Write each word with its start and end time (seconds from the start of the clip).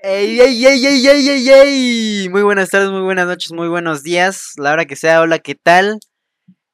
Ey, 0.00 0.38
ey, 0.40 0.64
ey, 0.64 0.86
ey, 0.86 1.06
ey, 1.08 1.28
ey, 1.28 1.48
ey. 1.50 2.28
Muy 2.28 2.42
buenas 2.42 2.70
tardes, 2.70 2.88
muy 2.88 3.00
buenas 3.00 3.26
noches, 3.26 3.50
muy 3.50 3.66
buenos 3.66 4.04
días. 4.04 4.52
La 4.56 4.72
hora 4.72 4.84
que 4.84 4.94
sea, 4.94 5.20
hola, 5.20 5.40
¿qué 5.40 5.56
tal? 5.56 5.98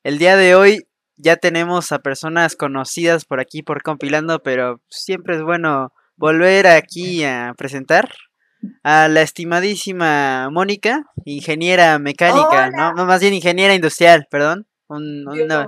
El 0.03 0.19
día 0.19 0.37
de 0.37 0.55
hoy 0.55 0.87
ya 1.17 1.37
tenemos 1.37 1.91
a 1.93 2.01
personas 2.01 2.55
conocidas 2.55 3.25
por 3.25 3.41
aquí 3.41 3.63
por 3.63 3.83
compilando, 3.83 4.43
pero 4.43 4.83
siempre 4.91 5.37
es 5.37 5.43
bueno 5.43 5.91
volver 6.17 6.67
aquí 6.67 7.25
a 7.25 7.55
presentar 7.57 8.11
a 8.83 9.09
la 9.09 9.23
estimadísima 9.23 10.51
Mónica, 10.51 11.05
ingeniera 11.25 11.99
mecánica, 11.99 12.69
¿no? 12.69 12.93
no, 12.93 13.07
más 13.07 13.23
bien 13.23 13.33
ingeniera 13.33 13.75
industrial, 13.75 14.27
perdón. 14.31 14.67
Un, 14.87 15.27
una, 15.27 15.67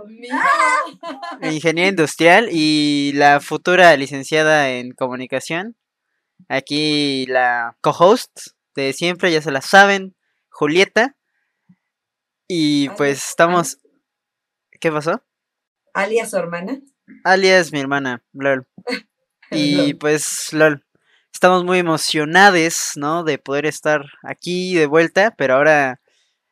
ingeniera 1.42 1.88
industrial 1.88 2.48
y 2.52 3.12
la 3.14 3.40
futura 3.40 3.96
licenciada 3.96 4.68
en 4.72 4.92
comunicación. 4.92 5.74
Aquí 6.48 7.26
la 7.26 7.76
co-host 7.80 8.30
de 8.74 8.92
siempre, 8.92 9.32
ya 9.32 9.42
se 9.42 9.50
la 9.50 9.62
saben, 9.62 10.14
Julieta. 10.50 11.16
Y 12.48 12.88
pues 12.90 13.28
estamos... 13.28 13.78
¿Qué 14.80 14.92
pasó? 14.92 15.22
Alias 15.94 16.30
su 16.30 16.36
hermana. 16.36 16.80
Alias 17.24 17.72
mi 17.72 17.80
hermana, 17.80 18.22
LOL. 18.32 18.66
Y 19.50 19.94
pues, 19.94 20.52
LOL. 20.52 20.84
Estamos 21.32 21.64
muy 21.64 21.78
emocionados, 21.78 22.92
¿no? 22.96 23.22
De 23.22 23.38
poder 23.38 23.64
estar 23.64 24.04
aquí 24.22 24.74
de 24.74 24.86
vuelta, 24.86 25.34
pero 25.36 25.54
ahora, 25.54 26.00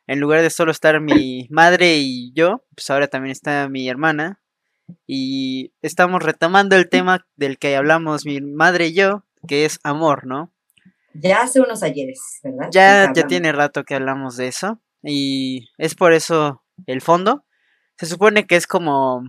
en 0.07 0.19
lugar 0.19 0.41
de 0.41 0.49
solo 0.49 0.71
estar 0.71 1.01
mi 1.01 1.47
madre 1.51 1.97
y 1.97 2.31
yo, 2.33 2.63
pues 2.75 2.89
ahora 2.89 3.07
también 3.07 3.31
está 3.31 3.67
mi 3.67 3.89
hermana. 3.89 4.41
Y 5.07 5.73
estamos 5.81 6.23
retomando 6.23 6.75
el 6.75 6.89
tema 6.89 7.27
del 7.35 7.57
que 7.57 7.75
hablamos 7.75 8.25
mi 8.25 8.39
madre 8.41 8.87
y 8.87 8.93
yo, 8.93 9.25
que 9.47 9.65
es 9.65 9.79
amor, 9.83 10.25
¿no? 10.25 10.51
Ya 11.13 11.41
hace 11.41 11.61
unos 11.61 11.81
ayeres, 11.81 12.39
¿verdad? 12.43 12.69
Ya, 12.71 13.11
ya 13.13 13.27
tiene 13.27 13.51
rato 13.51 13.83
que 13.83 13.95
hablamos 13.95 14.35
de 14.37 14.47
eso. 14.47 14.81
Y 15.01 15.69
es 15.77 15.95
por 15.95 16.13
eso 16.13 16.63
el 16.87 17.01
fondo. 17.01 17.45
Se 17.97 18.05
supone 18.05 18.45
que 18.45 18.55
es 18.55 18.67
como 18.67 19.23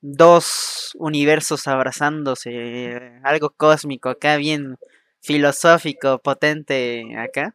dos 0.00 0.96
universos 0.98 1.68
abrazándose, 1.68 3.20
algo 3.22 3.50
cósmico 3.56 4.08
acá, 4.08 4.36
bien 4.36 4.76
filosófico, 5.20 6.18
potente 6.18 7.16
acá. 7.16 7.54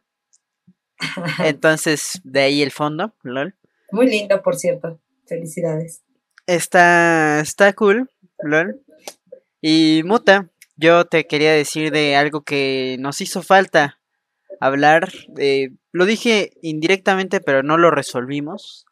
Entonces, 1.44 2.20
de 2.24 2.40
ahí 2.40 2.62
el 2.62 2.72
fondo, 2.72 3.14
lol. 3.22 3.54
Muy 3.92 4.08
lindo, 4.08 4.42
por 4.42 4.56
cierto. 4.56 4.98
Felicidades. 5.26 6.02
Está, 6.46 7.40
está 7.40 7.72
cool, 7.74 8.10
lol. 8.42 8.80
Y 9.60 10.02
Muta, 10.04 10.48
yo 10.78 11.04
te 11.04 11.26
quería 11.26 11.52
decir 11.52 11.90
de 11.90 12.16
algo 12.16 12.42
que 12.42 12.96
nos 13.00 13.20
hizo 13.20 13.42
falta 13.42 13.98
hablar. 14.60 15.12
Eh, 15.36 15.70
lo 15.92 16.06
dije 16.06 16.52
indirectamente, 16.62 17.40
pero 17.40 17.62
no 17.62 17.76
lo 17.76 17.90
resolvimos. 17.90 18.86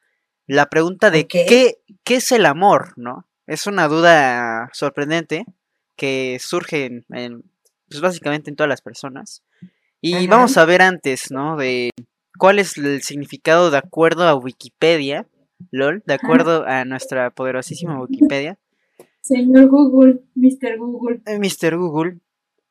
La 0.46 0.66
pregunta 0.66 1.10
de 1.10 1.26
qué, 1.26 1.78
qué 2.04 2.14
es 2.16 2.32
el 2.32 2.44
amor, 2.44 2.92
¿no? 2.96 3.26
Es 3.46 3.66
una 3.66 3.86
duda 3.86 4.68
sorprendente 4.72 5.44
que 5.96 6.38
surge 6.40 6.86
en, 6.86 7.04
pues 7.88 8.00
básicamente 8.00 8.50
en 8.50 8.56
todas 8.56 8.68
las 8.68 8.82
personas. 8.82 9.42
Y 10.00 10.26
vamos 10.26 10.56
a 10.56 10.64
ver 10.64 10.82
antes, 10.82 11.30
¿no? 11.30 11.56
De 11.56 11.90
cuál 12.38 12.58
es 12.58 12.76
el 12.76 13.02
significado 13.02 13.70
de 13.70 13.78
acuerdo 13.78 14.24
a 14.24 14.34
Wikipedia, 14.34 15.26
LOL, 15.70 16.02
de 16.06 16.14
acuerdo 16.14 16.66
a 16.66 16.84
nuestra 16.84 17.30
poderosísima 17.30 17.98
Wikipedia. 18.00 18.58
Señor 19.26 19.66
Google, 19.66 20.20
Mr. 20.36 20.78
Google. 20.78 21.20
Eh, 21.26 21.40
Mr. 21.40 21.76
Google. 21.76 22.20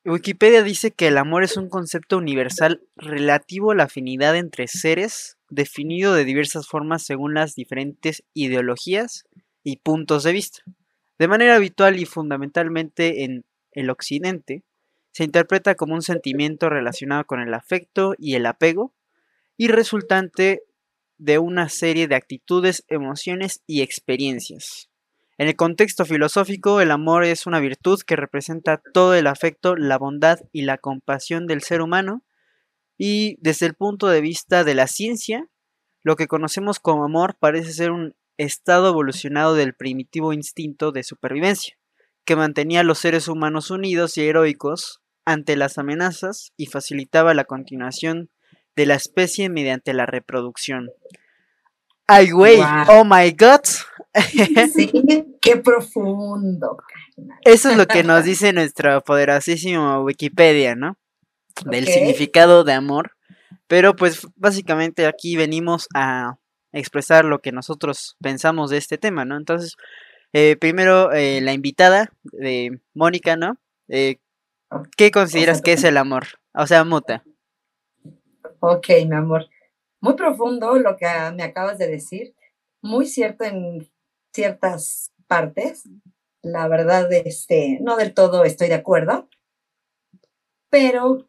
Wikipedia 0.05 0.63
dice 0.63 0.91
que 0.91 1.07
el 1.07 1.17
amor 1.17 1.43
es 1.43 1.57
un 1.57 1.67
concepto 1.67 2.17
universal 2.17 2.81
relativo 2.95 3.71
a 3.71 3.75
la 3.75 3.83
afinidad 3.83 4.37
entre 4.37 4.67
seres, 4.67 5.37
definido 5.49 6.13
de 6.13 6.23
diversas 6.23 6.65
formas 6.65 7.03
según 7.03 7.33
las 7.33 7.55
diferentes 7.55 8.23
ideologías 8.33 9.25
y 9.63 9.77
puntos 9.77 10.23
de 10.23 10.31
vista. 10.31 10.59
De 11.19 11.27
manera 11.27 11.57
habitual 11.57 11.99
y 11.99 12.05
fundamentalmente 12.05 13.25
en 13.25 13.43
el 13.73 13.89
occidente, 13.89 14.63
se 15.11 15.25
interpreta 15.25 15.75
como 15.75 15.93
un 15.93 16.03
sentimiento 16.03 16.69
relacionado 16.69 17.25
con 17.25 17.41
el 17.41 17.53
afecto 17.53 18.15
y 18.17 18.35
el 18.35 18.45
apego 18.45 18.93
y 19.57 19.67
resultante 19.67 20.61
de 21.17 21.37
una 21.37 21.67
serie 21.67 22.07
de 22.07 22.15
actitudes, 22.15 22.85
emociones 22.87 23.61
y 23.67 23.81
experiencias. 23.81 24.89
En 25.37 25.47
el 25.49 25.55
contexto 25.55 26.05
filosófico, 26.05 26.79
el 26.79 26.91
amor 26.91 27.25
es 27.25 27.45
una 27.45 27.59
virtud 27.59 27.99
que 28.05 28.15
representa 28.15 28.81
todo 28.93 29.15
el 29.15 29.27
afecto, 29.27 29.75
la 29.75 29.97
bondad 29.97 30.39
y 30.53 30.61
la 30.61 30.77
compasión 30.77 31.45
del 31.45 31.61
ser 31.61 31.81
humano, 31.81 32.23
y 32.97 33.37
desde 33.41 33.65
el 33.65 33.73
punto 33.73 34.07
de 34.07 34.21
vista 34.21 34.63
de 34.63 34.75
la 34.75 34.87
ciencia, 34.87 35.49
lo 36.03 36.15
que 36.15 36.27
conocemos 36.27 36.79
como 36.79 37.03
amor 37.03 37.35
parece 37.37 37.73
ser 37.73 37.91
un 37.91 38.15
estado 38.37 38.89
evolucionado 38.89 39.55
del 39.55 39.73
primitivo 39.73 40.31
instinto 40.31 40.93
de 40.93 41.03
supervivencia, 41.03 41.75
que 42.23 42.37
mantenía 42.37 42.81
a 42.81 42.83
los 42.83 42.99
seres 42.99 43.27
humanos 43.27 43.71
unidos 43.71 44.17
y 44.17 44.25
heroicos 44.25 45.01
ante 45.25 45.57
las 45.57 45.77
amenazas 45.77 46.53
y 46.55 46.67
facilitaba 46.67 47.33
la 47.33 47.43
continuación 47.43 48.29
de 48.75 48.85
la 48.85 48.95
especie 48.95 49.49
mediante 49.49 49.93
la 49.93 50.05
reproducción. 50.05 50.91
¡Ay, 52.07 52.29
güey! 52.31 52.59
¡Oh, 52.87 53.03
my 53.03 53.31
God! 53.31 53.61
Sí, 54.73 54.91
qué 55.41 55.57
profundo. 55.57 56.77
Eso 57.41 57.69
es 57.69 57.77
lo 57.77 57.85
que 57.85 58.03
nos 58.03 58.23
dice 58.23 58.53
nuestra 58.53 59.01
poderosísima 59.01 59.99
Wikipedia, 60.01 60.75
¿no? 60.75 60.97
Del 61.65 61.85
significado 61.87 62.63
de 62.63 62.73
amor. 62.73 63.11
Pero 63.67 63.95
pues 63.95 64.27
básicamente 64.35 65.05
aquí 65.05 65.35
venimos 65.35 65.87
a 65.93 66.37
expresar 66.71 67.25
lo 67.25 67.39
que 67.39 67.51
nosotros 67.51 68.15
pensamos 68.21 68.69
de 68.69 68.77
este 68.77 68.97
tema, 68.97 69.25
¿no? 69.25 69.37
Entonces, 69.37 69.75
eh, 70.33 70.55
primero 70.57 71.11
eh, 71.11 71.41
la 71.41 71.53
invitada 71.53 72.11
de 72.23 72.79
Mónica, 72.93 73.35
¿no? 73.35 73.57
Eh, 73.87 74.17
¿Qué 74.97 75.11
consideras 75.11 75.61
que 75.61 75.73
es 75.73 75.83
el 75.83 75.97
amor? 75.97 76.25
O 76.53 76.67
sea, 76.67 76.83
muta. 76.83 77.23
Ok, 78.59 78.87
mi 79.07 79.15
amor. 79.15 79.47
Muy 80.01 80.15
profundo 80.15 80.77
lo 80.77 80.97
que 80.97 81.07
me 81.35 81.43
acabas 81.43 81.77
de 81.77 81.87
decir. 81.87 82.33
Muy 82.81 83.07
cierto 83.07 83.45
en 83.45 83.89
ciertas 84.35 85.13
partes. 85.27 85.83
La 86.41 86.67
verdad, 86.67 87.11
este, 87.11 87.79
no 87.81 87.95
del 87.95 88.13
todo 88.13 88.43
estoy 88.43 88.67
de 88.67 88.75
acuerdo. 88.75 89.27
Pero 90.69 91.27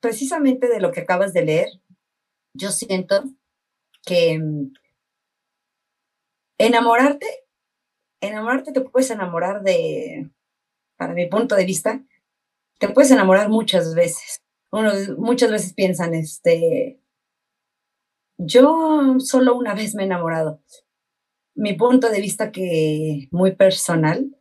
precisamente 0.00 0.68
de 0.68 0.80
lo 0.80 0.90
que 0.90 1.00
acabas 1.00 1.32
de 1.32 1.44
leer, 1.44 1.68
yo 2.54 2.70
siento 2.70 3.24
que 4.04 4.38
mm, 4.38 4.72
enamorarte, 6.58 7.26
enamorarte 8.20 8.72
te 8.72 8.80
puedes 8.80 9.10
enamorar 9.10 9.62
de, 9.62 10.30
para 10.96 11.12
mi 11.12 11.26
punto 11.26 11.54
de 11.54 11.66
vista, 11.66 12.02
te 12.78 12.88
puedes 12.88 13.10
enamorar 13.10 13.50
muchas 13.50 13.94
veces. 13.94 14.42
Uno, 14.72 14.92
muchas 15.18 15.50
veces 15.50 15.74
piensan, 15.74 16.14
este, 16.14 16.98
yo 18.38 19.16
solo 19.18 19.54
una 19.54 19.74
vez 19.74 19.94
me 19.94 20.02
he 20.02 20.06
enamorado. 20.06 20.60
Mi 21.60 21.74
punto 21.74 22.08
de 22.08 22.22
vista 22.22 22.52
que 22.52 23.28
muy 23.30 23.54
personal, 23.54 24.34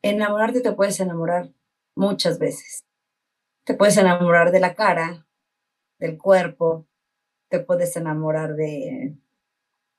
enamorarte 0.00 0.62
te 0.62 0.72
puedes 0.72 0.98
enamorar 0.98 1.52
muchas 1.94 2.38
veces. 2.38 2.86
Te 3.64 3.74
puedes 3.74 3.98
enamorar 3.98 4.50
de 4.50 4.60
la 4.60 4.74
cara, 4.74 5.26
del 5.98 6.16
cuerpo, 6.16 6.86
te 7.50 7.60
puedes 7.60 7.94
enamorar 7.98 8.54
de, 8.54 9.14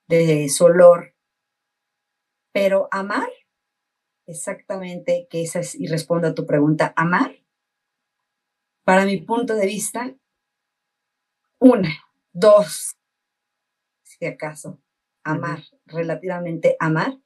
de 0.08 0.50
su 0.50 0.66
olor, 0.66 1.14
pero 2.52 2.88
amar, 2.90 3.30
exactamente, 4.26 5.28
que 5.30 5.44
esa 5.44 5.60
es, 5.60 5.76
y 5.76 5.86
respondo 5.86 6.30
a 6.30 6.34
tu 6.34 6.48
pregunta, 6.48 6.94
amar, 6.96 7.36
para 8.84 9.06
mi 9.06 9.18
punto 9.18 9.54
de 9.54 9.68
vista, 9.68 10.16
una, 11.60 11.92
dos, 12.34 12.99
si 14.20 14.26
acaso, 14.26 14.82
amar, 15.24 15.64
relativamente 15.86 16.76
amar, 16.80 17.18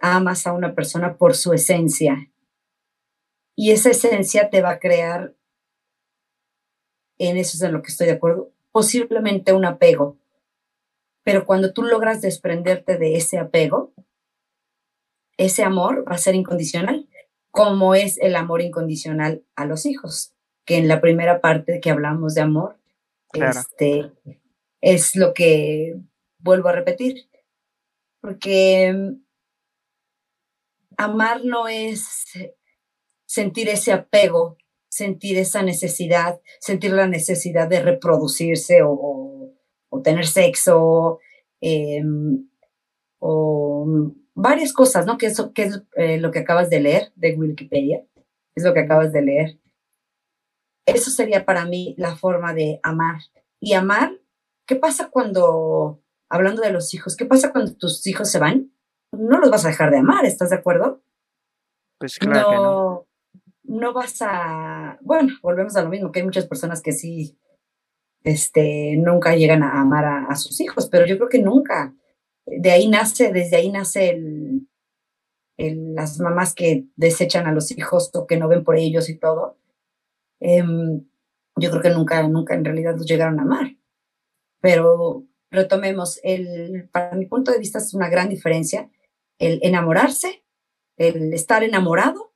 amas 0.00 0.46
a 0.46 0.52
una 0.52 0.74
persona 0.74 1.16
por 1.16 1.36
su 1.36 1.52
esencia. 1.52 2.30
Y 3.56 3.70
esa 3.70 3.90
esencia 3.90 4.50
te 4.50 4.60
va 4.60 4.70
a 4.70 4.78
crear, 4.80 5.36
en 7.18 7.36
eso 7.36 7.56
es 7.56 7.62
en 7.62 7.72
lo 7.72 7.82
que 7.82 7.92
estoy 7.92 8.06
de 8.06 8.14
acuerdo, 8.14 8.52
posiblemente 8.72 9.52
un 9.52 9.64
apego. 9.64 10.18
Pero 11.22 11.44
cuando 11.44 11.72
tú 11.72 11.82
logras 11.82 12.22
desprenderte 12.22 12.96
de 12.96 13.16
ese 13.16 13.38
apego, 13.38 13.92
ese 15.36 15.62
amor 15.62 16.04
va 16.10 16.16
a 16.16 16.18
ser 16.18 16.34
incondicional, 16.34 17.08
como 17.50 17.94
es 17.94 18.18
el 18.18 18.34
amor 18.36 18.62
incondicional 18.62 19.44
a 19.54 19.64
los 19.64 19.86
hijos, 19.86 20.34
que 20.64 20.76
en 20.76 20.88
la 20.88 21.00
primera 21.00 21.40
parte 21.40 21.80
que 21.80 21.90
hablamos 21.90 22.34
de 22.34 22.40
amor, 22.40 22.78
este, 23.32 24.12
es 24.80 25.16
lo 25.16 25.34
que 25.34 25.96
vuelvo 26.38 26.68
a 26.68 26.72
repetir, 26.72 27.28
porque 28.20 28.94
amar 30.96 31.44
no 31.44 31.68
es 31.68 32.24
sentir 33.26 33.68
ese 33.68 33.92
apego 33.92 34.58
sentir 34.90 35.38
esa 35.38 35.62
necesidad, 35.62 36.40
sentir 36.58 36.92
la 36.92 37.06
necesidad 37.06 37.68
de 37.68 37.80
reproducirse 37.80 38.82
o, 38.82 39.54
o, 39.88 40.02
tener 40.02 40.26
sexo, 40.26 41.20
em, 41.60 42.48
o 43.20 44.12
varias 44.34 44.72
cosas, 44.72 45.06
¿no? 45.06 45.16
Que, 45.16 45.26
eso, 45.26 45.52
que 45.52 45.62
es 45.62 45.82
eh, 45.96 46.18
lo 46.18 46.30
que 46.30 46.40
acabas 46.40 46.70
de 46.70 46.80
leer 46.80 47.12
de 47.14 47.34
Wikipedia, 47.34 48.04
es 48.54 48.64
lo 48.64 48.74
que 48.74 48.80
acabas 48.80 49.12
de 49.12 49.22
leer. 49.22 49.58
Eso 50.86 51.10
sería 51.10 51.44
para 51.44 51.66
mí 51.66 51.94
la 51.96 52.16
forma 52.16 52.52
de 52.52 52.80
amar. 52.82 53.20
Y 53.60 53.74
amar, 53.74 54.18
¿qué 54.70 54.76
pasa 54.76 55.10
cuando, 55.10 56.00
hablando 56.28 56.62
de 56.62 56.70
los 56.70 56.94
hijos, 56.94 57.16
qué 57.16 57.26
pasa 57.26 57.50
cuando 57.50 57.74
tus 57.74 58.06
hijos 58.06 58.30
se 58.30 58.38
van? 58.38 58.72
No 59.10 59.40
los 59.40 59.50
vas 59.50 59.64
a 59.64 59.68
dejar 59.68 59.90
de 59.90 59.98
amar, 59.98 60.24
¿estás 60.24 60.50
de 60.50 60.56
acuerdo? 60.56 61.02
Pues 61.98 62.20
claro. 62.20 63.08
No, 63.64 63.80
no. 63.80 63.92
vas 63.92 64.22
a, 64.22 64.96
bueno, 65.00 65.32
volvemos 65.42 65.74
a 65.74 65.82
lo 65.82 65.90
mismo, 65.90 66.12
que 66.12 66.20
hay 66.20 66.24
muchas 66.24 66.46
personas 66.46 66.82
que 66.82 66.92
sí, 66.92 67.36
este, 68.22 68.96
nunca 68.96 69.34
llegan 69.34 69.64
a 69.64 69.80
amar 69.80 70.04
a 70.28 70.36
sus 70.36 70.60
hijos, 70.60 70.88
pero 70.88 71.04
yo 71.04 71.16
creo 71.16 71.28
que 71.28 71.42
nunca 71.42 71.92
de 72.46 72.70
ahí 72.70 72.86
nace, 72.86 73.32
desde 73.32 73.56
ahí 73.56 73.72
nace 73.72 74.10
el, 74.10 75.94
las 75.96 76.20
mamás 76.20 76.54
que 76.54 76.86
desechan 76.94 77.48
a 77.48 77.52
los 77.52 77.72
hijos 77.72 78.12
o 78.14 78.28
que 78.28 78.36
no 78.36 78.46
ven 78.46 78.62
por 78.62 78.76
ellos 78.76 79.10
y 79.10 79.18
todo. 79.18 79.58
Em, 80.38 81.04
yo 81.56 81.70
creo 81.70 81.82
que 81.82 81.90
nunca, 81.90 82.22
nunca 82.28 82.54
en 82.54 82.64
realidad 82.64 82.96
los 82.96 83.06
llegaron 83.06 83.40
a 83.40 83.42
amar. 83.42 83.79
Pero 84.60 85.24
retomemos, 85.50 86.20
el, 86.22 86.88
para 86.92 87.14
mi 87.14 87.26
punto 87.26 87.52
de 87.52 87.58
vista 87.58 87.78
es 87.78 87.94
una 87.94 88.08
gran 88.08 88.28
diferencia 88.28 88.90
el 89.38 89.58
enamorarse, 89.62 90.44
el 90.98 91.32
estar 91.32 91.64
enamorado 91.64 92.34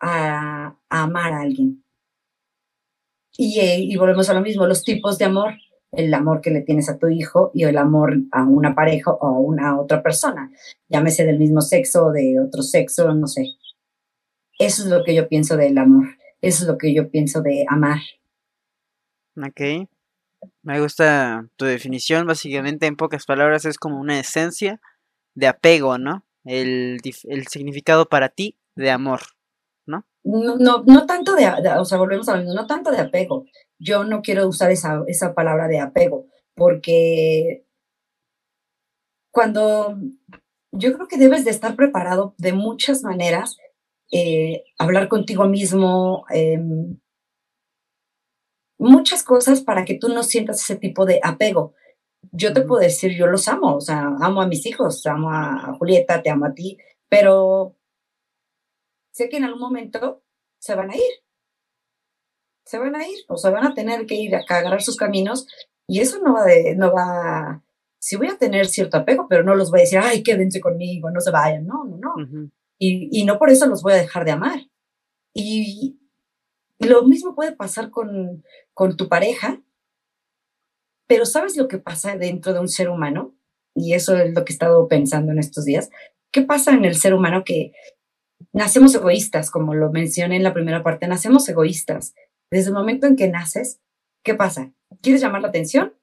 a, 0.00 0.78
amar 0.88 1.32
a 1.32 1.40
alguien. 1.40 1.84
Y, 3.36 3.58
eh, 3.60 3.78
y 3.80 3.96
volvemos 3.96 4.28
a 4.28 4.34
lo 4.34 4.40
mismo, 4.40 4.66
los 4.66 4.84
tipos 4.84 5.18
de 5.18 5.24
amor 5.24 5.54
el 5.92 6.12
amor 6.14 6.40
que 6.40 6.50
le 6.50 6.62
tienes 6.62 6.88
a 6.88 6.98
tu 6.98 7.08
hijo 7.08 7.50
y 7.54 7.64
el 7.64 7.76
amor 7.76 8.16
a 8.32 8.44
una 8.44 8.74
pareja 8.74 9.12
o 9.12 9.26
a 9.26 9.38
una 9.38 9.78
otra 9.78 10.02
persona, 10.02 10.50
llámese 10.88 11.24
del 11.24 11.38
mismo 11.38 11.60
sexo 11.60 12.06
o 12.06 12.12
de 12.12 12.40
otro 12.40 12.62
sexo, 12.62 13.12
no 13.14 13.26
sé. 13.26 13.46
Eso 14.58 14.82
es 14.82 14.88
lo 14.88 15.04
que 15.04 15.14
yo 15.14 15.28
pienso 15.28 15.56
del 15.56 15.76
amor, 15.76 16.06
eso 16.40 16.64
es 16.64 16.68
lo 16.68 16.78
que 16.78 16.94
yo 16.94 17.10
pienso 17.10 17.42
de 17.42 17.66
amar. 17.68 17.98
Ok, 19.36 19.88
me 20.62 20.80
gusta 20.80 21.48
tu 21.56 21.64
definición, 21.64 22.26
básicamente 22.26 22.86
en 22.86 22.96
pocas 22.96 23.26
palabras 23.26 23.64
es 23.64 23.78
como 23.78 24.00
una 24.00 24.18
esencia 24.18 24.80
de 25.34 25.46
apego, 25.46 25.98
¿no? 25.98 26.24
El, 26.44 27.00
significado 27.48 28.08
para 28.08 28.28
ti 28.28 28.56
de 28.74 28.90
amor, 28.90 29.20
¿no? 29.86 30.04
No, 30.24 30.82
no, 30.84 31.06
tanto 31.06 31.34
de, 31.34 31.48
o 31.78 31.84
sea, 31.84 31.98
volvemos 31.98 32.28
a 32.28 32.36
lo 32.36 32.54
no 32.54 32.66
tanto 32.66 32.90
de 32.90 32.98
apego, 32.98 33.44
yo 33.78 34.04
no 34.04 34.22
quiero 34.22 34.46
usar 34.46 34.70
esa, 34.70 35.02
esa 35.06 35.34
palabra 35.34 35.68
de 35.68 35.80
apego, 35.80 36.26
porque 36.54 37.64
cuando 39.30 39.96
yo 40.72 40.94
creo 40.94 41.08
que 41.08 41.18
debes 41.18 41.44
de 41.44 41.50
estar 41.50 41.76
preparado 41.76 42.34
de 42.38 42.52
muchas 42.52 43.02
maneras, 43.02 43.56
eh, 44.10 44.64
hablar 44.78 45.08
contigo 45.08 45.46
mismo, 45.46 46.24
em, 46.30 46.98
muchas 48.82 49.22
cosas 49.22 49.60
para 49.60 49.84
que 49.84 49.94
tú 49.98 50.08
no 50.08 50.22
sientas 50.22 50.60
ese 50.60 50.76
tipo 50.76 51.06
de 51.06 51.20
apego. 51.22 51.74
Yo 52.32 52.52
te 52.52 52.62
puedo 52.62 52.80
decir, 52.80 53.16
yo 53.16 53.26
los 53.26 53.48
amo, 53.48 53.76
o 53.76 53.80
sea, 53.80 54.16
amo 54.20 54.42
a 54.42 54.46
mis 54.46 54.64
hijos, 54.66 55.06
amo 55.06 55.30
a 55.30 55.74
Julieta, 55.78 56.22
te 56.22 56.30
amo 56.30 56.46
a 56.46 56.54
ti, 56.54 56.78
pero 57.08 57.76
sé 59.12 59.28
que 59.28 59.38
en 59.38 59.44
algún 59.44 59.60
momento 59.60 60.22
se 60.58 60.74
van 60.74 60.90
a 60.90 60.96
ir 60.96 61.22
se 62.64 62.78
van 62.78 62.94
a 62.96 63.06
ir, 63.06 63.18
o 63.28 63.36
sea, 63.36 63.50
van 63.50 63.66
a 63.66 63.74
tener 63.74 64.06
que 64.06 64.14
ir 64.14 64.34
a 64.34 64.40
agarrar 64.48 64.82
sus 64.82 64.96
caminos 64.96 65.46
y 65.86 66.00
eso 66.00 66.18
no 66.20 66.34
va 66.34 66.44
de, 66.44 66.74
no 66.76 66.92
va, 66.92 67.62
sí 67.98 68.16
voy 68.16 68.28
a 68.28 68.38
tener 68.38 68.66
cierto 68.66 68.96
apego, 68.96 69.26
pero 69.28 69.42
no 69.42 69.54
los 69.54 69.70
voy 69.70 69.80
a 69.80 69.82
decir, 69.82 69.98
ay, 69.98 70.22
quédense 70.22 70.60
conmigo, 70.60 71.10
no 71.10 71.20
se 71.20 71.30
vayan, 71.30 71.66
no, 71.66 71.84
no, 71.84 71.98
no. 71.98 72.50
y, 72.78 73.08
y, 73.12 73.24
no 73.24 73.38
por 73.38 73.50
eso 73.50 73.66
los 73.66 73.82
voy 73.82 73.92
a 73.92 73.96
dejar 73.96 74.24
de 74.24 74.30
amar. 74.30 74.60
Y, 75.34 75.98
lo 76.86 77.02
mismo 77.04 77.34
puede 77.34 77.52
pasar 77.52 77.90
con, 77.90 78.44
con 78.74 78.96
tu 78.96 79.08
pareja, 79.08 79.60
pero 81.06 81.26
¿sabes 81.26 81.56
lo 81.56 81.68
que 81.68 81.78
pasa 81.78 82.16
dentro 82.16 82.52
de 82.52 82.60
un 82.60 82.68
ser 82.68 82.88
humano? 82.88 83.34
Y 83.74 83.94
eso 83.94 84.16
es 84.16 84.34
lo 84.34 84.44
que 84.44 84.52
he 84.52 84.54
estado 84.54 84.88
pensando 84.88 85.32
en 85.32 85.38
estos 85.38 85.64
días. 85.64 85.90
¿Qué 86.30 86.42
pasa 86.42 86.72
en 86.72 86.84
el 86.84 86.94
ser 86.94 87.14
humano 87.14 87.44
que 87.44 87.72
nacemos 88.52 88.94
egoístas, 88.94 89.50
como 89.50 89.74
lo 89.74 89.90
mencioné 89.90 90.36
en 90.36 90.42
la 90.42 90.54
primera 90.54 90.82
parte, 90.82 91.06
nacemos 91.06 91.48
egoístas. 91.48 92.14
Desde 92.50 92.68
el 92.68 92.74
momento 92.74 93.06
en 93.06 93.16
que 93.16 93.28
naces, 93.28 93.80
¿qué 94.22 94.34
pasa? 94.34 94.72
¿Quieres 95.00 95.22
llamar 95.22 95.42
la 95.42 95.48
atención? 95.48 95.94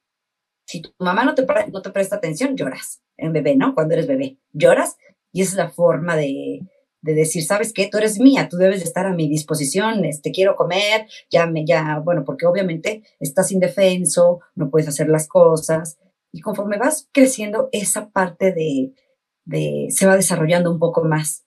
Si 0.66 0.82
tu 0.82 0.90
mamá 0.98 1.24
no 1.24 1.34
te, 1.34 1.46
no 1.72 1.82
te 1.82 1.90
presta 1.90 2.16
atención, 2.16 2.56
lloras. 2.56 3.02
En 3.16 3.32
bebé, 3.32 3.56
¿no? 3.56 3.74
Cuando 3.74 3.94
eres 3.94 4.06
bebé, 4.06 4.38
lloras 4.52 4.96
y 5.32 5.42
esa 5.42 5.50
es 5.52 5.56
la 5.56 5.70
forma 5.70 6.16
de, 6.16 6.60
de 7.02 7.14
decir, 7.14 7.44
¿sabes 7.44 7.72
qué? 7.72 7.88
Tú 7.90 7.98
eres 7.98 8.18
mía, 8.20 8.48
tú 8.48 8.56
debes 8.56 8.80
de 8.80 8.84
estar 8.84 9.06
a 9.06 9.14
mi 9.14 9.28
disposición, 9.28 10.02
te 10.02 10.08
este, 10.08 10.32
quiero 10.32 10.56
comer, 10.56 11.06
ya 11.30 11.46
me, 11.46 11.64
ya, 11.64 11.98
bueno, 11.98 12.24
porque 12.24 12.46
obviamente 12.46 13.02
estás 13.20 13.52
indefenso, 13.52 14.40
no 14.54 14.70
puedes 14.70 14.88
hacer 14.88 15.08
las 15.08 15.26
cosas. 15.26 15.98
Y 16.32 16.40
conforme 16.40 16.78
vas 16.78 17.08
creciendo, 17.12 17.68
esa 17.72 18.10
parte 18.10 18.52
de, 18.52 18.92
de 19.44 19.86
se 19.90 20.06
va 20.06 20.16
desarrollando 20.16 20.70
un 20.70 20.78
poco 20.78 21.02
más. 21.04 21.44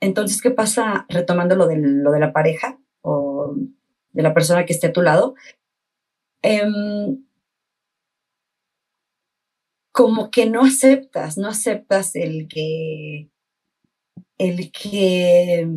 Entonces, 0.00 0.42
¿qué 0.42 0.50
pasa 0.50 1.06
retomando 1.08 1.56
lo 1.56 1.66
de, 1.66 1.76
lo 1.78 2.10
de 2.12 2.20
la 2.20 2.32
pareja? 2.32 2.78
O 3.02 3.54
de 4.12 4.22
la 4.22 4.34
persona 4.34 4.66
que 4.66 4.72
esté 4.72 4.88
a 4.88 4.92
tu 4.92 5.02
lado, 5.02 5.34
em, 6.42 7.24
como 9.92 10.30
que 10.30 10.46
no 10.46 10.62
aceptas, 10.62 11.38
no 11.38 11.48
aceptas 11.48 12.14
el 12.14 12.48
que, 12.48 13.29
el 14.40 14.72
que 14.72 15.68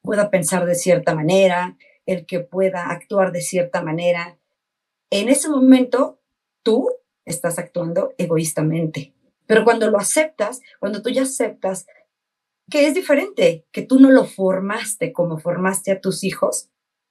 pueda 0.00 0.30
pensar 0.30 0.64
de 0.64 0.74
cierta 0.74 1.14
manera, 1.14 1.76
el 2.06 2.24
que 2.24 2.40
pueda 2.40 2.90
actuar 2.90 3.30
de 3.30 3.42
cierta 3.42 3.82
manera. 3.82 4.38
En 5.10 5.28
ese 5.28 5.50
momento, 5.50 6.18
tú 6.62 6.88
estás 7.26 7.58
actuando 7.58 8.14
egoístamente. 8.16 9.12
Pero 9.46 9.64
cuando 9.64 9.90
lo 9.90 9.98
aceptas, 9.98 10.62
cuando 10.80 11.02
tú 11.02 11.10
ya 11.10 11.22
aceptas 11.22 11.86
que 12.70 12.86
es 12.86 12.94
diferente, 12.94 13.66
que 13.70 13.82
tú 13.82 14.00
no 14.00 14.10
lo 14.10 14.24
formaste 14.24 15.12
como 15.12 15.38
formaste 15.38 15.92
a 15.92 16.00
tus 16.00 16.24
hijos, 16.24 16.70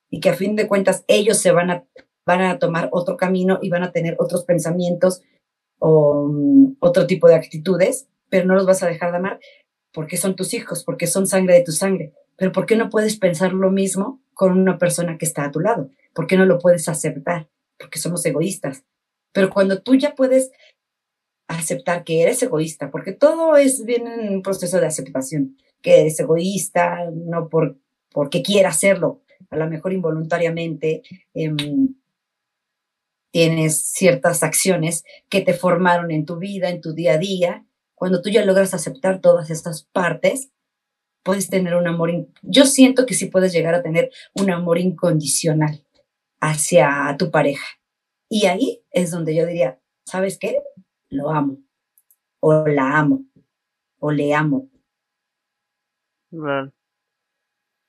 y 0.10 0.20
que 0.20 0.30
a 0.30 0.34
fin 0.34 0.56
de 0.56 0.68
cuentas 0.68 1.04
ellos 1.08 1.38
se 1.38 1.52
van 1.52 1.70
a, 1.70 1.86
van 2.26 2.42
a 2.42 2.58
tomar 2.58 2.90
otro 2.92 3.16
camino 3.16 3.60
y 3.62 3.70
van 3.70 3.84
a 3.84 3.92
tener 3.92 4.16
otros 4.18 4.44
pensamientos 4.44 5.22
o 5.78 6.30
mm, 6.32 6.78
otro 6.80 7.06
tipo 7.06 7.28
de 7.28 7.36
actitudes, 7.36 8.08
pero 8.30 8.46
no 8.48 8.56
los 8.56 8.66
vas 8.66 8.82
a 8.82 8.88
dejar 8.88 9.12
de 9.12 9.18
amar 9.18 9.40
porque 9.96 10.18
son 10.18 10.36
tus 10.36 10.54
hijos, 10.54 10.84
porque 10.84 11.08
son 11.08 11.26
sangre 11.26 11.56
de 11.56 11.64
tu 11.64 11.72
sangre. 11.72 12.14
Pero 12.36 12.52
¿por 12.52 12.66
qué 12.66 12.76
no 12.76 12.90
puedes 12.90 13.18
pensar 13.18 13.54
lo 13.54 13.72
mismo 13.72 14.22
con 14.34 14.60
una 14.60 14.78
persona 14.78 15.18
que 15.18 15.26
está 15.26 15.46
a 15.46 15.52
tu 15.52 15.62
lado? 15.62 15.90
¿Por 16.14 16.28
qué 16.28 16.38
no 16.38 16.46
lo 16.46 16.60
puedes 16.60 16.90
aceptar? 16.90 17.48
Porque 17.80 17.98
somos 17.98 18.24
egoístas. 18.26 18.84
Pero 19.32 19.50
cuando 19.50 19.82
tú 19.82 19.96
ya 19.96 20.14
puedes 20.14 20.52
aceptar 21.48 22.04
que 22.04 22.22
eres 22.22 22.44
egoísta, 22.44 22.92
porque 22.92 23.14
todo 23.14 23.56
es 23.56 23.86
bien 23.86 24.06
en 24.08 24.34
un 24.34 24.42
proceso 24.42 24.80
de 24.80 24.88
aceptación, 24.88 25.58
que 25.82 26.02
eres 26.02 26.20
egoísta, 26.20 27.10
no 27.14 27.48
por, 27.48 27.78
porque 28.12 28.42
quiera 28.42 28.70
hacerlo, 28.70 29.22
a 29.50 29.58
lo 29.58 29.68
mejor 29.70 29.94
involuntariamente 29.94 31.04
em, 31.34 31.96
tienes 33.32 33.82
ciertas 33.92 34.44
acciones 34.44 35.04
que 35.30 35.42
te 35.42 35.54
formaron 35.54 36.12
en 36.12 36.26
tu 36.26 36.38
vida, 36.38 36.70
en 36.70 36.82
tu 36.82 36.94
día 36.94 37.14
a 37.14 37.18
día. 37.18 37.66
Cuando 37.96 38.22
tú 38.22 38.30
ya 38.30 38.46
logras 38.46 38.74
aceptar 38.74 39.22
todas 39.22 39.50
estas 39.50 39.84
partes, 39.84 40.52
puedes 41.24 41.50
tener 41.50 41.76
un 41.76 41.88
amor. 41.88 42.12
Yo 42.44 42.66
siento 42.66 43.06
que 43.06 43.14
sí 43.14 43.28
puedes 43.28 43.52
llegar 43.52 43.74
a 43.74 43.82
tener 43.82 44.12
un 44.36 44.52
amor 44.52 44.78
incondicional 44.78 45.86
hacia 46.40 47.16
tu 47.18 47.32
pareja. 47.32 47.66
Y 48.30 48.46
ahí 48.46 48.84
es 48.92 49.12
donde 49.12 49.36
yo 49.36 49.46
diría, 49.46 49.80
¿sabes 50.06 50.38
qué? 50.38 50.62
Lo 51.10 51.32
amo. 51.32 51.58
O 52.42 52.68
la 52.68 52.98
amo. 52.98 53.26
O 54.00 54.12
le 54.12 54.34
amo. 54.34 54.70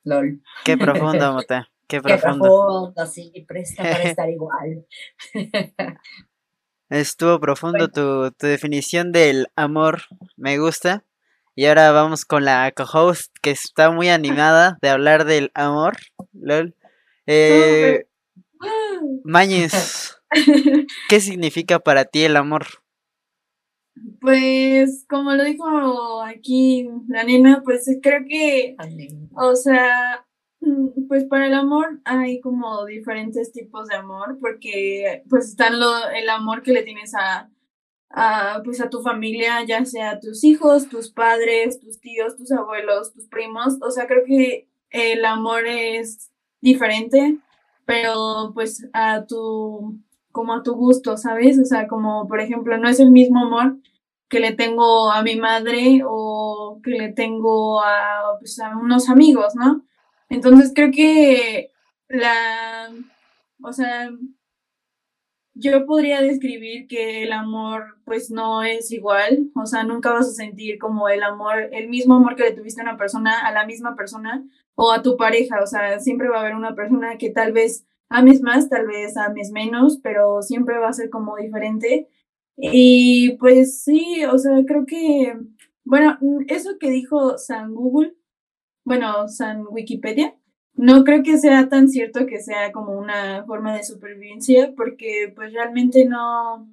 LOL. 0.05 0.43
Qué 0.65 0.77
profundo, 0.79 1.33
Mote. 1.33 1.67
Qué 1.89 2.01
profundo. 2.01 2.45
Qué 2.45 2.49
profundo, 2.49 3.07
sí, 3.07 3.45
presta 3.47 3.83
para 3.83 4.03
estar 4.03 4.31
igual. 4.31 4.87
Estuvo 6.89 7.41
profundo 7.41 7.89
tu, 7.89 8.31
tu, 8.33 8.47
definición 8.47 9.11
del 9.11 9.49
amor, 9.57 10.03
me 10.37 10.59
gusta. 10.59 11.05
Y 11.57 11.67
ahora 11.67 11.91
vamos 11.91 12.25
con 12.25 12.45
la 12.45 12.71
co-host 12.71 13.35
que 13.43 13.51
está 13.51 13.91
muy 13.91 14.09
animada 14.09 14.79
de 14.83 14.91
hablar 14.91 15.25
del 15.25 15.51
amor. 15.55 15.97
LOL. 16.33 16.75
Eh, 17.27 18.07
Mañez, 19.25 20.17
¿qué 21.09 21.21
significa 21.21 21.79
para 21.79 22.05
ti 22.05 22.23
el 22.23 22.37
amor? 22.37 22.67
Pues, 24.21 25.05
como 25.09 25.35
lo 25.35 25.45
dijo 25.45 26.23
aquí 26.23 26.89
la 27.09 27.25
nena, 27.25 27.63
pues 27.65 27.87
creo 28.03 28.25
que, 28.29 28.77
o 29.35 29.57
sea, 29.57 30.26
pues 31.09 31.25
para 31.25 31.47
el 31.47 31.55
amor 31.55 32.01
hay 32.05 32.41
como 32.41 32.85
diferentes 32.85 33.53
tipos 33.53 33.89
de 33.89 33.97
amor, 33.97 34.39
porque 34.41 35.23
pues 35.29 35.49
están 35.49 35.79
lo, 35.79 36.09
el 36.11 36.29
amor 36.29 36.63
que 36.63 36.73
le 36.73 36.83
tienes 36.83 37.15
a, 37.15 37.51
a, 38.11 38.63
pues 38.65 38.81
a 38.81 38.91
tu 38.91 39.03
familia, 39.03 39.65
ya 39.65 39.85
sea 39.85 40.21
tus 40.21 40.45
hijos, 40.45 40.89
tus 40.89 41.11
padres, 41.11 41.81
tus 41.81 42.01
tíos, 42.01 42.37
tus 42.37 42.53
abuelos, 42.53 43.13
tus 43.13 43.27
primos. 43.27 43.77
O 43.83 43.91
sea, 43.91 44.07
creo 44.07 44.25
que 44.25 44.69
el 44.91 45.25
amor 45.25 45.67
es 45.67 46.31
diferente, 46.61 47.39
pero 47.85 48.53
pues 48.55 48.89
a 48.93 49.25
tu, 49.27 49.99
como 50.33 50.55
a 50.55 50.63
tu 50.63 50.75
gusto, 50.75 51.17
¿sabes? 51.17 51.59
O 51.59 51.65
sea, 51.65 51.87
como 51.89 52.27
por 52.29 52.41
ejemplo, 52.41 52.79
no 52.79 52.89
es 52.89 53.01
el 53.01 53.11
mismo 53.11 53.41
amor 53.41 53.77
que 54.29 54.41
le 54.41 54.53
tengo 54.53 55.11
a 55.11 55.23
mi 55.23 55.37
madre 55.37 56.03
o 56.05 56.81
que 56.83 56.91
le 56.91 57.13
tengo 57.13 57.81
a, 57.81 58.37
pues, 58.41 58.59
a 58.61 58.77
unos 58.77 59.09
amigos, 59.09 59.55
¿no? 59.55 59.85
Entonces 60.29 60.73
creo 60.75 60.91
que 60.91 61.71
la, 62.09 62.91
o 63.63 63.73
sea, 63.73 64.11
yo 65.55 65.87
podría 65.87 66.21
describir 66.21 66.87
que 66.87 67.23
el 67.23 67.33
amor 67.33 67.97
pues 68.05 68.31
no 68.31 68.63
es 68.63 68.91
igual, 68.93 69.51
o 69.55 69.67
sea, 69.67 69.85
nunca 69.85 70.13
vas 70.13 70.29
a 70.29 70.33
sentir 70.33 70.79
como 70.79 71.09
el 71.09 71.23
amor, 71.23 71.71
el 71.73 71.89
mismo 71.89 72.17
amor 72.17 72.37
que 72.37 72.45
le 72.45 72.53
tuviste 72.53 72.83
a 72.83 72.85
una 72.85 72.99
persona, 72.99 73.47
a 73.47 73.53
la 73.53 73.65
misma 73.67 73.97
persona 73.97 74.45
o 74.75 74.93
a 74.93 75.03
tu 75.03 75.17
pareja, 75.17 75.63
o 75.63 75.67
sea, 75.67 75.99
siempre 75.99 76.29
va 76.29 76.37
a 76.39 76.41
haber 76.41 76.55
una 76.55 76.75
persona 76.75 77.17
que 77.19 77.31
tal 77.31 77.53
vez 77.53 77.87
ames 78.11 78.43
más, 78.43 78.69
tal 78.69 78.87
vez 78.87 79.17
ames 79.17 79.51
menos, 79.51 79.99
pero 80.03 80.43
siempre 80.43 80.79
va 80.79 80.89
a 80.89 80.93
ser 80.93 81.11
como 81.11 81.37
diferente. 81.37 82.09
Y 82.57 83.37
pues 83.39 83.83
sí, 83.83 84.25
o 84.25 84.39
sea, 84.39 84.53
creo 84.67 84.87
que, 84.87 85.39
bueno, 85.85 86.19
eso 86.49 86.79
que 86.79 86.91
dijo 86.91 87.39
San 87.39 87.75
Google, 87.75 88.15
bueno, 88.87 89.27
San 89.29 89.67
Wikipedia, 89.69 90.37
no 90.75 91.03
creo 91.03 91.25
que 91.25 91.39
sea 91.39 91.69
tan 91.69 91.89
cierto 91.89 92.25
que 92.25 92.41
sea 92.41 92.71
como 92.71 92.93
una 92.93 93.45
forma 93.45 93.77
de 93.77 93.83
supervivencia, 93.83 94.73
porque 94.77 95.33
pues 95.35 95.53
realmente 95.53 96.05
no, 96.05 96.73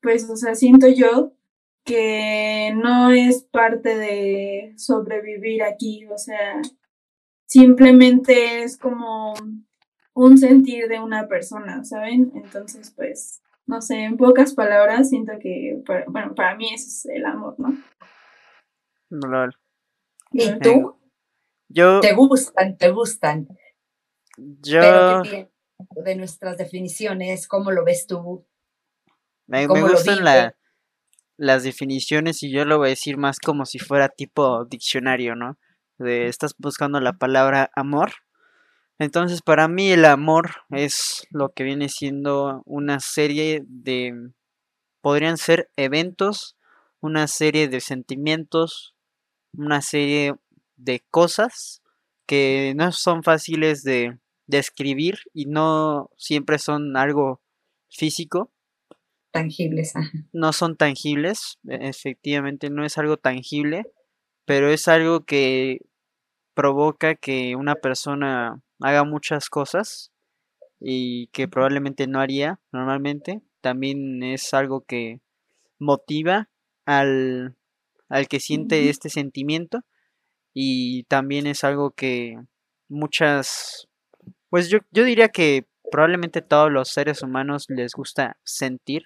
pues, 0.00 0.30
o 0.30 0.36
sea, 0.36 0.54
siento 0.54 0.86
yo 0.86 1.32
que 1.84 2.72
no 2.76 3.10
es 3.10 3.42
parte 3.42 3.96
de 3.96 4.72
sobrevivir 4.76 5.64
aquí, 5.64 6.06
o 6.06 6.16
sea, 6.16 6.62
simplemente 7.46 8.62
es 8.62 8.78
como 8.78 9.34
un 10.14 10.38
sentir 10.38 10.86
de 10.86 11.00
una 11.00 11.26
persona, 11.26 11.84
¿saben? 11.84 12.30
Entonces, 12.36 12.92
pues, 12.94 13.42
no 13.66 13.82
sé, 13.82 14.04
en 14.04 14.16
pocas 14.16 14.54
palabras, 14.54 15.08
siento 15.08 15.32
que, 15.40 15.82
bueno, 16.06 16.36
para 16.36 16.54
mí 16.54 16.72
es 16.72 17.04
el 17.06 17.26
amor, 17.26 17.56
¿no? 17.58 17.76
¿Y 20.30 20.56
tú? 20.60 21.01
Te 22.00 22.12
gustan, 22.14 22.76
te 22.76 22.90
gustan. 22.90 23.48
Yo. 24.36 24.80
Pero 24.80 25.22
de 25.90 26.16
nuestras 26.16 26.56
definiciones, 26.56 27.48
¿cómo 27.48 27.70
lo 27.70 27.84
ves 27.84 28.06
tú? 28.06 28.46
Me, 29.46 29.66
gustan 29.66 30.24
las 31.36 31.62
definiciones 31.62 32.42
y 32.42 32.50
yo 32.50 32.64
lo 32.64 32.78
voy 32.78 32.88
a 32.88 32.90
decir 32.90 33.16
más 33.16 33.38
como 33.38 33.66
si 33.66 33.78
fuera 33.78 34.08
tipo 34.08 34.64
diccionario, 34.64 35.34
¿no? 35.34 35.58
De 35.98 36.28
estás 36.28 36.54
buscando 36.58 37.00
la 37.00 37.14
palabra 37.14 37.70
amor. 37.74 38.12
Entonces, 38.98 39.42
para 39.42 39.66
mí 39.68 39.90
el 39.90 40.04
amor 40.04 40.50
es 40.70 41.26
lo 41.30 41.52
que 41.52 41.64
viene 41.64 41.88
siendo 41.88 42.62
una 42.64 43.00
serie 43.00 43.64
de 43.66 44.30
podrían 45.00 45.36
ser 45.36 45.68
eventos, 45.76 46.56
una 47.00 47.26
serie 47.26 47.68
de 47.68 47.80
sentimientos, 47.80 48.94
una 49.52 49.82
serie 49.82 50.34
de 50.84 51.04
cosas 51.10 51.82
que 52.26 52.74
no 52.76 52.92
son 52.92 53.22
fáciles 53.22 53.82
de 53.82 54.18
describir 54.46 55.18
y 55.32 55.46
no 55.46 56.10
siempre 56.16 56.58
son 56.58 56.96
algo 56.96 57.40
físico. 57.88 58.50
Tangibles. 59.30 59.94
No 60.32 60.52
son 60.52 60.76
tangibles, 60.76 61.58
e-, 61.68 61.88
efectivamente 61.88 62.70
no 62.70 62.84
es 62.84 62.98
algo 62.98 63.16
tangible, 63.16 63.84
pero 64.44 64.70
es 64.70 64.88
algo 64.88 65.24
que 65.24 65.78
provoca 66.54 67.14
que 67.14 67.56
una 67.56 67.76
persona 67.76 68.60
haga 68.80 69.04
muchas 69.04 69.48
cosas 69.48 70.12
y 70.80 71.28
que 71.28 71.48
probablemente 71.48 72.06
no 72.06 72.20
haría 72.20 72.60
normalmente. 72.72 73.40
También 73.60 74.22
es 74.22 74.52
algo 74.52 74.82
que 74.82 75.20
motiva 75.78 76.50
al, 76.84 77.56
al 78.08 78.28
que 78.28 78.40
siente 78.40 78.90
este 78.90 79.08
sentimiento 79.08 79.84
y 80.54 81.04
también 81.04 81.46
es 81.46 81.64
algo 81.64 81.92
que 81.92 82.38
muchas, 82.88 83.88
pues 84.50 84.68
yo, 84.68 84.78
yo 84.90 85.04
diría 85.04 85.28
que 85.28 85.66
probablemente 85.90 86.42
todos 86.42 86.70
los 86.70 86.88
seres 86.88 87.22
humanos 87.22 87.66
les 87.68 87.92
gusta 87.92 88.36
sentir 88.44 89.04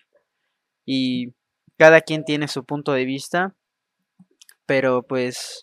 y 0.85 1.35
cada 1.79 2.01
quien 2.01 2.25
tiene 2.25 2.49
su 2.49 2.65
punto 2.65 2.93
de 2.93 3.05
vista, 3.05 3.55
pero 4.67 5.03
pues 5.03 5.63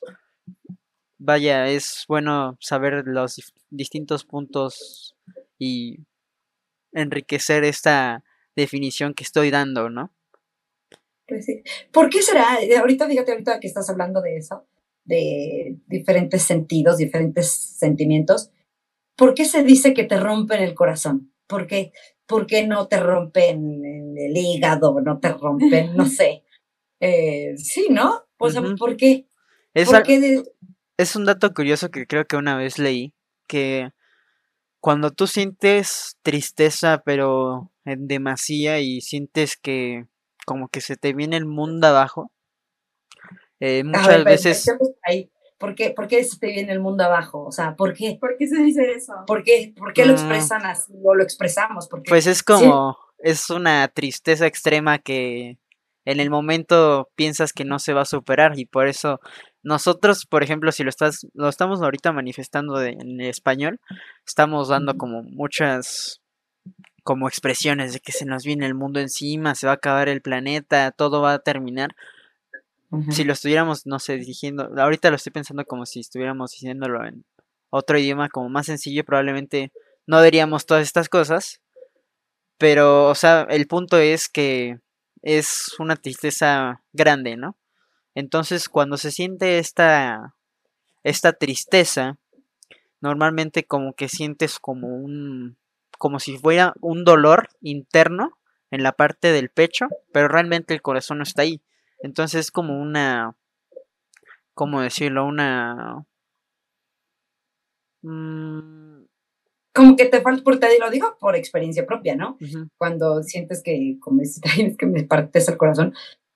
vaya, 1.18 1.68
es 1.68 2.06
bueno 2.08 2.58
saber 2.60 3.04
los 3.06 3.54
distintos 3.70 4.26
puntos 4.26 5.16
y 5.58 6.00
enriquecer 6.92 7.64
esta 7.64 8.24
definición 8.56 9.14
que 9.14 9.24
estoy 9.24 9.50
dando, 9.50 9.90
¿no? 9.90 10.14
Pues 11.28 11.46
sí. 11.46 11.64
¿Por 11.92 12.10
qué 12.10 12.22
será? 12.22 12.58
Ahorita, 12.80 13.08
fíjate, 13.08 13.32
ahorita 13.32 13.60
que 13.60 13.68
estás 13.68 13.90
hablando 13.90 14.22
de 14.22 14.38
eso, 14.38 14.68
de 15.06 15.78
diferentes 15.88 16.44
sentidos, 16.44 16.98
diferentes 16.98 17.52
sentimientos, 17.52 18.52
¿por 19.16 19.34
qué 19.34 19.46
se 19.46 19.64
dice 19.64 19.94
que 19.94 20.04
te 20.04 20.20
rompen 20.20 20.62
el 20.62 20.74
corazón? 20.74 21.34
¿Por 21.48 21.68
qué, 21.68 21.92
por 22.26 22.48
qué 22.48 22.66
no 22.68 22.88
te 22.88 23.00
rompen 23.00 24.18
el 24.18 24.36
hígado, 24.36 25.00
no 25.02 25.20
te 25.20 25.34
rompen, 25.34 25.96
no 25.96 26.06
sé? 26.08 26.44
Eh, 27.00 27.56
sí, 27.58 27.88
¿no? 27.90 28.24
O 28.38 28.50
sea, 28.50 28.62
¿por 28.78 28.98
qué? 28.98 29.28
Es, 29.74 29.90
es 30.98 31.16
un 31.16 31.26
dato 31.26 31.54
curioso 31.54 31.90
que 31.90 32.06
creo 32.06 32.26
que 32.26 32.36
una 32.36 32.58
vez 32.58 32.78
leí, 32.78 33.14
que 33.48 33.90
cuando 34.80 35.12
tú 35.12 35.28
sientes 35.28 36.18
tristeza, 36.24 37.02
pero 37.06 37.72
en 37.86 38.08
demasía 38.08 38.80
y 38.80 39.00
sientes 39.00 39.56
que 39.56 40.06
como 40.46 40.68
que 40.68 40.82
se 40.82 40.98
te 40.98 41.14
viene 41.14 41.38
el 41.38 41.46
mundo 41.46 41.88
abajo, 41.88 42.33
eh, 43.60 43.84
muchas 43.84 44.24
veces... 44.24 44.66
¿Por 45.60 45.76
qué, 45.76 45.92
¿Por 45.92 46.10
qué 46.10 46.22
se 46.26 46.38
te 46.38 46.48
viene 46.48 46.74
el 46.74 46.82
mundo 46.82 47.06
abajo? 47.06 47.46
O 47.46 47.52
sea, 47.54 47.78
¿por 47.78 47.94
qué? 47.94 48.18
¿Por 48.20 48.36
qué 48.38 48.48
se 48.48 48.62
dice 48.62 48.92
eso? 48.98 49.14
¿Por 49.26 49.44
qué, 49.44 49.74
¿Por 49.78 49.94
qué 49.94 50.06
lo 50.06 50.12
mm. 50.12 50.16
expresan 50.16 50.66
así 50.66 50.92
o 51.02 51.16
lo 51.16 51.24
expresamos? 51.24 51.88
Porque, 51.88 52.10
pues 52.10 52.28
es 52.28 52.44
como, 52.44 52.98
es 53.20 53.50
una 53.50 53.88
tristeza 53.88 54.46
extrema 54.46 55.00
que 55.00 55.58
en 56.04 56.20
el 56.20 56.30
momento 56.30 57.10
piensas 57.16 57.54
que 57.54 57.64
no 57.64 57.80
se 57.80 57.94
va 57.94 58.02
a 58.02 58.06
superar 58.06 58.60
y 58.60 58.66
por 58.66 58.88
eso 58.88 59.22
nosotros, 59.62 60.26
por 60.26 60.44
ejemplo, 60.44 60.74
si 60.74 60.84
lo 60.84 60.90
estás, 60.90 61.26
lo 61.34 61.48
estamos 61.48 61.82
ahorita 61.82 62.12
manifestando 62.12 62.82
en 62.82 63.22
español, 63.22 63.80
estamos 64.28 64.68
dando 64.68 64.98
como 64.98 65.24
muchas 65.24 66.20
como 67.04 67.28
expresiones 67.28 67.94
de 67.94 68.00
que 68.00 68.12
se 68.12 68.26
nos 68.26 68.44
viene 68.44 68.66
el 68.66 68.76
mundo 68.76 69.00
encima, 69.00 69.56
se 69.56 69.68
va 69.68 69.74
a 69.74 69.76
acabar 69.76 70.10
el 70.10 70.22
planeta, 70.22 70.92
todo 70.92 71.22
va 71.22 71.34
a 71.34 71.40
terminar, 71.40 71.96
si 73.10 73.24
lo 73.24 73.34
estuviéramos, 73.34 73.86
no 73.86 74.00
sé, 74.00 74.18
dirigiendo, 74.18 74.70
ahorita 74.78 75.10
lo 75.10 75.16
estoy 75.16 75.32
pensando 75.32 75.66
como 75.66 75.86
si 75.86 76.00
estuviéramos 76.00 76.52
diciéndolo 76.52 77.06
en 77.06 77.26
otro 77.70 77.98
idioma 77.98 78.30
como 78.30 78.50
más 78.50 78.68
sencillo, 78.68 79.04
probablemente 79.04 79.72
no 80.06 80.22
diríamos 80.22 80.66
todas 80.66 80.84
estas 80.84 81.10
cosas, 81.10 81.62
pero, 82.58 83.10
o 83.10 83.16
sea, 83.16 83.48
el 83.50 83.68
punto 83.68 83.98
es 83.98 84.30
que 84.30 84.80
es 85.22 85.76
una 85.80 85.96
tristeza 85.96 86.84
grande, 86.92 87.36
¿no? 87.36 87.58
Entonces, 88.16 88.70
cuando 88.70 88.98
se 88.98 89.12
siente 89.12 89.58
esta, 89.58 90.36
esta 91.04 91.34
tristeza, 91.34 92.20
normalmente 93.02 93.66
como 93.66 93.94
que 93.94 94.08
sientes 94.08 94.60
como 94.60 94.88
un, 94.96 95.58
como 95.98 96.20
si 96.20 96.38
fuera 96.38 96.74
un 96.80 97.04
dolor 97.04 97.50
interno 97.62 98.38
en 98.72 98.84
la 98.84 98.92
parte 98.92 99.32
del 99.32 99.50
pecho, 99.50 99.88
pero 100.12 100.28
realmente 100.28 100.74
el 100.74 100.82
corazón 100.82 101.18
no 101.18 101.24
está 101.24 101.42
ahí. 101.42 101.62
Entonces 102.04 102.42
es 102.42 102.52
como 102.52 102.80
una, 102.80 103.36
¿cómo 104.54 104.82
decirlo? 104.82 105.26
Una... 105.26 106.06
Mm, 108.02 109.06
como 109.74 109.96
que 109.96 110.06
te 110.06 110.22
falta, 110.22 110.44
porque 110.44 110.68
te 110.68 110.80
lo 110.80 110.92
digo 110.92 111.18
por 111.18 111.38
experiencia 111.38 111.86
propia, 111.86 112.16
¿no? 112.18 112.38
Cuando 112.78 113.24
sientes 113.24 113.64
que, 113.64 113.98
como 114.02 114.22
tienes 114.56 114.78
que 114.78 114.86
me 114.86 115.06
partes 115.06 115.48
el 115.48 115.56
corazón, 115.56 115.94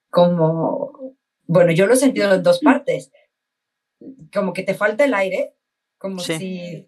como, 0.10 1.18
bueno, 1.46 1.74
yo 1.74 1.86
lo 1.86 1.94
he 1.94 1.98
sentido 1.98 2.34
en 2.34 2.44
dos 2.44 2.60
partes, 2.60 3.12
como 4.34 4.54
que 4.54 4.64
te 4.64 4.74
falta 4.74 5.04
el 5.04 5.14
aire, 5.14 5.54
como 5.98 6.20
si, 6.20 6.88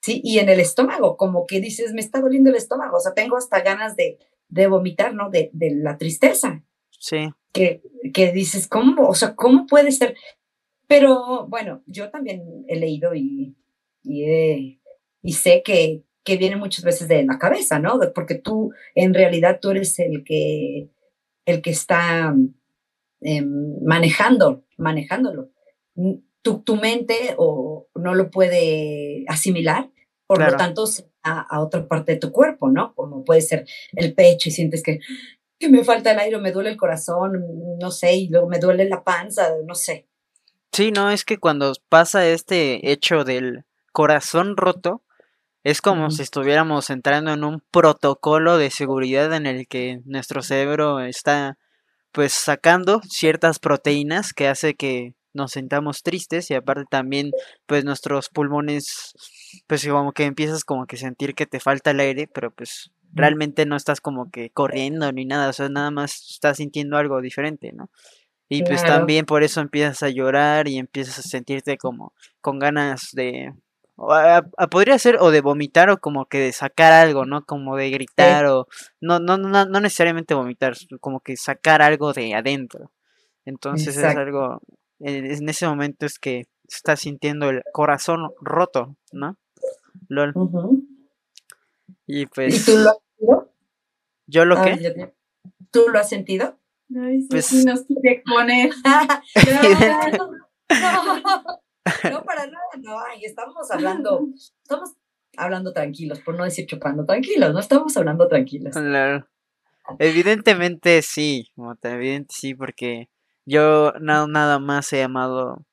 sí, 0.00 0.22
y 0.24 0.38
en 0.38 0.48
el 0.48 0.60
estómago, 0.60 1.18
como 1.18 1.46
que 1.46 1.60
dices, 1.60 1.92
me 1.92 2.00
está 2.00 2.22
doliendo 2.22 2.48
el 2.48 2.56
estómago, 2.56 2.96
o 2.96 3.00
sea, 3.00 3.12
tengo 3.12 3.36
hasta 3.36 3.60
ganas 3.60 3.94
de, 3.94 4.18
de 4.48 4.66
vomitar, 4.68 5.12
¿no? 5.12 5.28
De, 5.28 5.50
de 5.52 5.72
la 5.72 5.98
tristeza. 5.98 6.62
Sí 6.98 7.28
que, 8.12 8.32
dices, 8.32 8.68
¿cómo? 8.68 9.08
O 9.08 9.14
sea, 9.14 9.34
¿cómo 9.34 9.66
puede 9.66 9.92
ser? 9.92 10.16
Pero 10.86 11.46
bueno, 11.48 11.82
yo 11.86 12.10
también 12.10 12.64
he 12.68 12.76
leído 12.76 13.14
y, 13.14 13.56
y, 14.02 14.80
y 15.22 15.32
sé 15.32 15.62
que, 15.64 16.02
que 16.22 16.36
viene 16.36 16.56
muchas 16.56 16.84
veces 16.84 17.08
de 17.08 17.24
la 17.24 17.38
cabeza, 17.38 17.78
¿no? 17.78 17.98
Porque 18.14 18.36
tú, 18.36 18.72
en 18.94 19.14
realidad, 19.14 19.58
tú 19.60 19.70
eres 19.70 19.98
el 19.98 20.22
que, 20.24 20.88
el 21.46 21.62
que 21.62 21.70
está 21.70 22.34
em, 23.20 23.84
manejando, 23.84 24.64
manejándolo. 24.76 25.50
Tu, 26.42 26.60
tu, 26.60 26.76
mente 26.76 27.34
o 27.38 27.88
no 27.94 28.14
lo 28.14 28.30
puede 28.30 29.24
asimilar, 29.28 29.90
por 30.26 30.40
lo 30.40 30.56
tanto, 30.56 30.84
a, 31.22 31.40
a, 31.40 31.60
otra 31.60 31.88
parte 31.88 32.12
de 32.12 32.18
tu 32.18 32.30
cuerpo, 32.30 32.70
¿no? 32.70 32.94
Como 32.94 33.24
puede 33.24 33.40
ser 33.40 33.66
el 33.94 34.12
pecho 34.14 34.48
y 34.48 34.52
sientes 34.52 34.82
que, 34.82 35.00
que 35.58 35.68
me 35.68 35.84
falta 35.84 36.12
el 36.12 36.18
aire, 36.18 36.38
me 36.38 36.52
duele 36.52 36.70
el 36.70 36.76
corazón, 36.76 37.44
no 37.80 37.90
sé, 37.90 38.14
y 38.14 38.28
luego 38.28 38.48
me 38.48 38.58
duele 38.58 38.88
la 38.88 39.02
panza, 39.02 39.48
no 39.64 39.74
sé. 39.74 40.08
Sí, 40.72 40.92
no, 40.92 41.10
es 41.10 41.24
que 41.24 41.38
cuando 41.38 41.72
pasa 41.88 42.26
este 42.26 42.90
hecho 42.90 43.24
del 43.24 43.64
corazón 43.92 44.56
roto, 44.56 45.02
es 45.64 45.80
como 45.80 46.10
si 46.10 46.22
estuviéramos 46.22 46.90
entrando 46.90 47.32
en 47.32 47.42
un 47.42 47.62
protocolo 47.70 48.56
de 48.56 48.70
seguridad 48.70 49.32
en 49.34 49.46
el 49.46 49.66
que 49.66 50.00
nuestro 50.04 50.42
cerebro 50.42 51.00
está 51.00 51.58
pues 52.12 52.32
sacando 52.32 53.00
ciertas 53.08 53.58
proteínas 53.58 54.32
que 54.32 54.48
hace 54.48 54.74
que 54.74 55.14
nos 55.34 55.52
sentamos 55.52 56.02
tristes 56.02 56.50
y 56.50 56.54
aparte 56.54 56.84
también 56.88 57.30
pues 57.66 57.84
nuestros 57.84 58.28
pulmones 58.28 59.12
pues 59.66 59.86
como 59.88 60.12
que 60.12 60.24
empiezas 60.24 60.64
como 60.64 60.86
que 60.86 60.96
sentir 60.96 61.34
que 61.34 61.46
te 61.46 61.58
falta 61.58 61.90
el 61.90 62.00
aire, 62.00 62.28
pero 62.32 62.50
pues 62.50 62.90
realmente 63.12 63.66
no 63.66 63.76
estás 63.76 64.00
como 64.00 64.30
que 64.30 64.50
corriendo 64.50 65.10
ni 65.12 65.24
nada, 65.24 65.50
o 65.50 65.52
sea, 65.52 65.68
nada 65.68 65.90
más 65.90 66.30
estás 66.30 66.58
sintiendo 66.58 66.96
algo 66.96 67.20
diferente, 67.20 67.72
¿no? 67.72 67.90
Y 68.48 68.62
pues 68.62 68.84
también 68.84 69.26
por 69.26 69.42
eso 69.42 69.60
empiezas 69.60 70.04
a 70.04 70.08
llorar 70.08 70.68
y 70.68 70.78
empiezas 70.78 71.18
a 71.18 71.22
sentirte 71.22 71.78
como 71.78 72.12
con 72.40 72.60
ganas 72.60 73.08
de 73.12 73.52
podría 74.70 74.98
ser 74.98 75.16
o 75.20 75.30
de 75.30 75.40
vomitar 75.40 75.88
o 75.90 75.98
como 75.98 76.26
que 76.26 76.38
de 76.38 76.52
sacar 76.52 76.92
algo, 76.92 77.24
¿no? 77.24 77.44
Como 77.44 77.76
de 77.76 77.90
gritar 77.90 78.46
o 78.46 78.66
no, 79.00 79.18
no, 79.18 79.38
no, 79.38 79.64
no 79.64 79.80
necesariamente 79.80 80.34
vomitar, 80.34 80.74
como 81.00 81.20
que 81.20 81.36
sacar 81.36 81.82
algo 81.82 82.12
de 82.12 82.34
adentro. 82.34 82.92
Entonces 83.44 83.96
es 83.96 84.04
algo, 84.04 84.60
en 85.00 85.48
ese 85.48 85.66
momento 85.66 86.04
es 86.04 86.18
que 86.18 86.46
estás 86.68 87.00
sintiendo 87.00 87.48
el 87.48 87.62
corazón 87.72 88.30
roto, 88.40 88.96
¿no? 89.12 89.36
LOL. 90.08 90.34
Y 92.06 92.26
pues... 92.26 92.64
tú 92.64 92.76
lo 92.76 92.90
has 92.90 92.98
sentido? 92.98 93.52
¿Yo 94.26 94.44
lo 94.44 94.62
qué? 94.62 95.12
¿Tú 95.70 95.88
lo 95.92 95.98
has 95.98 96.08
sentido? 96.08 96.58
Ay, 96.96 97.22
sí, 97.22 97.28
pues... 97.30 97.64
nos 97.64 97.82
quiere 97.82 98.22
poner. 98.24 98.70
No, 102.10 102.24
para 102.24 102.46
nada, 102.46 102.64
no. 102.82 102.98
Ay, 102.98 103.24
estamos 103.24 103.70
hablando, 103.70 104.26
estamos 104.34 104.94
hablando 105.36 105.72
tranquilos, 105.72 106.20
por 106.20 106.36
no 106.36 106.44
decir 106.44 106.66
chupando 106.66 107.04
tranquilos, 107.04 107.52
no 107.52 107.60
estamos 107.60 107.96
hablando 107.96 108.26
tranquilos. 108.28 108.74
Claro. 108.74 109.26
Evidentemente 109.98 111.00
sí, 111.02 111.52
evidentemente 111.56 112.34
sí, 112.36 112.54
porque 112.54 113.08
yo 113.44 113.92
no 114.00 114.26
nada 114.26 114.58
más 114.58 114.92
he 114.92 115.02
amado 115.02 115.64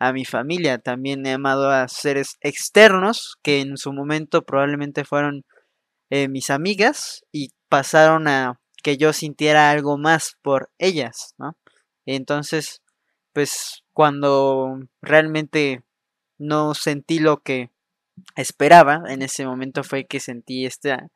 a 0.00 0.12
mi 0.12 0.24
familia, 0.24 0.78
también 0.78 1.24
he 1.26 1.32
amado 1.32 1.70
a 1.70 1.86
seres 1.86 2.36
externos 2.40 3.36
que 3.42 3.60
en 3.60 3.76
su 3.76 3.92
momento 3.92 4.42
probablemente 4.42 5.04
fueron 5.04 5.44
eh, 6.10 6.28
mis 6.28 6.50
amigas 6.50 7.24
y 7.32 7.52
pasaron 7.68 8.28
a 8.28 8.60
que 8.82 8.96
yo 8.96 9.12
sintiera 9.12 9.70
algo 9.70 9.98
más 9.98 10.36
por 10.42 10.70
ellas, 10.78 11.34
¿no? 11.38 11.56
Entonces, 12.06 12.82
pues 13.32 13.84
cuando 13.92 14.80
realmente 15.02 15.82
no 16.38 16.74
sentí 16.74 17.18
lo 17.18 17.42
que 17.42 17.70
esperaba, 18.36 19.02
en 19.08 19.22
ese 19.22 19.46
momento 19.46 19.84
fue 19.84 20.06
que 20.06 20.20
sentí 20.20 20.66
esta, 20.66 21.08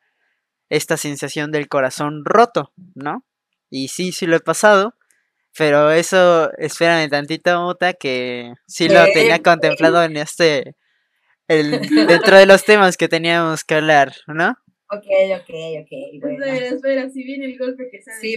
esta 0.69 0.97
sensación 0.97 1.51
del 1.51 1.69
corazón 1.69 2.23
roto, 2.25 2.73
¿no? 2.95 3.25
Y 3.71 3.89
sí, 3.89 4.13
sí 4.13 4.27
lo 4.27 4.37
he 4.37 4.41
pasado, 4.41 4.95
pero 5.57 5.91
eso, 5.91 6.53
espérame 6.59 7.09
tantito, 7.09 7.61
Mota, 7.61 7.95
que 7.95 8.53
sí 8.67 8.89
lo 8.89 9.05
tenía 9.13 9.43
contemplado 9.43 10.03
en 10.03 10.17
este, 10.17 10.77
el, 11.49 11.81
dentro 12.07 12.37
de 12.37 12.47
los 12.47 12.65
temas 12.65 12.97
que 12.97 13.09
teníamos 13.09 13.65
que 13.65 13.77
hablar, 13.77 14.15
¿no? 14.27 14.57
Ok, 14.97 15.07
ok, 15.41 15.51
ok. 15.83 15.93
Espera, 16.13 16.57
espera, 16.57 17.11
si 17.11 17.25
viene 17.25 17.47
el 17.47 17.59
golpe 17.59 17.89
que 17.91 18.03
sea 18.03 18.15
sí, 18.21 18.37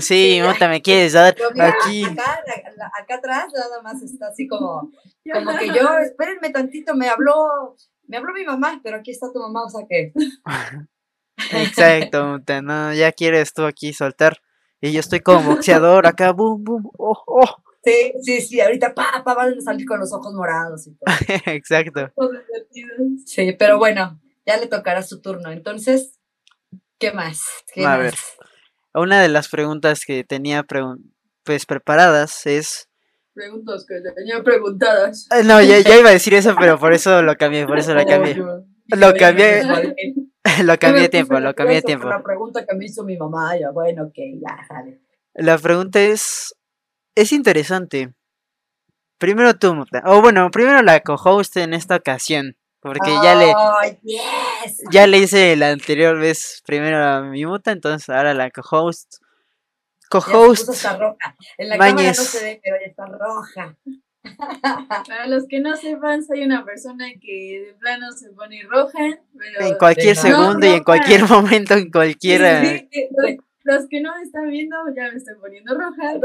Sí, 0.00 0.40
Mota, 0.42 0.68
me 0.68 0.80
quieres 0.80 1.12
dar 1.12 1.34
aquí. 1.58 2.04
Acá, 2.04 2.42
acá, 2.98 3.14
atrás 3.16 3.48
nada 3.52 3.82
más 3.82 4.00
está 4.02 4.28
así 4.28 4.46
como, 4.46 4.92
como 5.32 5.58
que 5.58 5.66
yo, 5.68 5.98
espérenme 5.98 6.50
tantito, 6.50 6.94
me 6.94 7.08
habló, 7.08 7.76
me 8.06 8.16
habló 8.16 8.32
mi 8.32 8.44
mamá, 8.44 8.80
pero 8.82 8.96
aquí 8.96 9.10
está 9.10 9.32
tu 9.32 9.40
mamá, 9.40 9.64
o 9.64 9.68
sea 9.68 9.84
que. 9.88 10.12
Exacto, 11.52 12.26
Mota, 12.26 12.62
no, 12.62 12.94
ya 12.94 13.10
quieres 13.12 13.52
tú 13.52 13.64
aquí 13.64 13.92
soltar. 13.92 14.38
Y 14.80 14.92
yo 14.92 15.00
estoy 15.00 15.20
como 15.20 15.50
boxeador 15.50 16.06
acá, 16.06 16.32
boom, 16.32 16.62
boom, 16.62 16.90
oh, 16.98 17.22
oh. 17.26 17.62
Sí, 17.84 18.12
sí, 18.22 18.40
sí, 18.40 18.60
ahorita 18.60 18.94
pa, 18.94 19.22
pa, 19.24 19.34
van 19.34 19.58
a 19.58 19.60
salir 19.60 19.86
con 19.86 19.98
los 19.98 20.12
ojos 20.12 20.32
morados 20.34 20.86
y 20.86 20.94
todo. 20.94 21.04
Exacto. 21.46 22.12
Sí, 23.26 23.52
pero 23.58 23.78
bueno, 23.78 24.20
ya 24.46 24.56
le 24.56 24.66
tocará 24.66 25.02
su 25.02 25.20
turno. 25.20 25.50
Entonces, 25.50 26.18
¿qué 26.98 27.12
más? 27.12 27.42
¿Qué 27.72 27.84
a 27.84 27.90
más? 27.90 27.98
ver, 27.98 28.14
una 28.94 29.20
de 29.22 29.28
las 29.28 29.48
preguntas 29.48 30.04
que 30.06 30.24
tenía 30.24 30.64
pues 31.44 31.66
preparadas 31.66 32.46
es... 32.46 32.88
Preguntas 33.34 33.86
que 33.88 33.94
tenía 34.14 34.42
preguntadas. 34.42 35.26
Eh, 35.30 35.42
no, 35.44 35.62
ya, 35.62 35.78
iba 35.78 36.10
a 36.10 36.12
decir 36.12 36.34
eso, 36.34 36.54
pero 36.58 36.78
por 36.78 36.92
eso 36.94 37.22
lo 37.22 37.36
cambié, 37.36 37.66
por 37.66 37.78
eso 37.78 37.94
lo 37.94 38.04
cambié. 38.04 38.36
Lo 38.88 39.14
cambié. 39.14 39.62
Lo 40.64 40.76
cambié 40.76 41.08
tiempo, 41.08 41.38
lo 41.38 41.54
cambié 41.54 41.82
tiempo. 41.82 42.08
La 42.08 42.22
pregunta 42.22 42.66
que 42.66 42.76
me 42.76 42.84
hizo 42.84 43.04
mi 43.04 43.16
mamá, 43.16 43.56
ya, 43.56 43.70
bueno, 43.70 44.02
ok, 44.06 44.14
ya, 44.40 44.58
dale. 44.68 45.00
La 45.34 45.56
pregunta 45.56 46.00
es, 46.00 46.54
es 47.14 47.32
interesante. 47.32 48.12
Primero 49.18 49.54
tú, 49.54 49.72
o 50.04 50.20
bueno, 50.20 50.50
primero 50.50 50.82
la 50.82 51.00
co-host 51.00 51.56
en 51.58 51.74
esta 51.74 51.96
ocasión. 51.96 52.56
Porque 52.82 53.10
ya 53.22 53.36
le. 53.36 53.54
Ya 54.90 55.06
le 55.06 55.18
hice 55.18 55.54
la 55.54 55.70
anterior 55.70 56.18
vez 56.18 56.62
primero 56.66 56.98
a 56.98 57.22
mi 57.22 57.46
muta, 57.46 57.70
entonces 57.70 58.08
ahora 58.10 58.34
la 58.34 58.50
co-host. 58.50 59.22
Co-host. 60.10 60.68
roja. 60.98 61.36
En 61.58 61.68
la 61.68 61.78
cámara 61.78 62.08
no 62.08 62.14
se 62.14 62.44
ve, 62.44 62.60
pero 62.62 62.76
ya 62.80 62.86
está 62.86 63.06
roja. 63.06 63.76
Para 65.08 65.26
los 65.28 65.46
que 65.48 65.60
no 65.60 65.76
sepan, 65.76 66.24
soy 66.24 66.42
una 66.42 66.64
persona 66.64 67.06
que 67.20 67.66
de 67.66 67.74
plano 67.74 68.10
se 68.10 68.30
pone 68.30 68.62
roja. 68.68 68.98
Pero 69.38 69.66
en 69.66 69.74
cualquier 69.78 70.16
segundo 70.16 70.66
y 70.66 70.70
en 70.70 70.82
cualquier 70.82 71.28
momento, 71.28 71.74
en 71.74 71.88
cualquiera. 71.88 72.62
los 73.62 73.88
que 73.88 74.00
no 74.00 74.16
me 74.16 74.22
están 74.22 74.50
viendo 74.50 74.76
ya 74.96 75.08
me 75.08 75.18
estoy 75.18 75.36
poniendo 75.40 75.72
roja. 75.78 76.14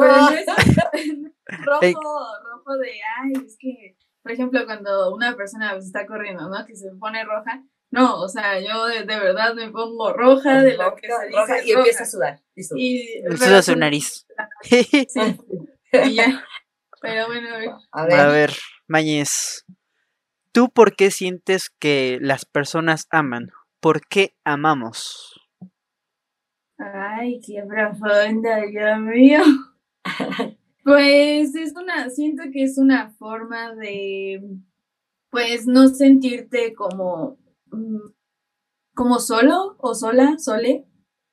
rojo, 1.66 2.26
rojo 2.52 2.78
de, 2.78 2.92
ay, 3.22 3.46
es 3.46 3.58
que 3.60 3.96
por 4.28 4.34
ejemplo, 4.34 4.66
cuando 4.66 5.16
una 5.16 5.38
persona 5.38 5.74
está 5.78 6.06
corriendo, 6.06 6.50
¿no? 6.50 6.66
Que 6.66 6.76
se 6.76 6.92
pone 7.00 7.24
roja. 7.24 7.64
No, 7.92 8.20
o 8.20 8.28
sea, 8.28 8.60
yo 8.60 8.86
de, 8.88 9.06
verdad 9.06 9.54
me 9.56 9.72
pongo 9.72 10.12
roja 10.12 10.62
de 10.62 10.76
lo 10.76 10.94
que 10.96 11.08
se 11.08 11.30
roja 11.32 11.64
y 11.64 11.72
empieza 11.72 12.04
a 12.04 12.08
sudar. 12.08 12.42
Y, 12.54 13.22
suda 13.38 13.62
su 13.62 13.78
nariz. 13.78 14.28
Sí, 14.64 14.86
y 15.94 16.16
ya. 16.16 16.44
Pero 17.02 17.28
bueno, 17.28 17.56
a 17.56 17.58
ver. 17.58 17.70
A 17.94 18.06
ver, 18.06 18.20
a 18.20 18.28
ver 18.28 18.52
Mañez. 18.86 19.64
¿Tú 20.52 20.70
por 20.72 20.98
qué 20.98 21.10
sientes 21.10 21.70
que 21.70 22.18
las 22.20 22.44
personas 22.44 23.08
aman? 23.10 23.52
¿Por 23.80 24.06
qué 24.08 24.36
amamos? 24.44 25.40
Ay, 26.78 27.40
qué 27.40 27.64
profunda, 27.66 28.58
Dios 28.66 29.00
mío. 29.00 29.42
Pues 30.88 31.54
es 31.54 31.74
una, 31.76 32.10
siento 32.10 32.44
que 32.50 32.64
es 32.64 32.78
una 32.78 33.10
forma 33.20 33.76
de, 33.76 34.42
pues, 35.32 35.68
no 35.68 35.90
sentirte 35.90 36.74
como, 36.76 37.38
mm, 37.72 37.98
como 38.96 39.20
solo 39.20 39.76
o 39.80 39.96
sola, 39.96 40.38
sole, 40.40 40.86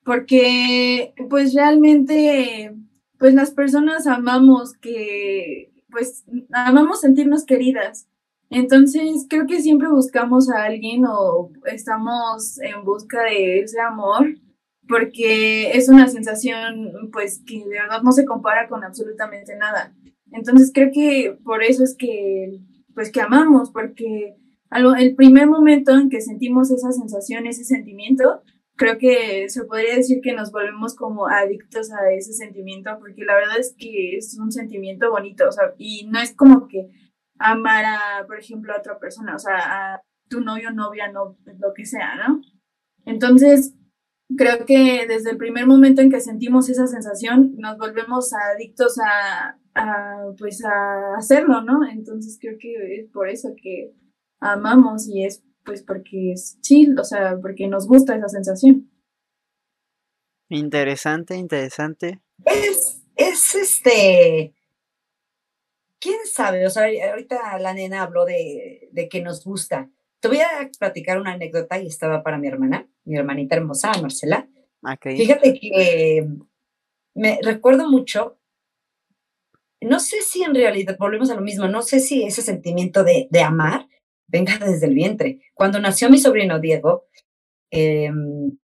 porque, 0.05 1.15
pues, 1.31 1.55
realmente, 1.55 2.75
pues, 3.19 3.35
las 3.35 3.53
personas 3.53 4.07
amamos 4.09 4.75
que, 4.79 5.73
pues, 5.91 6.25
amamos 6.53 7.01
sentirnos 7.03 7.45
queridas. 7.47 8.09
Entonces, 8.51 9.27
creo 9.31 9.47
que 9.47 9.63
siempre 9.63 9.89
buscamos 9.89 10.51
a 10.51 10.65
alguien 10.65 11.05
o 11.09 11.51
estamos 11.67 12.59
en 12.61 12.85
busca 12.85 13.23
de 13.25 13.61
ese 13.61 13.81
amor 13.81 14.35
porque 14.89 15.73
es 15.73 15.89
una 15.89 16.09
sensación 16.09 17.11
pues 17.13 17.43
que 17.47 17.65
de 17.65 17.81
verdad 17.81 18.03
no 18.03 18.13
se 18.13 18.25
compara 18.25 18.69
con 18.69 18.85
absolutamente 18.85 19.57
nada. 19.57 19.95
Entonces 20.33 20.71
creo 20.75 20.91
que 20.93 21.39
por 21.45 21.63
eso 21.63 21.85
es 21.85 21.97
que 21.97 22.61
pues 22.95 23.11
que 23.11 23.21
amamos, 23.21 23.71
porque 23.71 24.37
algo, 24.71 24.95
el 24.95 25.15
primer 25.15 25.47
momento 25.47 25.93
en 25.93 26.09
que 26.09 26.21
sentimos 26.21 26.71
esa 26.71 26.93
sensación, 26.93 27.47
ese 27.47 27.65
sentimiento, 27.65 28.43
creo 28.77 28.99
que 28.99 29.49
se 29.49 29.65
podría 29.65 29.97
decir 29.97 30.21
que 30.23 30.33
nos 30.33 30.51
volvemos 30.51 30.95
como 30.97 31.27
adictos 31.29 31.93
a 31.93 32.11
ese 32.13 32.33
sentimiento, 32.33 32.91
porque 32.99 33.25
la 33.25 33.35
verdad 33.35 33.59
es 33.59 33.75
que 33.79 34.17
es 34.17 34.37
un 34.39 34.51
sentimiento 34.51 35.11
bonito, 35.11 35.47
o 35.49 35.53
sea, 35.53 35.75
y 35.79 36.07
no 36.07 36.21
es 36.21 36.35
como 36.35 36.67
que 36.69 36.89
amar 37.39 37.85
a, 37.85 38.27
por 38.27 38.39
ejemplo, 38.39 38.73
a 38.73 38.79
otra 38.79 38.99
persona, 38.99 39.37
o 39.37 39.39
sea, 39.39 39.59
a 39.95 40.03
tu 40.29 40.41
novio, 40.41 40.73
novia, 40.73 41.11
no, 41.13 41.37
lo 41.59 41.75
que 41.75 41.85
sea, 41.85 42.17
¿no? 42.17 42.41
Entonces, 43.05 43.75
creo 44.37 44.65
que 44.67 45.07
desde 45.07 45.31
el 45.31 45.37
primer 45.37 45.67
momento 45.67 46.01
en 46.01 46.11
que 46.11 46.21
sentimos 46.21 46.69
esa 46.69 46.87
sensación, 46.87 47.55
nos 47.57 47.79
volvemos 47.79 48.33
adictos 48.33 48.97
a, 48.99 49.57
pues 50.39 50.65
a 50.65 51.17
hacerlo, 51.17 51.63
¿no? 51.63 51.87
Entonces 51.89 52.39
creo 52.41 52.57
que 52.59 53.01
es 53.01 53.11
por 53.11 53.29
eso 53.29 53.51
que 53.61 53.93
amamos 54.41 55.09
y 55.09 55.25
es 55.25 55.45
pues 55.65 55.83
porque 55.83 56.33
es 56.33 56.59
chill, 56.61 56.99
o 56.99 57.05
sea, 57.05 57.39
porque 57.41 57.67
nos 57.69 57.87
gusta 57.87 58.15
esa 58.15 58.29
sensación. 58.29 58.91
Interesante, 60.51 61.37
interesante. 61.37 62.21
Es, 62.45 63.03
es 63.17 63.55
este, 63.55 64.55
quién 65.99 66.19
sabe, 66.27 66.67
o 66.67 66.71
sea, 66.71 66.85
ahorita 67.11 67.59
la 67.59 67.73
nena 67.73 68.03
habló 68.03 68.27
de, 68.27 68.91
de 68.93 69.09
que 69.09 69.23
nos 69.23 69.43
gusta. 69.43 69.91
Te 70.21 70.29
voy 70.29 70.41
a 70.41 70.71
platicar 70.79 71.19
una 71.19 71.33
anécdota 71.33 71.79
y 71.81 71.87
estaba 71.87 72.23
para 72.23 72.39
mi 72.39 72.47
hermana, 72.47 72.89
mi 73.05 73.17
hermanita 73.17 73.57
hermosa, 73.57 73.93
Marcela. 74.01 74.49
Fíjate 75.01 75.59
que 75.59 76.27
me 77.15 77.39
recuerdo 77.43 77.89
mucho, 77.89 78.39
no 79.81 80.01
sé 80.01 80.23
si 80.23 80.43
en 80.43 80.55
realidad, 80.55 80.97
volvemos 80.99 81.31
a 81.31 81.35
lo 81.35 81.41
mismo, 81.41 81.69
no 81.69 81.83
sé 81.83 82.01
si 82.01 82.23
ese 82.23 82.43
sentimiento 82.43 83.05
de, 83.05 83.29
de 83.31 83.43
amar 83.43 83.89
venga 84.27 84.59
desde 84.59 84.87
el 84.87 84.95
vientre. 84.95 85.41
Cuando 85.55 85.79
nació 85.79 86.11
mi 86.11 86.19
sobrino 86.19 86.59
Diego, 86.59 87.07
em, 87.71 88.59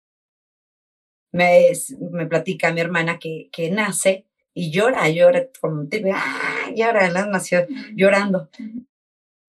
me, 1.31 1.71
me, 2.11 2.25
platica 2.25 2.73
mi 2.73 2.81
hermana 2.81 3.19
que, 3.19 3.49
que 3.51 3.69
nace 3.69 4.25
y 4.53 4.71
llora, 4.71 5.07
llora 5.09 5.47
como 5.61 5.87
te 5.87 6.03
¡ah! 6.11 6.71
llora, 6.75 7.09
nació 7.27 7.67
llorando 7.95 8.49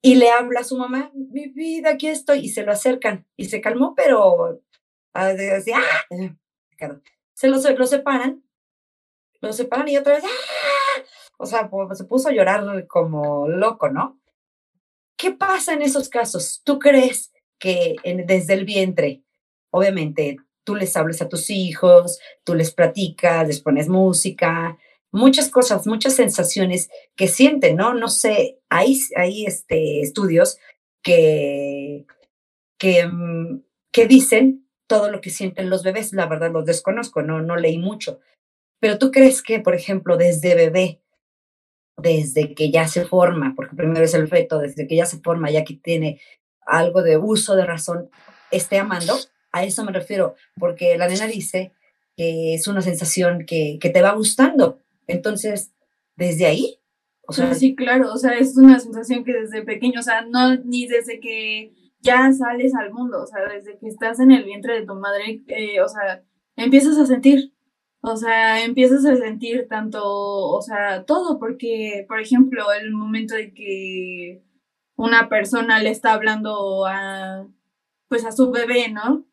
y 0.03 0.15
le 0.15 0.31
habla 0.31 0.61
a 0.61 0.65
su 0.65 0.77
mamá, 0.79 1.11
mi 1.15 1.49
vida, 1.49 1.91
aquí 1.91 2.09
estoy, 2.09 2.41
y 2.41 2.49
se 2.49 2.65
lo 2.65 2.73
acercan, 2.73 3.27
y 3.37 3.47
se 3.47 3.61
calmó, 3.61 3.95
pero 3.95 4.63
así, 5.13 5.73
¡ah! 5.73 6.07
se 7.35 7.49
lo, 7.49 7.59
lo 7.59 7.87
separan, 7.87 8.45
lo 9.41 9.53
separan 9.53 9.89
y 9.89 9.97
otra 9.97 10.15
vez, 10.15 10.25
¡ah! 10.25 11.03
o 11.39 11.47
sea, 11.47 11.69
pues, 11.71 11.99
se 11.99 12.05
puso 12.05 12.29
a 12.29 12.33
llorar 12.33 12.87
como 12.87 13.49
loco, 13.49 13.89
¿no? 13.89 14.21
¿Qué 15.17 15.33
pasa 15.33 15.75
en 15.75 15.83
esos 15.83 16.09
casos? 16.09 16.63
¿Tú 16.65 16.79
crees 16.79 17.33
que 17.59 17.97
desde 18.27 18.55
el 18.55 18.65
vientre, 18.65 19.23
obviamente, 19.71 20.39
tú 20.65 20.75
les 20.75 20.97
hablas 20.97 21.21
a 21.21 21.29
tus 21.29 21.51
hijos, 21.51 22.19
tú 22.45 22.55
les 22.55 22.73
platicas, 22.73 23.47
les 23.47 23.61
pones 23.61 23.89
música, 23.89 24.79
muchas 25.13 25.51
cosas, 25.51 25.87
muchas 25.87 26.15
sensaciones 26.15 26.89
que 27.17 27.29
sienten, 27.29 27.77
¿no? 27.77 27.95
No 27.95 28.09
sé, 28.09 28.61
hay, 28.69 28.99
hay 29.17 29.47
este, 29.47 30.01
estudios 30.01 30.59
que, 31.03 32.07
que, 32.79 33.07
mm, 33.07 33.63
que 33.93 34.07
dicen 34.07 34.70
todo 34.91 35.09
lo 35.09 35.21
que 35.21 35.31
sienten 35.31 35.71
los 35.71 35.85
bebés, 35.85 36.13
la 36.13 36.27
verdad 36.27 36.51
los 36.51 36.67
desconozco, 36.67 37.23
no, 37.23 37.41
no 37.41 37.55
leí 37.55 37.79
mucho. 37.79 38.19
Pero 38.81 38.99
tú 38.99 39.13
crees 39.13 39.41
que, 39.41 39.61
por 39.61 39.77
ejemplo, 39.77 40.17
desde 40.17 40.57
bebé, 40.57 41.01
desde 41.97 42.57
que 42.57 42.73
ya 42.73 42.89
se 42.89 43.05
forma, 43.05 43.55
porque 43.55 43.77
primero 43.77 44.05
es 44.05 44.15
el 44.15 44.27
feto, 44.27 44.59
desde 44.59 44.89
que 44.89 44.97
ya 44.97 45.07
se 45.07 45.21
forma, 45.21 45.49
ya 45.49 45.63
que 45.63 45.75
tiene 45.75 46.21
algo 46.67 47.05
de 47.05 47.17
uso 47.19 47.55
de 47.55 47.67
razón, 47.67 48.11
esté 48.51 48.81
amando, 48.81 49.15
a 49.53 49.63
eso 49.63 49.85
me 49.85 49.93
refiero, 49.93 50.35
porque 50.59 50.99
la 50.99 51.07
nena 51.07 51.29
dice 51.29 51.73
que 52.17 52.55
es 52.55 52.67
una 52.67 52.81
sensación 52.81 53.47
que, 53.47 53.79
que 53.81 53.91
te 53.91 54.03
va 54.03 54.11
gustando, 54.15 54.81
entonces, 55.07 55.71
desde 56.17 56.47
ahí, 56.47 56.81
o 57.29 57.33
sea, 57.33 57.55
sí, 57.55 57.77
claro, 57.77 58.13
o 58.13 58.17
sea, 58.17 58.33
es 58.33 58.57
una 58.57 58.81
sensación 58.81 59.23
que 59.23 59.35
desde 59.35 59.63
pequeño, 59.63 60.01
o 60.01 60.03
sea, 60.03 60.23
no 60.23 60.57
ni 60.57 60.89
desde 60.89 61.21
que 61.21 61.71
ya 62.01 62.33
sales 62.33 62.75
al 62.75 62.93
mundo, 62.93 63.23
o 63.23 63.27
sea, 63.27 63.47
desde 63.49 63.79
que 63.79 63.89
estás 63.89 64.21
en 64.21 64.31
el 64.31 64.45
vientre 64.45 64.81
de 64.81 64.87
tu 64.87 64.95
madre, 64.95 65.43
eh, 65.49 65.81
o 65.81 65.89
sea, 65.89 66.23
empiezas 66.57 66.99
a 66.99 67.07
sentir, 67.07 67.53
o 68.01 68.17
sea, 68.17 68.65
empiezas 68.65 69.05
a 69.07 69.17
sentir 69.17 69.67
tanto, 69.69 70.03
o 70.05 70.63
sea, 70.63 71.05
todo, 71.05 71.39
porque, 71.39 72.05
por 72.09 72.21
ejemplo, 72.21 72.73
el 72.73 72.93
momento 72.93 73.35
de 73.35 73.53
que 73.53 74.43
una 74.97 75.29
persona 75.29 75.83
le 75.83 75.91
está 75.91 76.13
hablando 76.15 76.87
a, 76.87 77.47
pues 78.09 78.25
a 78.25 78.33
su 78.33 78.51
bebé, 78.51 78.91
¿no? 78.91 79.25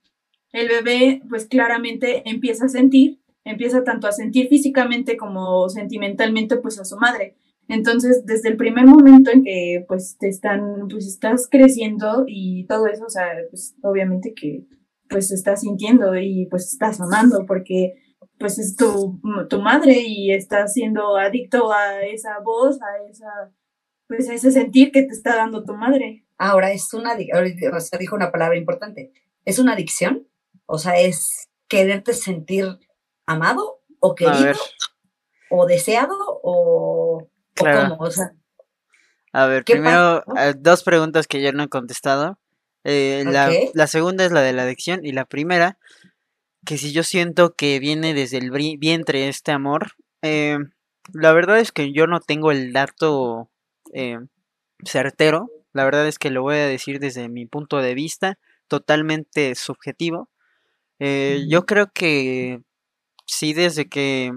El 0.52 0.68
bebé, 0.70 1.22
pues 1.30 1.46
claramente 1.46 2.30
empieza 2.30 2.66
a 2.66 2.70
sentir 2.70 3.20
empieza 3.50 3.84
tanto 3.84 4.08
a 4.08 4.12
sentir 4.12 4.48
físicamente 4.50 5.18
como 5.18 5.70
sentimentalmente 5.70 6.58
pues 6.58 6.80
a 6.80 6.86
su 6.86 6.98
madre. 6.98 7.36
Entonces, 7.70 8.26
desde 8.26 8.50
el 8.50 8.58
primer 8.58 8.86
momento 8.86 9.32
en 9.32 9.44
que 9.44 9.84
pues 9.88 10.18
te 10.18 10.30
están, 10.30 10.88
pues 10.90 11.06
estás 11.06 11.48
creciendo 11.50 12.24
y 12.28 12.66
todo 12.68 12.88
eso, 12.88 13.06
o 13.06 13.10
sea, 13.10 13.28
pues 13.50 13.76
obviamente 13.82 14.34
que 14.34 14.66
pues 15.10 15.32
estás 15.32 15.62
sintiendo 15.62 16.16
y 16.16 16.48
pues 16.50 16.72
estás 16.72 17.02
amando 17.02 17.46
porque 17.46 17.96
pues 18.40 18.60
es 18.60 18.76
tu, 18.76 19.20
tu 19.50 19.62
madre 19.62 20.02
y 20.06 20.32
estás 20.32 20.74
siendo 20.74 21.18
adicto 21.18 21.72
a 21.72 22.02
esa 22.04 22.40
voz, 22.40 22.80
a 22.82 23.10
esa, 23.10 23.52
pues 24.08 24.30
a 24.30 24.34
ese 24.34 24.52
sentir 24.52 24.92
que 24.92 25.04
te 25.04 25.14
está 25.14 25.36
dando 25.36 25.64
tu 25.64 25.74
madre. 25.74 26.26
Ahora 26.38 26.72
es 26.72 26.94
una, 26.94 27.14
o 27.14 27.80
sea, 27.80 28.00
dijo 28.00 28.16
una 28.16 28.32
palabra 28.32 28.58
importante, 28.58 29.12
¿es 29.44 29.60
una 29.60 29.74
adicción? 29.74 30.28
O 30.68 30.78
sea, 30.78 31.00
es 31.00 31.50
quererte 31.68 32.14
sentir 32.14 32.66
amado 33.26 33.82
o 34.00 34.16
querido 34.16 34.54
o 35.50 35.66
deseado 35.66 36.16
o, 36.44 37.28
cómo, 37.58 37.98
o 38.00 38.12
sea. 38.12 38.34
A 39.34 39.46
ver, 39.46 39.65
primero, 39.65 40.24
eh, 40.38 40.54
dos 40.58 40.84
preguntas 40.84 41.28
que 41.28 41.41
yo 41.41 41.52
no 41.52 41.63
he 41.63 41.70
contestado. 41.70 42.39
Eh, 42.84 43.24
la, 43.26 43.88
segunda 43.88 44.26
es 44.26 44.32
la 44.32 44.41
de 44.41 44.54
la 44.54 44.63
adicción 44.63 45.06
y 45.06 45.12
la 45.12 45.26
primera, 45.26 45.78
que 46.65 46.78
si 46.78 46.91
yo 46.91 47.04
siento 47.04 47.54
que 47.54 47.80
viene 47.80 48.13
desde 48.13 48.38
el 48.38 48.50
vientre 48.50 49.28
este 49.28 49.52
amor, 49.52 49.91
eh, 50.22 50.58
la 51.13 51.34
verdad 51.34 51.60
es 51.60 51.72
que 51.72 51.91
yo 51.91 52.08
no 52.08 52.20
tengo 52.20 52.52
el 52.52 52.74
dato 52.74 53.52
certero, 54.84 55.50
la 55.74 55.86
verdad 55.86 56.08
es 56.08 56.17
que 56.17 56.30
lo 56.30 56.41
voy 56.41 56.56
a 56.56 56.67
decir 56.67 57.00
desde 57.00 57.30
mi 57.30 57.46
punto 57.46 57.78
de 57.78 57.93
vista, 57.93 58.39
totalmente 58.67 59.56
subjetivo. 59.56 60.30
yo 61.00 61.65
creo 61.65 61.91
que 61.93 62.62
sí 63.26 63.54
desde 63.54 63.88
que 63.88 64.32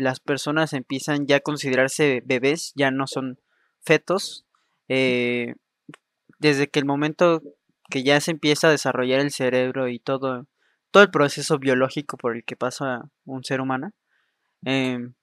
las 0.00 0.20
personas 0.20 0.72
empiezan 0.72 1.26
ya 1.26 1.36
a 1.36 1.40
considerarse 1.40 2.22
bebés, 2.24 2.72
ya 2.74 2.90
no 2.90 3.06
son 3.06 3.38
fetos, 3.80 4.44
eh, 4.88 5.54
desde 6.38 6.68
que 6.68 6.80
el 6.80 6.84
momento 6.84 7.42
que 7.90 8.02
ya 8.02 8.20
se 8.20 8.32
empieza 8.32 8.68
a 8.68 8.72
desarrollar 8.72 9.20
el 9.20 9.30
cerebro 9.30 9.88
y 9.88 9.98
todo, 9.98 10.46
todo 10.90 11.02
el 11.02 11.10
proceso 11.10 11.58
biológico 11.58 12.16
por 12.16 12.36
el 12.36 12.44
que 12.44 12.56
pasa 12.56 13.10
un 13.24 13.44
ser 13.44 13.60
humano, 13.60 13.92
em, 14.64 15.14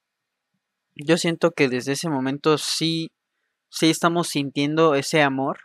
yo 0.95 1.17
siento 1.17 1.51
que 1.51 1.69
desde 1.69 1.93
ese 1.93 2.09
momento 2.09 2.57
sí, 2.57 3.11
sí 3.69 3.89
estamos 3.89 4.29
sintiendo 4.29 4.95
ese 4.95 5.21
amor 5.21 5.59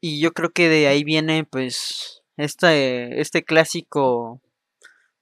y 0.00 0.20
yo 0.20 0.32
creo 0.32 0.50
que 0.50 0.68
de 0.68 0.86
ahí 0.88 1.04
viene 1.04 1.44
pues 1.44 2.22
este, 2.36 3.20
este 3.20 3.44
clásico 3.44 4.40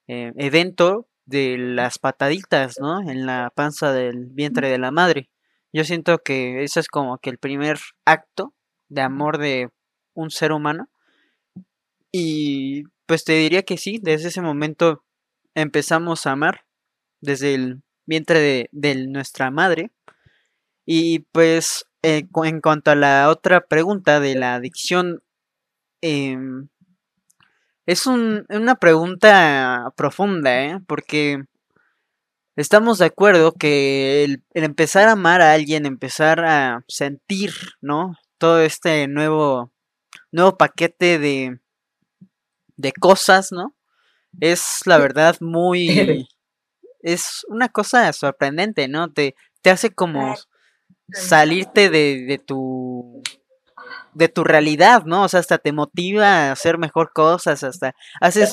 eh, 0.08 0.32
evento 0.36 1.06
de 1.32 1.56
las 1.58 1.98
pataditas, 1.98 2.76
¿no? 2.78 3.00
En 3.00 3.26
la 3.26 3.50
panza 3.56 3.92
del 3.92 4.26
vientre 4.26 4.68
de 4.68 4.78
la 4.78 4.90
madre. 4.90 5.30
Yo 5.72 5.84
siento 5.84 6.18
que 6.18 6.62
eso 6.62 6.78
es 6.78 6.88
como 6.88 7.18
que 7.18 7.30
el 7.30 7.38
primer 7.38 7.78
acto 8.04 8.54
de 8.88 9.00
amor 9.00 9.38
de 9.38 9.70
un 10.14 10.30
ser 10.30 10.52
humano. 10.52 10.90
Y 12.12 12.84
pues 13.06 13.24
te 13.24 13.32
diría 13.32 13.62
que 13.62 13.78
sí, 13.78 13.98
desde 14.02 14.28
ese 14.28 14.42
momento 14.42 15.04
empezamos 15.54 16.26
a 16.26 16.32
amar, 16.32 16.66
desde 17.22 17.54
el 17.54 17.82
vientre 18.06 18.68
de, 18.70 19.06
nuestra 19.06 19.50
madre. 19.50 19.90
Y 20.84 21.20
pues 21.32 21.86
eh, 22.02 22.24
en 22.44 22.60
cuanto 22.60 22.90
a 22.90 22.96
la 22.96 23.30
otra 23.30 23.62
pregunta 23.62 24.20
de 24.20 24.34
la 24.34 24.54
adicción, 24.56 25.22
eh, 26.02 26.36
es 27.86 28.06
una 28.06 28.74
pregunta 28.76 29.92
profunda, 29.96 30.64
¿eh? 30.64 30.80
Porque 30.86 31.42
estamos 32.56 32.98
de 32.98 33.06
acuerdo 33.06 33.52
que 33.52 34.24
el, 34.24 34.44
empezar 34.54 35.08
a 35.08 35.12
amar 35.12 35.42
a 35.42 35.52
alguien, 35.52 35.86
empezar 35.86 36.44
a 36.44 36.84
sentir, 36.88 37.52
¿no? 37.80 38.16
Todo 38.38 38.60
este 38.60 39.08
nuevo, 39.08 39.72
nuevo 40.30 40.56
paquete 40.56 41.18
de, 41.18 41.60
de 42.76 42.92
cosas, 42.92 43.50
¿no? 43.52 43.74
Es 44.40 44.80
la 44.86 44.98
verdad 44.98 45.36
muy... 45.40 46.28
Es 47.04 47.44
una 47.48 47.68
cosa 47.68 48.12
sorprendente, 48.12 48.86
¿no? 48.86 49.12
Te, 49.12 49.34
te 49.60 49.70
hace 49.70 49.90
como 49.90 50.36
salirte 51.12 51.90
de, 51.90 52.24
de 52.28 52.38
tu 52.38 53.24
de 54.14 54.28
tu 54.28 54.44
realidad, 54.44 55.04
¿no? 55.04 55.24
O 55.24 55.28
sea, 55.28 55.40
hasta 55.40 55.58
te 55.58 55.72
motiva 55.72 56.26
a 56.26 56.52
hacer 56.52 56.78
mejor 56.78 57.12
cosas, 57.12 57.62
hasta 57.62 57.94
haces 58.20 58.52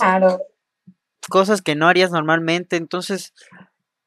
cosas 1.30 1.62
que 1.62 1.76
no 1.76 1.88
harías 1.88 2.12
normalmente. 2.12 2.76
Entonces, 2.76 3.34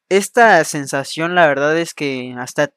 esta 0.09 0.63
sensación, 0.65 1.35
la 1.35 1.47
verdad 1.47 1.77
es 1.79 1.95
que 1.95 2.35
hasta 2.39 2.73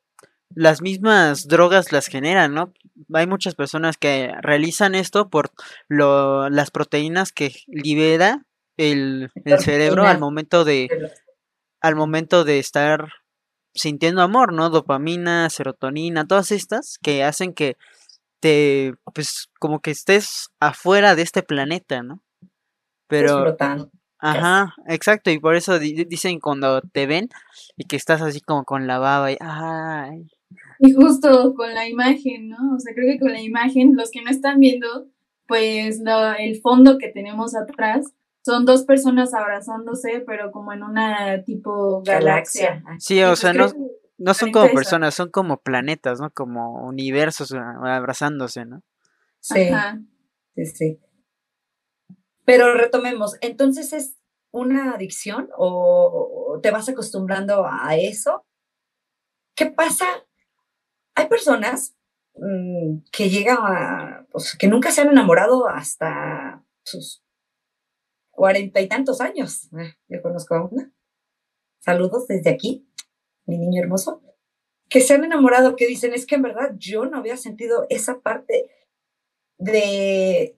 las 0.54 0.82
mismas 0.82 1.48
drogas 1.48 1.92
las 1.92 2.08
generan, 2.08 2.54
¿no? 2.54 2.74
Hay 3.14 3.28
muchas 3.28 3.56
personas 3.56 3.98
que 3.98 4.34
realizan 4.42 4.96
esto 4.96 5.30
por 5.30 5.52
lo, 5.90 6.50
las 6.50 6.72
proteínas 6.72 7.32
que 7.32 7.54
libera 7.68 8.46
el, 8.78 9.32
el 9.44 9.60
cerebro 9.60 10.06
al 10.06 10.20
momento 10.20 10.64
de 10.64 10.88
al 11.82 11.96
momento 11.96 12.46
de 12.46 12.58
estar 12.60 13.10
sintiendo 13.76 14.22
amor, 14.22 14.54
¿no? 14.54 14.70
Dopamina, 14.70 15.50
serotonina, 15.50 16.26
todas 16.26 16.52
estas 16.52 16.98
que 17.04 17.24
hacen 17.24 17.54
que 17.54 17.78
te, 18.46 18.94
pues, 19.16 19.50
como 19.60 19.80
que 19.80 19.90
estés 19.90 20.50
afuera 20.60 21.16
de 21.16 21.24
este 21.24 21.42
planeta, 21.42 22.04
¿no? 22.04 22.22
Pero, 23.08 23.58
ajá, 24.20 24.76
exacto, 24.88 25.32
y 25.32 25.40
por 25.40 25.56
eso 25.56 25.80
dicen 25.80 26.40
cuando 26.40 26.82
te 26.82 27.08
ven 27.08 27.30
y 27.76 27.86
que 27.86 27.96
estás 27.96 28.22
así 28.22 28.42
como 28.42 28.64
con 28.64 28.86
la 28.86 29.00
baba 29.00 29.32
y, 29.32 29.38
ay, 29.40 30.28
y 30.78 30.94
justo 30.94 31.56
con 31.56 31.74
la 31.74 31.90
imagen, 31.90 32.50
¿no? 32.50 32.76
O 32.76 32.80
sea, 32.80 32.94
creo 32.94 33.12
que 33.12 33.20
con 33.20 33.34
la 33.34 33.42
imagen, 33.42 33.96
los 33.96 34.12
que 34.12 34.22
no 34.22 34.30
están 34.30 34.60
viendo, 34.60 35.08
pues 35.48 36.02
el 36.38 36.62
fondo 36.62 37.00
que 37.00 37.08
tenemos 37.08 37.56
atrás 37.56 38.14
son 38.44 38.66
dos 38.66 38.84
personas 38.84 39.34
abrazándose, 39.34 40.24
pero 40.28 40.52
como 40.52 40.72
en 40.72 40.84
una 40.84 41.44
tipo 41.44 42.04
galaxia. 42.04 42.84
Sí, 43.00 43.24
o 43.24 43.30
pues 43.30 43.40
sea, 43.40 43.54
no, 43.54 43.74
no 44.26 44.34
son 44.34 44.52
como 44.52 44.72
personas, 44.74 45.14
son 45.14 45.30
como 45.30 45.58
planetas, 45.58 46.20
¿no? 46.20 46.32
Como 46.32 46.86
universos 46.88 47.54
abrazándose, 47.54 48.66
¿no? 48.66 48.82
Sí, 49.40 49.70
sí, 50.56 50.66
sí. 50.66 51.00
Pero 52.44 52.74
retomemos, 52.74 53.38
entonces 53.42 53.94
es 53.94 54.18
una 54.52 54.94
adicción 54.94 55.50
o 55.58 56.60
te 56.64 56.72
vas 56.72 56.90
acostumbrando 56.90 57.66
a 57.68 57.96
eso? 57.96 58.46
¿Qué 59.56 59.68
pasa 59.68 60.06
hay 61.16 61.28
personas 61.28 61.96
mm, 62.36 62.98
que 63.12 63.30
llegan 63.30 63.58
a, 63.62 64.28
pues, 64.32 64.58
que 64.58 64.68
nunca 64.68 64.92
se 64.92 65.02
han 65.02 65.10
enamorado 65.10 65.68
hasta 65.68 66.64
sus 66.84 67.24
cuarenta 68.32 68.82
y 68.82 68.88
tantos 68.88 69.22
años. 69.22 69.72
Eh, 69.74 69.96
yo 70.10 70.22
conozco 70.22 70.56
a 70.56 70.66
una. 70.66 70.92
Saludos 71.80 72.28
desde 72.28 72.50
aquí, 72.50 72.88
mi 73.46 73.58
niño 73.58 73.82
hermoso. 73.82 74.22
Que 74.90 75.02
se 75.02 75.14
han 75.14 75.24
enamorado, 75.24 75.76
que 75.76 75.88
dicen, 75.88 76.14
es 76.14 76.26
que 76.26 76.36
en 76.36 76.44
verdad 76.44 76.74
yo 76.78 77.06
no 77.06 77.18
había 77.18 77.38
sentido 77.38 77.88
esa 77.90 78.20
parte 78.20 78.70
de, 79.58 80.56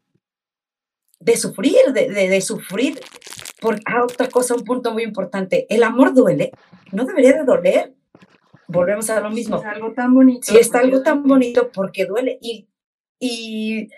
de 1.20 1.38
sufrir, 1.38 1.94
de, 1.94 2.10
de, 2.10 2.42
sufrir 2.42 3.00
por 3.62 3.80
ah, 3.86 4.04
otra 4.04 4.28
cosa, 4.30 4.56
un 4.56 4.64
punto 4.64 4.92
muy 4.92 5.04
importante. 5.04 5.66
El 5.70 5.84
amor 5.84 6.14
duele, 6.14 6.52
no 6.92 7.06
debería 7.06 7.34
de 7.34 7.44
doler 7.44 7.98
volvemos 8.68 9.10
a 9.10 9.20
lo 9.20 9.30
mismo. 9.30 9.58
Es 9.58 9.66
algo 9.66 9.94
tan 9.94 10.14
bonito. 10.14 10.52
Si 10.52 10.58
es 10.58 10.74
algo 10.76 11.02
tan 11.02 11.24
bonito 11.24 11.72
porque 11.72 12.06
duele. 12.06 12.38
Y, 12.42 12.68
y, 13.20 13.90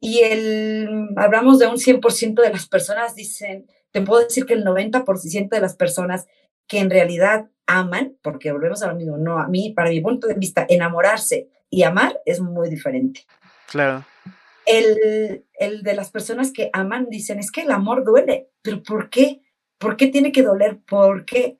y 0.00 0.20
el, 0.20 1.08
hablamos 1.16 1.58
de 1.58 1.66
un 1.66 1.76
100% 1.76 2.40
de 2.40 2.50
las 2.50 2.66
personas, 2.68 3.14
dicen, 3.14 3.66
te 3.90 4.00
puedo 4.00 4.22
decir 4.22 4.46
que 4.46 4.54
el 4.54 4.64
90% 4.64 5.48
de 5.48 5.60
las 5.60 5.76
personas 5.76 6.26
que 6.66 6.78
en 6.78 6.90
realidad 6.90 7.50
aman, 7.78 8.16
porque 8.22 8.52
volvemos 8.52 8.82
a 8.82 8.88
lo 8.88 8.94
mismo, 8.94 9.16
no, 9.16 9.38
a 9.38 9.48
mí, 9.48 9.72
para 9.74 9.90
mi 9.90 10.00
punto 10.00 10.26
de 10.26 10.34
vista, 10.34 10.66
enamorarse 10.68 11.48
y 11.70 11.82
amar 11.82 12.20
es 12.24 12.40
muy 12.40 12.68
diferente. 12.68 13.22
Claro. 13.70 14.04
El, 14.66 15.44
el 15.54 15.82
de 15.82 15.94
las 15.94 16.10
personas 16.10 16.52
que 16.52 16.70
aman 16.72 17.08
dicen, 17.08 17.38
es 17.38 17.50
que 17.50 17.62
el 17.62 17.70
amor 17.70 18.04
duele, 18.04 18.50
pero 18.62 18.82
¿por 18.82 19.10
qué? 19.10 19.42
¿Por 19.78 19.96
qué 19.96 20.06
tiene 20.06 20.30
que 20.30 20.42
doler? 20.42 20.78
¿Por 20.86 21.24
qué? 21.24 21.58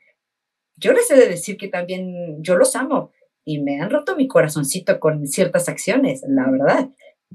yo 0.82 0.92
les 0.92 1.10
he 1.10 1.16
de 1.16 1.28
decir 1.28 1.56
que 1.56 1.68
también 1.68 2.42
yo 2.42 2.56
los 2.56 2.74
amo 2.74 3.12
y 3.44 3.60
me 3.60 3.80
han 3.80 3.90
roto 3.90 4.16
mi 4.16 4.26
corazoncito 4.26 4.98
con 4.98 5.26
ciertas 5.26 5.68
acciones, 5.68 6.22
la 6.26 6.50
verdad. 6.50 6.90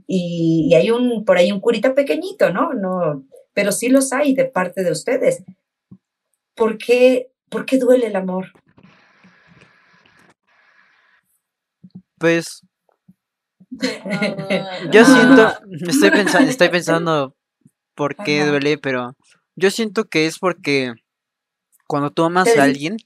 Y, 0.05 0.73
hay 0.75 0.91
un, 0.91 1.25
por 1.25 1.37
ahí 1.37 1.51
un 1.51 1.61
curita 1.61 1.95
pequeñito, 1.95 2.51
¿no? 2.51 2.73
No, 2.73 3.25
pero 3.53 3.71
sí 3.71 3.89
los 3.89 4.13
hay 4.13 4.35
de 4.35 4.45
parte 4.45 4.83
de 4.83 4.91
ustedes. 4.91 5.43
¿Por 6.55 6.77
qué, 6.77 7.31
por 7.49 7.65
qué 7.65 7.77
duele 7.77 8.07
el 8.07 8.15
amor? 8.15 8.47
Pues 12.17 12.63
yo 14.91 15.05
siento, 15.05 15.53
estoy 15.87 16.11
pensando, 16.11 16.49
estoy 16.49 16.69
pensando 16.69 17.35
por 17.95 18.15
qué 18.15 18.45
duele, 18.45 18.77
pero 18.77 19.15
yo 19.55 19.71
siento 19.71 20.05
que 20.05 20.25
es 20.25 20.39
porque 20.39 20.93
cuando 21.87 22.11
tú 22.11 22.23
amas 22.23 22.55
a 22.57 22.63
alguien, 22.63 22.97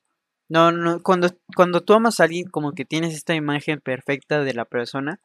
no, 0.50 0.72
no, 0.72 1.02
cuando, 1.02 1.30
cuando 1.56 1.82
tú 1.82 1.94
amas 1.94 2.20
a 2.20 2.26
alguien 2.26 2.50
como 2.50 2.74
que 2.74 2.86
tienes 2.86 3.14
esta 3.14 3.34
imagen 3.36 3.80
perfecta 3.80 4.44
de 4.44 4.54
la 4.54 4.66
persona 4.66 5.20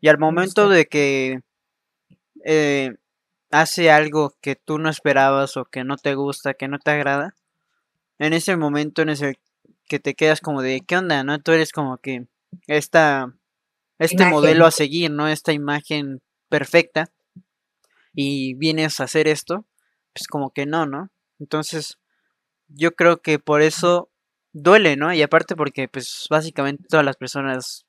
y 0.00 0.08
al 0.08 0.18
momento 0.18 0.68
de 0.68 0.86
que 0.86 1.40
eh, 2.44 2.96
hace 3.50 3.90
algo 3.90 4.34
que 4.40 4.56
tú 4.56 4.78
no 4.78 4.90
esperabas 4.90 5.56
o 5.56 5.64
que 5.64 5.84
no 5.84 5.96
te 5.96 6.14
gusta, 6.14 6.54
que 6.54 6.68
no 6.68 6.78
te 6.78 6.90
agrada, 6.90 7.34
en 8.18 8.32
ese 8.32 8.56
momento 8.56 9.02
en 9.02 9.10
ese 9.10 9.38
que 9.86 9.98
te 10.00 10.14
quedas 10.14 10.40
como 10.40 10.62
de, 10.62 10.80
¿qué 10.80 10.96
onda? 10.96 11.22
¿No? 11.24 11.38
Tú 11.38 11.52
eres 11.52 11.72
como 11.72 11.98
que 11.98 12.26
esta, 12.66 13.34
este 13.98 14.26
modelo 14.26 14.66
a 14.66 14.70
seguir, 14.70 15.10
¿no? 15.10 15.28
Esta 15.28 15.52
imagen 15.52 16.20
perfecta 16.48 17.10
y 18.12 18.54
vienes 18.54 19.00
a 19.00 19.04
hacer 19.04 19.28
esto, 19.28 19.66
pues 20.12 20.26
como 20.28 20.52
que 20.52 20.66
no, 20.66 20.86
¿no? 20.86 21.10
Entonces, 21.40 21.98
yo 22.68 22.94
creo 22.94 23.20
que 23.20 23.38
por 23.38 23.62
eso 23.62 24.10
duele, 24.52 24.96
¿no? 24.96 25.12
Y 25.12 25.22
aparte 25.22 25.56
porque 25.56 25.88
pues 25.88 26.26
básicamente 26.30 26.84
todas 26.88 27.04
las 27.04 27.16
personas 27.16 27.86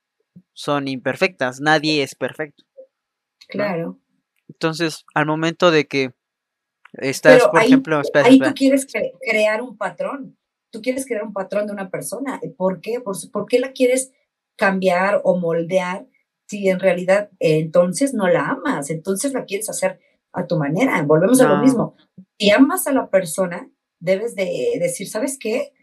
son 0.53 0.87
imperfectas, 0.87 1.61
nadie 1.61 2.03
es 2.03 2.15
perfecto. 2.15 2.63
Claro. 3.47 3.99
Entonces, 4.49 5.05
al 5.13 5.25
momento 5.25 5.71
de 5.71 5.87
que 5.87 6.13
estás, 6.93 7.47
por 7.47 7.61
ejemplo, 7.61 8.01
ahí 8.23 8.39
tú 8.39 8.53
quieres 8.55 8.87
crear 9.21 9.61
un 9.61 9.77
patrón, 9.77 10.37
tú 10.71 10.81
quieres 10.81 11.05
crear 11.05 11.23
un 11.23 11.33
patrón 11.33 11.67
de 11.67 11.73
una 11.73 11.89
persona, 11.89 12.39
¿por 12.57 12.81
qué? 12.81 12.99
¿Por, 12.99 13.15
¿por 13.31 13.45
qué 13.45 13.59
la 13.59 13.71
quieres 13.71 14.11
cambiar 14.55 15.21
o 15.23 15.37
moldear 15.37 16.07
si 16.47 16.69
en 16.69 16.79
realidad 16.79 17.29
entonces 17.39 18.13
no 18.13 18.27
la 18.27 18.49
amas, 18.49 18.89
entonces 18.89 19.33
la 19.33 19.45
quieres 19.45 19.69
hacer 19.69 19.99
a 20.31 20.45
tu 20.45 20.57
manera? 20.57 21.01
Volvemos 21.01 21.41
a 21.41 21.47
lo 21.47 21.57
mismo. 21.57 21.95
Si 22.37 22.51
amas 22.51 22.87
a 22.87 22.93
la 22.93 23.09
persona, 23.09 23.69
debes 23.99 24.35
de 24.35 24.77
decir, 24.79 25.07
¿sabes 25.07 25.37
qué? 25.39 25.73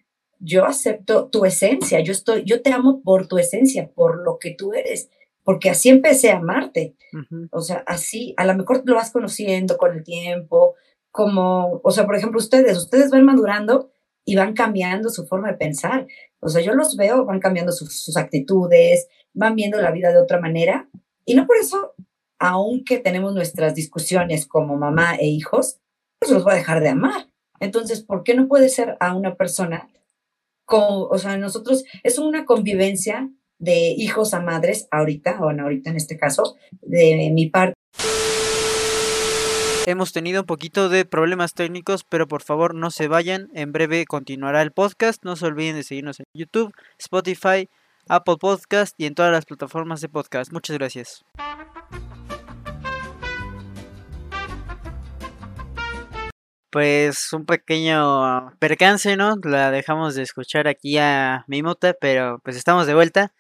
yo 0.45 0.65
acepto 0.65 1.29
tu 1.29 1.45
esencia, 1.45 2.01
yo 2.01 2.13
estoy, 2.13 2.43
yo 2.45 2.63
te 2.63 2.73
amo 2.73 3.01
por 3.03 3.29
tu 3.29 3.39
esencia, 3.39 3.91
por 3.95 4.25
lo 4.25 4.39
que 4.39 4.51
tú 4.51 4.75
eres, 4.75 5.09
porque 5.45 5.71
así 5.71 5.89
empecé 5.89 6.33
a 6.33 6.39
amarte. 6.39 6.97
O 7.53 7.61
sea, 7.61 7.85
así, 7.87 8.35
a 8.37 8.45
lo 8.45 8.55
mejor 8.57 8.83
lo 8.85 8.97
vas 8.97 9.13
conociendo 9.13 9.77
con 9.77 9.93
el 9.97 10.03
tiempo, 10.03 10.75
como, 11.11 11.81
o 11.85 11.91
sea, 11.93 12.07
por 12.07 12.17
ejemplo, 12.17 12.39
ustedes, 12.39 12.77
ustedes 12.77 13.11
van 13.11 13.25
madurando 13.25 13.91
y 14.25 14.35
van 14.35 14.55
cambiando 14.55 15.11
su 15.11 15.27
forma 15.27 15.53
de 15.53 15.59
pensar. 15.59 16.07
O 16.43 16.49
sea, 16.49 16.61
yo 16.61 16.75
los 16.75 16.97
veo, 16.97 17.25
van 17.25 17.41
cambiando 17.41 17.73
sus, 17.73 18.17
actitudes, 18.17 19.09
van 19.33 19.55
viendo 19.55 19.81
la 19.81 19.93
vida 19.93 20.13
de 20.13 20.21
otra 20.21 20.41
manera. 20.41 20.89
Y 21.25 21.35
no 21.35 21.47
por 21.47 21.57
eso, 21.57 21.95
aunque 22.39 22.99
tenemos 22.99 23.35
nuestras 23.35 23.75
discusiones 23.75 24.47
como 24.47 24.77
mamá 24.77 25.15
e 25.15 25.27
hijos, 25.27 25.79
pues 26.19 26.33
los 26.33 26.45
voy 26.45 26.55
a 26.55 26.57
dejar 26.57 26.81
de 26.81 26.89
amar. 26.89 27.29
Entonces, 27.61 28.03
¿por 28.03 28.25
qué 28.25 28.35
no 28.35 28.49
puede 28.49 28.69
ser 28.69 28.97
a 28.99 29.15
una 29.15 29.37
persona 29.37 29.89
o 30.75 31.19
sea, 31.19 31.37
nosotros 31.37 31.85
es 32.03 32.19
una 32.19 32.45
convivencia 32.45 33.31
de 33.59 33.95
hijos 33.97 34.35
a 34.35 34.41
madres 34.41 34.89
ahorita, 34.91 35.39
o 35.41 35.51
ahorita 35.51 35.91
en 35.91 35.97
este 35.97 36.17
caso, 36.17 36.57
de 36.81 37.31
mi 37.33 37.49
parte. 37.49 37.75
Hemos 39.85 40.13
tenido 40.13 40.43
un 40.43 40.47
poquito 40.47 40.89
de 40.89 41.05
problemas 41.05 41.55
técnicos, 41.55 42.05
pero 42.05 42.29
por 42.29 42.43
favor 42.43 42.73
no 42.73 42.93
se 42.93 43.09
vayan. 43.09 43.49
En 43.53 43.73
breve 43.73 44.05
continuará 44.07 44.63
el 44.63 44.71
podcast. 44.71 45.25
No 45.25 45.35
se 45.35 45.47
olviden 45.47 45.75
de 45.75 45.83
seguirnos 45.83 46.21
en 46.21 46.27
YouTube, 46.35 46.73
Spotify, 46.99 47.69
Apple 48.09 48.37
Podcast 48.41 48.95
y 48.97 49.07
en 49.07 49.17
todas 49.17 49.33
las 49.33 49.45
plataformas 49.45 50.01
de 50.01 50.09
podcast. 50.09 50.53
Muchas 50.53 50.79
gracias. 50.79 51.25
pues 56.71 57.35
un 57.35 57.45
pequeño 57.45 58.57
percance, 58.59 59.15
¿no? 59.19 59.35
La 59.43 59.71
dejamos 59.71 60.15
de 60.15 60.23
escuchar 60.23 60.69
aquí 60.69 60.97
a 60.97 61.45
Mimota, 61.47 61.95
pero 62.01 62.41
pues 62.43 62.57
estamos 62.57 62.87
de 62.87 62.95
vuelta. 62.95 63.35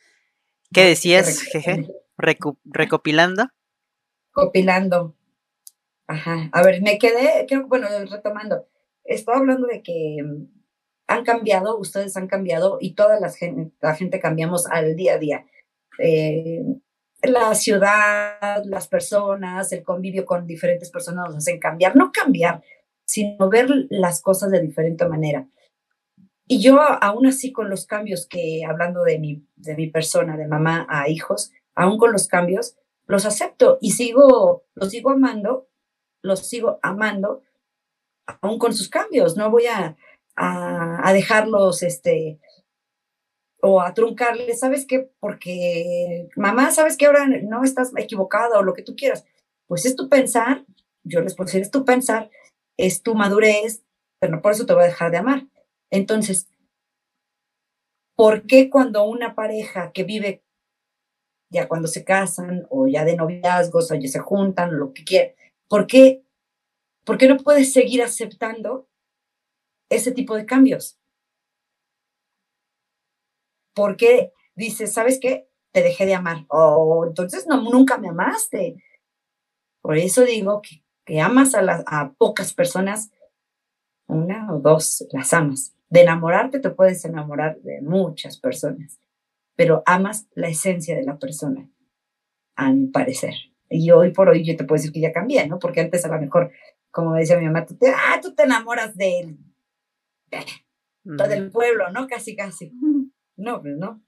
¿Qué 0.70 0.84
decías, 0.84 1.40
jeje? 1.40 1.86
recopilando. 2.18 3.46
Copilando. 4.32 5.14
Ajá. 6.12 6.50
A 6.52 6.62
ver, 6.62 6.82
me 6.82 6.98
quedé, 6.98 7.46
creo, 7.48 7.66
bueno, 7.66 7.88
retomando. 8.10 8.66
Estaba 9.02 9.38
hablando 9.38 9.66
de 9.66 9.82
que 9.82 10.18
mm, 10.22 10.46
han 11.06 11.24
cambiado, 11.24 11.78
ustedes 11.78 12.16
han 12.18 12.28
cambiado 12.28 12.76
y 12.80 12.94
toda 12.94 13.18
la 13.18 13.30
gente, 13.30 13.72
la 13.80 13.94
gente 13.94 14.20
cambiamos 14.20 14.66
al 14.66 14.94
día 14.94 15.14
a 15.14 15.18
día. 15.18 15.46
Eh, 15.98 16.62
la 17.22 17.54
ciudad, 17.54 18.62
las 18.64 18.88
personas, 18.88 19.72
el 19.72 19.82
convivio 19.82 20.26
con 20.26 20.46
diferentes 20.46 20.90
personas 20.90 21.28
nos 21.28 21.36
hacen 21.36 21.58
cambiar, 21.58 21.96
no 21.96 22.12
cambiar, 22.12 22.62
sino 23.06 23.48
ver 23.48 23.70
las 23.88 24.20
cosas 24.20 24.50
de 24.50 24.60
diferente 24.60 25.06
manera. 25.06 25.48
Y 26.46 26.60
yo 26.60 26.78
aún 26.78 27.26
así 27.26 27.52
con 27.52 27.70
los 27.70 27.86
cambios 27.86 28.26
que, 28.26 28.66
hablando 28.68 29.02
de 29.02 29.18
mi, 29.18 29.46
de 29.56 29.76
mi 29.76 29.88
persona, 29.88 30.36
de 30.36 30.46
mamá 30.46 30.86
a 30.90 31.08
hijos, 31.08 31.52
aún 31.74 31.96
con 31.96 32.12
los 32.12 32.28
cambios, 32.28 32.76
los 33.06 33.24
acepto 33.24 33.78
y 33.80 33.92
sigo, 33.92 34.64
los 34.74 34.90
sigo 34.90 35.10
amando, 35.10 35.68
los 36.22 36.46
sigo 36.46 36.78
amando, 36.82 37.42
aún 38.40 38.58
con 38.58 38.74
sus 38.74 38.88
cambios. 38.88 39.36
No 39.36 39.50
voy 39.50 39.66
a, 39.66 39.96
a, 40.36 41.12
dejarlos, 41.12 41.82
este, 41.82 42.40
o 43.60 43.80
a 43.80 43.94
truncarles, 43.94 44.60
¿sabes 44.60 44.86
qué? 44.86 45.10
Porque 45.20 46.28
mamá, 46.36 46.70
¿sabes 46.70 46.96
que 46.96 47.06
ahora 47.06 47.26
no 47.26 47.64
estás 47.64 47.92
equivocada 47.96 48.58
o 48.58 48.62
lo 48.62 48.74
que 48.74 48.82
tú 48.82 48.96
quieras? 48.96 49.24
Pues 49.66 49.84
es 49.86 49.96
tu 49.96 50.08
pensar, 50.08 50.64
yo 51.04 51.20
les 51.20 51.34
puedo 51.34 51.46
decir, 51.46 51.62
es 51.62 51.70
tu 51.70 51.84
pensar, 51.84 52.30
es 52.76 53.02
tu 53.02 53.14
madurez, 53.14 53.84
pero 54.20 54.36
no 54.36 54.42
por 54.42 54.52
eso 54.52 54.66
te 54.66 54.74
voy 54.74 54.84
a 54.84 54.86
dejar 54.86 55.10
de 55.10 55.18
amar. 55.18 55.46
Entonces, 55.90 56.48
¿por 58.16 58.46
qué 58.46 58.70
cuando 58.70 59.04
una 59.04 59.34
pareja 59.34 59.92
que 59.92 60.04
vive 60.04 60.42
ya 61.52 61.68
cuando 61.68 61.86
se 61.86 62.02
casan 62.02 62.66
o 62.70 62.88
ya 62.88 63.04
de 63.04 63.14
noviazgos 63.14 63.90
o 63.90 63.94
ya 63.94 64.08
se 64.08 64.18
juntan, 64.18 64.78
lo 64.78 64.92
que 64.92 65.04
quieran, 65.04 65.34
¿por 65.68 65.86
qué, 65.86 66.24
¿por 67.04 67.18
qué 67.18 67.28
no 67.28 67.36
puedes 67.36 67.72
seguir 67.72 68.02
aceptando 68.02 68.88
ese 69.88 70.12
tipo 70.12 70.36
de 70.36 70.46
cambios? 70.46 70.98
¿Por 73.74 73.96
qué 73.96 74.32
dices, 74.54 74.92
sabes 74.92 75.18
qué? 75.20 75.48
Te 75.72 75.82
dejé 75.82 76.06
de 76.06 76.14
amar. 76.14 76.44
O 76.48 77.06
entonces 77.06 77.46
no, 77.46 77.62
nunca 77.62 77.98
me 77.98 78.08
amaste. 78.08 78.76
Por 79.80 79.96
eso 79.96 80.22
digo 80.22 80.62
que, 80.62 80.84
que 81.04 81.20
amas 81.20 81.54
a, 81.54 81.82
a 81.86 82.12
pocas 82.12 82.52
personas, 82.54 83.10
una 84.06 84.52
o 84.52 84.60
dos, 84.60 85.06
las 85.12 85.32
amas. 85.32 85.74
De 85.88 86.02
enamorarte 86.02 86.60
te 86.60 86.70
puedes 86.70 87.04
enamorar 87.04 87.60
de 87.60 87.82
muchas 87.82 88.38
personas, 88.38 88.98
pero 89.56 89.82
amas 89.84 90.26
la 90.34 90.48
esencia 90.48 90.96
de 90.96 91.02
la 91.02 91.18
persona, 91.18 91.68
a 92.56 92.72
mi 92.72 92.86
parecer. 92.86 93.34
Y 93.72 93.90
hoy 93.90 94.12
por 94.12 94.28
hoy 94.28 94.44
yo 94.44 94.56
te 94.56 94.64
puedo 94.64 94.78
decir 94.78 94.92
que 94.92 95.00
ya 95.00 95.12
cambié, 95.12 95.46
¿no? 95.46 95.58
Porque 95.58 95.80
antes 95.80 96.04
a 96.04 96.08
lo 96.08 96.20
mejor, 96.20 96.52
como 96.90 97.14
decía 97.14 97.38
mi 97.38 97.46
mamá, 97.46 97.64
tú 97.64 97.76
te, 97.76 97.88
ah, 97.90 98.20
tú 98.20 98.34
te 98.34 98.42
enamoras 98.44 98.94
de 98.96 99.36
del 101.04 101.50
pueblo, 101.50 101.90
¿no? 101.90 102.06
Casi, 102.06 102.36
casi. 102.36 102.72
No, 103.36 103.60
pues 103.60 103.76
no. 103.76 104.02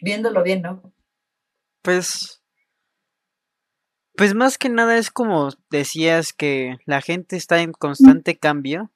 Viéndolo 0.00 0.42
bien, 0.42 0.62
¿no? 0.62 0.92
Pues. 1.82 2.42
Pues 4.14 4.34
más 4.34 4.58
que 4.58 4.68
nada 4.68 4.98
es 4.98 5.10
como 5.10 5.50
decías 5.70 6.32
que 6.32 6.76
la 6.84 7.00
gente 7.00 7.36
está 7.36 7.60
en 7.60 7.72
constante 7.72 8.36
cambio. 8.36 8.90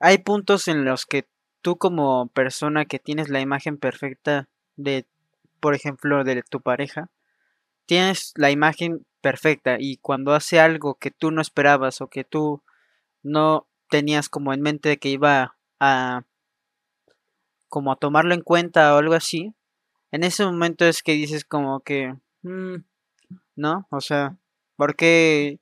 Hay 0.00 0.18
puntos 0.18 0.68
en 0.68 0.84
los 0.84 1.06
que 1.06 1.28
tú 1.62 1.78
como 1.78 2.28
persona 2.28 2.84
que 2.84 2.98
tienes 2.98 3.28
la 3.28 3.40
imagen 3.40 3.78
perfecta 3.78 4.48
de, 4.76 5.06
por 5.60 5.74
ejemplo, 5.74 6.24
de 6.24 6.42
tu 6.42 6.60
pareja, 6.60 7.10
tienes 7.86 8.32
la 8.36 8.50
imagen 8.50 9.06
perfecta 9.20 9.76
y 9.78 9.98
cuando 9.98 10.34
hace 10.34 10.60
algo 10.60 10.94
que 10.94 11.10
tú 11.10 11.30
no 11.30 11.40
esperabas 11.40 12.00
o 12.00 12.08
que 12.08 12.24
tú 12.24 12.62
no 13.22 13.66
tenías 13.90 14.28
como 14.28 14.52
en 14.52 14.60
mente 14.60 14.88
de 14.88 14.98
que 14.98 15.08
iba 15.08 15.56
a 15.80 16.22
como 17.68 17.92
a 17.92 17.96
tomarlo 17.96 18.34
en 18.34 18.40
cuenta 18.40 18.94
o 18.94 18.98
algo 18.98 19.14
así, 19.14 19.54
en 20.10 20.24
ese 20.24 20.44
momento 20.44 20.86
es 20.86 21.02
que 21.02 21.12
dices 21.12 21.44
como 21.44 21.80
que, 21.80 22.14
mm, 22.42 22.76
¿no? 23.56 23.86
O 23.90 24.00
sea, 24.00 24.36
¿por 24.76 24.96
qué 24.96 25.58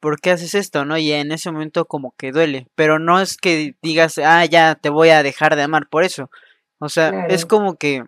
¿por 0.00 0.20
qué 0.20 0.30
haces 0.30 0.54
esto? 0.54 0.84
¿No? 0.84 0.96
Y 0.98 1.12
en 1.12 1.30
ese 1.30 1.50
momento 1.50 1.84
como 1.84 2.14
que 2.16 2.32
duele, 2.32 2.66
pero 2.74 2.98
no 2.98 3.20
es 3.20 3.36
que 3.36 3.76
digas, 3.82 4.18
ah, 4.18 4.44
ya 4.46 4.74
te 4.74 4.88
voy 4.88 5.10
a 5.10 5.22
dejar 5.22 5.56
de 5.56 5.62
amar 5.62 5.88
por 5.88 6.04
eso. 6.04 6.30
O 6.78 6.88
sea, 6.88 7.26
es 7.26 7.44
como 7.44 7.76
que 7.76 8.04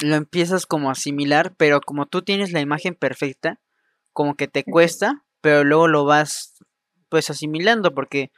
lo 0.00 0.16
empiezas 0.16 0.66
como 0.66 0.88
a 0.88 0.92
asimilar, 0.92 1.54
pero 1.56 1.80
como 1.80 2.06
tú 2.06 2.22
tienes 2.22 2.52
la 2.52 2.60
imagen 2.60 2.94
perfecta, 2.94 3.60
como 4.12 4.34
que 4.34 4.48
te 4.48 4.64
cuesta, 4.64 5.24
pero 5.40 5.64
luego 5.64 5.88
lo 5.88 6.04
vas 6.04 6.54
pues 7.08 7.30
asimilando 7.30 7.94
porque 7.94 8.30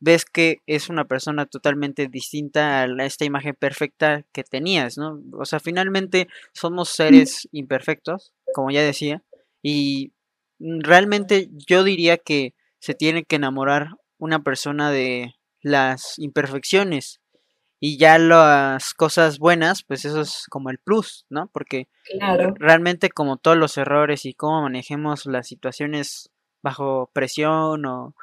ves 0.00 0.24
que 0.24 0.58
es 0.66 0.88
una 0.88 1.04
persona 1.04 1.46
totalmente 1.46 2.08
distinta 2.08 2.82
a 2.82 3.04
esta 3.04 3.24
imagen 3.24 3.54
perfecta 3.54 4.24
que 4.32 4.42
tenías, 4.42 4.96
¿no? 4.96 5.20
O 5.38 5.44
sea, 5.44 5.60
finalmente 5.60 6.26
somos 6.54 6.88
seres 6.88 7.48
imperfectos, 7.52 8.32
como 8.54 8.70
ya 8.70 8.82
decía, 8.82 9.22
y 9.62 10.12
realmente 10.58 11.48
yo 11.66 11.84
diría 11.84 12.16
que 12.16 12.54
se 12.78 12.94
tiene 12.94 13.24
que 13.24 13.36
enamorar 13.36 13.90
una 14.18 14.42
persona 14.42 14.90
de 14.90 15.34
las 15.60 16.18
imperfecciones 16.18 17.19
y 17.80 17.96
ya 17.96 18.18
las 18.18 18.92
cosas 18.92 19.38
buenas, 19.38 19.82
pues 19.82 20.04
eso 20.04 20.20
es 20.20 20.44
como 20.50 20.68
el 20.68 20.78
plus, 20.78 21.24
¿no? 21.30 21.48
Porque 21.48 21.88
realmente 22.56 23.08
como 23.08 23.38
todos 23.38 23.56
los 23.56 23.78
errores 23.78 24.26
y 24.26 24.34
cómo 24.34 24.62
manejemos 24.62 25.24
las 25.24 25.48
situaciones 25.48 26.30
bajo 26.62 27.10
presión 27.14 27.86
o 27.86 28.14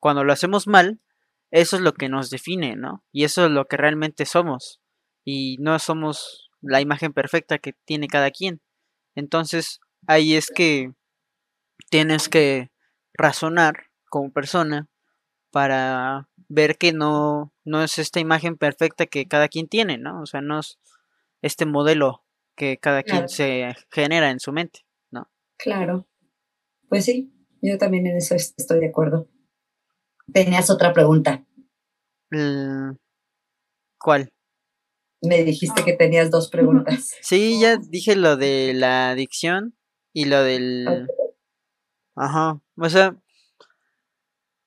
cuando 0.00 0.24
lo 0.24 0.32
hacemos 0.32 0.66
mal, 0.66 1.00
eso 1.50 1.76
es 1.76 1.82
lo 1.82 1.92
que 1.92 2.08
nos 2.08 2.30
define, 2.30 2.76
¿no? 2.76 3.04
Y 3.12 3.24
eso 3.24 3.44
es 3.44 3.50
lo 3.50 3.66
que 3.66 3.76
realmente 3.76 4.24
somos. 4.24 4.80
Y 5.22 5.58
no 5.60 5.78
somos 5.78 6.50
la 6.62 6.80
imagen 6.80 7.12
perfecta 7.12 7.58
que 7.58 7.74
tiene 7.84 8.08
cada 8.08 8.30
quien. 8.30 8.62
Entonces, 9.14 9.80
ahí 10.06 10.34
es 10.34 10.48
que 10.48 10.92
tienes 11.90 12.30
que 12.30 12.70
razonar 13.12 13.74
como 14.08 14.32
persona 14.32 14.88
para 15.50 16.28
ver 16.48 16.76
que 16.76 16.92
no, 16.92 17.52
no 17.64 17.82
es 17.82 17.98
esta 17.98 18.20
imagen 18.20 18.56
perfecta 18.56 19.06
que 19.06 19.26
cada 19.26 19.48
quien 19.48 19.68
tiene, 19.68 19.98
¿no? 19.98 20.22
O 20.22 20.26
sea, 20.26 20.40
no 20.40 20.60
es 20.60 20.78
este 21.42 21.66
modelo 21.66 22.24
que 22.56 22.78
cada 22.78 23.02
quien 23.02 23.28
se 23.28 23.74
genera 23.90 24.30
en 24.30 24.40
su 24.40 24.52
mente, 24.52 24.80
¿no? 25.10 25.30
Claro. 25.56 26.06
Pues 26.88 27.04
sí, 27.04 27.32
yo 27.62 27.78
también 27.78 28.06
en 28.06 28.16
eso 28.16 28.34
estoy 28.34 28.80
de 28.80 28.88
acuerdo. 28.88 29.28
Tenías 30.32 30.70
otra 30.70 30.92
pregunta. 30.92 31.46
¿Cuál? 33.98 34.32
Me 35.20 35.42
dijiste 35.42 35.84
que 35.84 35.94
tenías 35.94 36.30
dos 36.30 36.48
preguntas. 36.50 37.14
Sí, 37.22 37.60
ya 37.60 37.76
dije 37.76 38.16
lo 38.16 38.36
de 38.36 38.72
la 38.74 39.10
adicción 39.10 39.76
y 40.12 40.26
lo 40.26 40.42
del... 40.42 41.08
Ajá. 42.14 42.60
O 42.76 42.88
sea, 42.88 43.16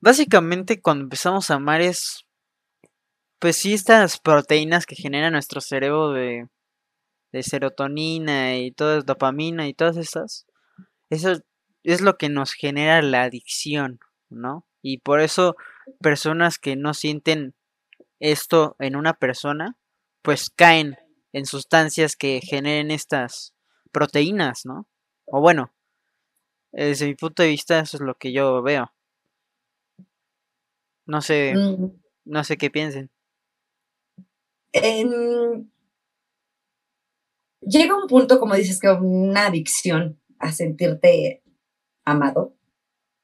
básicamente 0.01 0.81
cuando 0.81 1.03
empezamos 1.03 1.49
a 1.49 1.55
amar 1.55 1.81
es, 1.81 2.25
pues 3.39 3.55
sí, 3.55 3.73
estas 3.73 4.19
proteínas 4.19 4.85
que 4.85 4.95
genera 4.95 5.31
nuestro 5.31 5.61
cerebro 5.61 6.11
de, 6.11 6.47
de 7.31 7.43
serotonina 7.43 8.57
y 8.57 8.71
toda 8.71 9.01
dopamina 9.01 9.67
y 9.67 9.73
todas 9.73 9.97
estas, 9.97 10.45
eso 11.09 11.39
es 11.83 12.01
lo 12.01 12.17
que 12.17 12.29
nos 12.29 12.53
genera 12.53 13.01
la 13.01 13.23
adicción, 13.23 13.99
¿no? 14.29 14.65
Y 14.81 14.99
por 14.99 15.21
eso 15.21 15.55
personas 15.99 16.57
que 16.57 16.75
no 16.75 16.93
sienten 16.93 17.55
esto 18.19 18.75
en 18.79 18.95
una 18.95 19.13
persona, 19.13 19.77
pues 20.21 20.49
caen 20.49 20.97
en 21.33 21.45
sustancias 21.45 22.15
que 22.15 22.41
generen 22.43 22.91
estas 22.91 23.53
proteínas, 23.91 24.65
¿no? 24.65 24.87
O 25.25 25.41
bueno, 25.41 25.73
desde 26.71 27.07
mi 27.07 27.15
punto 27.15 27.43
de 27.43 27.49
vista, 27.49 27.79
eso 27.79 27.97
es 27.97 28.01
lo 28.01 28.15
que 28.15 28.31
yo 28.31 28.61
veo. 28.61 28.91
No 31.11 31.21
sé, 31.21 31.53
mm. 31.55 31.91
no 32.25 32.43
sé 32.45 32.57
qué 32.57 32.69
piensen. 32.69 33.11
llega 37.61 37.97
un 37.97 38.07
punto, 38.07 38.39
como 38.39 38.55
dices, 38.55 38.79
que 38.79 38.89
una 38.89 39.47
adicción 39.47 40.21
a 40.39 40.53
sentirte 40.53 41.43
amado, 42.05 42.55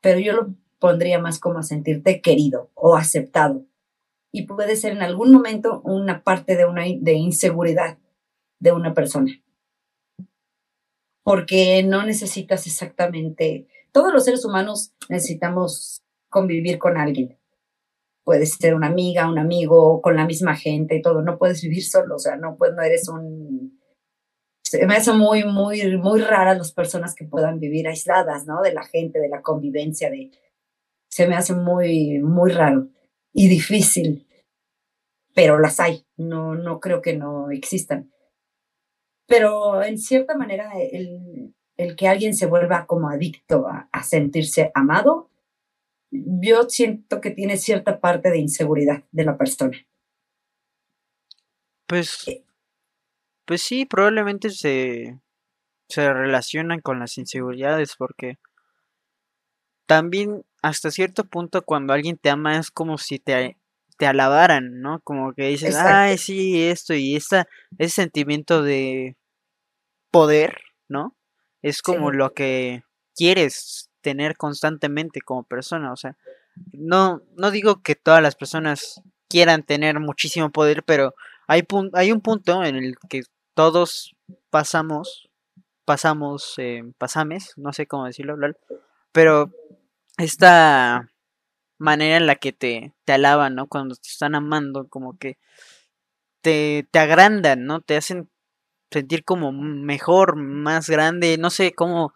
pero 0.02 0.20
yo 0.20 0.34
lo 0.34 0.54
pondría 0.80 1.20
más 1.20 1.40
como 1.40 1.60
a 1.60 1.64
sentirte 1.64 2.22
querido 2.22 2.70
o 2.74 2.96
aceptado. 2.96 3.66
Y 4.34 4.46
puede 4.46 4.76
ser 4.76 4.92
en 4.92 5.02
algún 5.02 5.32
momento 5.32 5.82
una 5.82 6.24
parte 6.24 6.58
de 6.58 6.66
una 6.66 6.84
de 6.84 7.14
inseguridad 7.14 7.98
de 8.60 8.74
una 8.74 8.94
persona 8.94 9.42
porque 11.28 11.84
no 11.84 12.06
necesitas 12.06 12.68
exactamente, 12.68 13.68
todos 13.92 14.14
los 14.14 14.24
seres 14.24 14.46
humanos 14.46 14.94
necesitamos 15.10 16.02
convivir 16.30 16.78
con 16.78 16.96
alguien. 16.96 17.38
Puedes 18.28 18.56
ser 18.56 18.76
una 18.76 18.88
amiga, 18.88 19.30
un 19.30 19.40
amigo, 19.40 20.02
con 20.02 20.18
la 20.18 20.26
misma 20.26 20.58
gente 20.58 20.98
y 20.98 21.02
todo, 21.02 21.22
no 21.22 21.38
puedes 21.38 21.62
vivir 21.62 21.86
solo, 21.86 22.16
o 22.16 22.20
sea, 22.20 22.36
no, 22.36 22.58
pues, 22.58 22.74
no 22.76 22.82
eres 22.82 23.08
un... 23.08 23.80
Se 24.66 24.86
me 24.86 24.96
hace 24.96 25.14
muy, 25.14 25.46
muy, 25.46 25.96
muy 25.96 26.20
rara 26.20 26.54
las 26.54 26.74
personas 26.74 27.16
que 27.16 27.24
puedan 27.24 27.62
vivir 27.62 27.88
aisladas, 27.88 28.46
¿no? 28.46 28.62
De 28.62 28.74
la 28.74 28.84
gente, 28.84 29.20
de 29.20 29.30
la 29.30 29.42
convivencia, 29.42 30.10
de... 30.10 30.32
Se 31.10 31.26
me 31.26 31.36
hace 31.36 31.54
muy, 31.54 32.20
muy 32.20 32.52
raro 32.52 32.90
y 33.32 33.48
difícil, 33.48 34.28
pero 35.34 35.58
las 35.58 35.80
hay, 35.80 36.06
no, 36.18 36.56
no 36.56 36.82
creo 36.82 37.02
que 37.02 37.16
no 37.16 37.50
existan 37.52 38.12
pero 39.28 39.84
en 39.84 39.98
cierta 39.98 40.36
manera 40.36 40.72
el, 40.80 41.54
el 41.76 41.96
que 41.96 42.08
alguien 42.08 42.34
se 42.34 42.48
vuelva 42.48 42.88
como 42.88 43.10
adicto 43.10 43.68
a, 43.68 43.90
a, 43.92 44.04
sentirse 44.04 44.72
amado, 44.74 45.30
yo 46.12 46.70
siento 46.70 47.22
que 47.22 47.32
tiene 47.32 47.58
cierta 47.58 48.00
parte 48.00 48.30
de 48.32 48.40
inseguridad 48.40 49.04
de 49.12 49.26
la 49.26 49.38
persona. 49.38 49.78
Pues, 51.88 52.28
Eh. 52.28 52.44
pues 53.46 53.62
sí, 53.62 53.86
probablemente 53.86 54.50
se, 54.50 55.20
se 55.90 56.14
relacionan 56.14 56.82
con 56.82 57.00
las 57.00 57.18
inseguridades 57.18 57.96
porque 57.98 58.38
también 59.88 60.44
hasta 60.62 60.92
cierto 60.92 61.24
punto 61.26 61.62
cuando 61.64 61.94
alguien 61.94 62.18
te 62.18 62.30
ama 62.30 62.58
es 62.60 62.72
como 62.72 62.98
si 62.98 63.20
te, 63.20 63.58
te 63.98 64.06
alabaran, 64.06 64.82
¿no? 64.82 65.00
Como 65.02 65.34
que 65.34 65.48
dices, 65.48 65.70
Exacto. 65.70 65.90
ay, 65.94 66.18
sí, 66.18 66.62
esto 66.68 66.94
y 66.94 67.16
esta, 67.16 67.48
ese 67.78 67.96
sentimiento 68.02 68.62
de 68.62 69.16
poder, 70.12 70.58
¿no? 70.90 71.16
Es 71.62 71.82
como 71.82 72.12
Sí. 72.12 72.18
lo 72.18 72.34
que 72.34 72.84
quieres 73.16 73.87
tener 74.08 74.38
constantemente 74.38 75.20
como 75.20 75.44
persona, 75.44 75.92
o 75.92 75.98
sea, 75.98 76.16
no, 76.72 77.22
no 77.36 77.52
digo 77.52 77.82
que 77.82 77.94
todas 77.96 78.24
las 78.24 78.36
personas 78.36 79.02
quieran 79.28 79.64
tener 79.64 80.00
muchísimo 80.00 80.50
poder, 80.50 80.84
pero 80.84 81.14
hay, 81.46 81.66
un 82.14 82.22
punto 82.22 82.64
en 82.64 82.78
el 82.78 82.96
que 83.10 83.24
todos 83.54 84.16
pasamos, 84.50 85.28
pasamos, 85.84 86.54
eh, 86.56 86.84
pasames, 86.98 87.52
no 87.58 87.74
sé 87.74 87.86
cómo 87.86 88.06
decirlo, 88.06 88.38
pero 89.12 89.52
esta 90.18 91.10
manera 91.78 92.16
en 92.16 92.28
la 92.28 92.36
que 92.36 92.54
te, 92.54 92.94
te 93.04 93.12
alaban, 93.12 93.56
¿no? 93.56 93.68
Cuando 93.68 93.96
te 93.96 94.08
están 94.08 94.36
amando, 94.36 94.88
como 94.88 95.18
que 95.18 95.38
te, 96.40 96.88
te 96.92 97.00
agrandan, 97.00 97.66
¿no? 97.66 97.82
Te 97.82 97.98
hacen 97.98 98.30
sentir 98.90 99.26
como 99.26 99.52
mejor, 99.52 100.38
más 100.38 100.90
grande, 100.90 101.38
no 101.38 101.50
sé 101.50 101.74
cómo, 101.74 102.14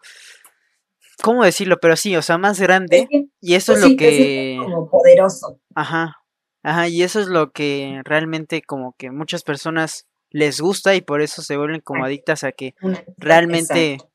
cómo 1.22 1.44
decirlo, 1.44 1.80
pero 1.80 1.96
sí, 1.96 2.16
o 2.16 2.22
sea, 2.22 2.38
más 2.38 2.60
grande. 2.60 3.08
Y 3.40 3.56
eso 3.56 3.74
pues 3.74 3.80
es 3.80 3.84
lo 3.84 3.90
sí, 3.90 3.98
que... 3.98 4.58
como 4.62 4.90
poderoso. 4.90 5.60
Ajá, 5.76 6.18
ajá, 6.64 6.88
y 6.88 7.04
eso 7.04 7.20
es 7.20 7.28
lo 7.28 7.52
que 7.52 8.02
realmente 8.04 8.62
como 8.62 8.94
que 8.98 9.12
muchas 9.12 9.44
personas 9.44 10.08
les 10.30 10.62
gusta 10.62 10.96
y 10.96 11.02
por 11.02 11.22
eso 11.22 11.42
se 11.42 11.58
vuelven 11.58 11.82
como 11.82 12.06
adictas 12.06 12.44
a 12.44 12.52
que 12.52 12.74
realmente, 13.18 13.94
Exacto. 13.94 14.14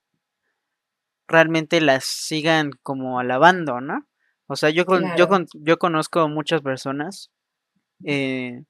realmente 1.29 1.81
las 1.81 2.05
sigan 2.05 2.71
como 2.83 3.21
alabando, 3.21 3.81
¿no? 3.81 4.07
O 4.47 4.57
sea, 4.57 4.71
yo 4.71 4.87
con, 4.87 5.05
yo 5.17 5.29
con, 5.29 5.47
yo 5.55 5.79
conozco 5.79 6.29
muchas 6.29 6.63
personas 6.63 7.31
eh, 8.05 8.63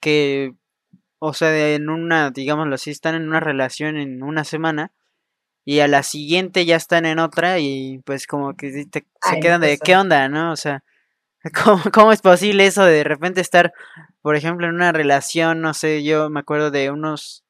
que, 0.00 0.54
o 1.18 1.32
sea, 1.32 1.74
en 1.74 1.88
una, 1.88 2.30
digámoslo 2.30 2.74
así, 2.74 2.90
están 2.90 3.14
en 3.14 3.28
una 3.28 3.40
relación 3.40 3.96
en 3.96 4.22
una 4.22 4.44
semana 4.44 4.92
y 5.64 5.80
a 5.80 5.88
la 5.88 6.02
siguiente 6.02 6.66
ya 6.66 6.76
están 6.76 7.06
en 7.06 7.18
otra 7.18 7.58
y 7.58 8.00
pues 8.04 8.26
como 8.26 8.54
que 8.56 8.86
te- 8.86 9.06
se 9.22 9.36
Ay, 9.36 9.40
quedan 9.40 9.60
de 9.60 9.78
qué 9.78 9.96
onda, 9.96 10.28
¿no? 10.28 10.52
O 10.52 10.56
sea, 10.56 10.84
¿cómo, 11.64 11.82
cómo 11.92 12.12
es 12.12 12.22
posible 12.22 12.66
eso 12.66 12.84
de 12.84 12.92
de 12.98 13.04
repente 13.04 13.40
estar, 13.40 13.72
por 14.22 14.36
ejemplo, 14.36 14.66
en 14.68 14.74
una 14.74 14.92
relación, 14.92 15.60
no 15.60 15.74
sé, 15.74 16.04
yo 16.04 16.30
me 16.30 16.40
acuerdo 16.40 16.70
de 16.70 16.90
unos, 16.90 17.44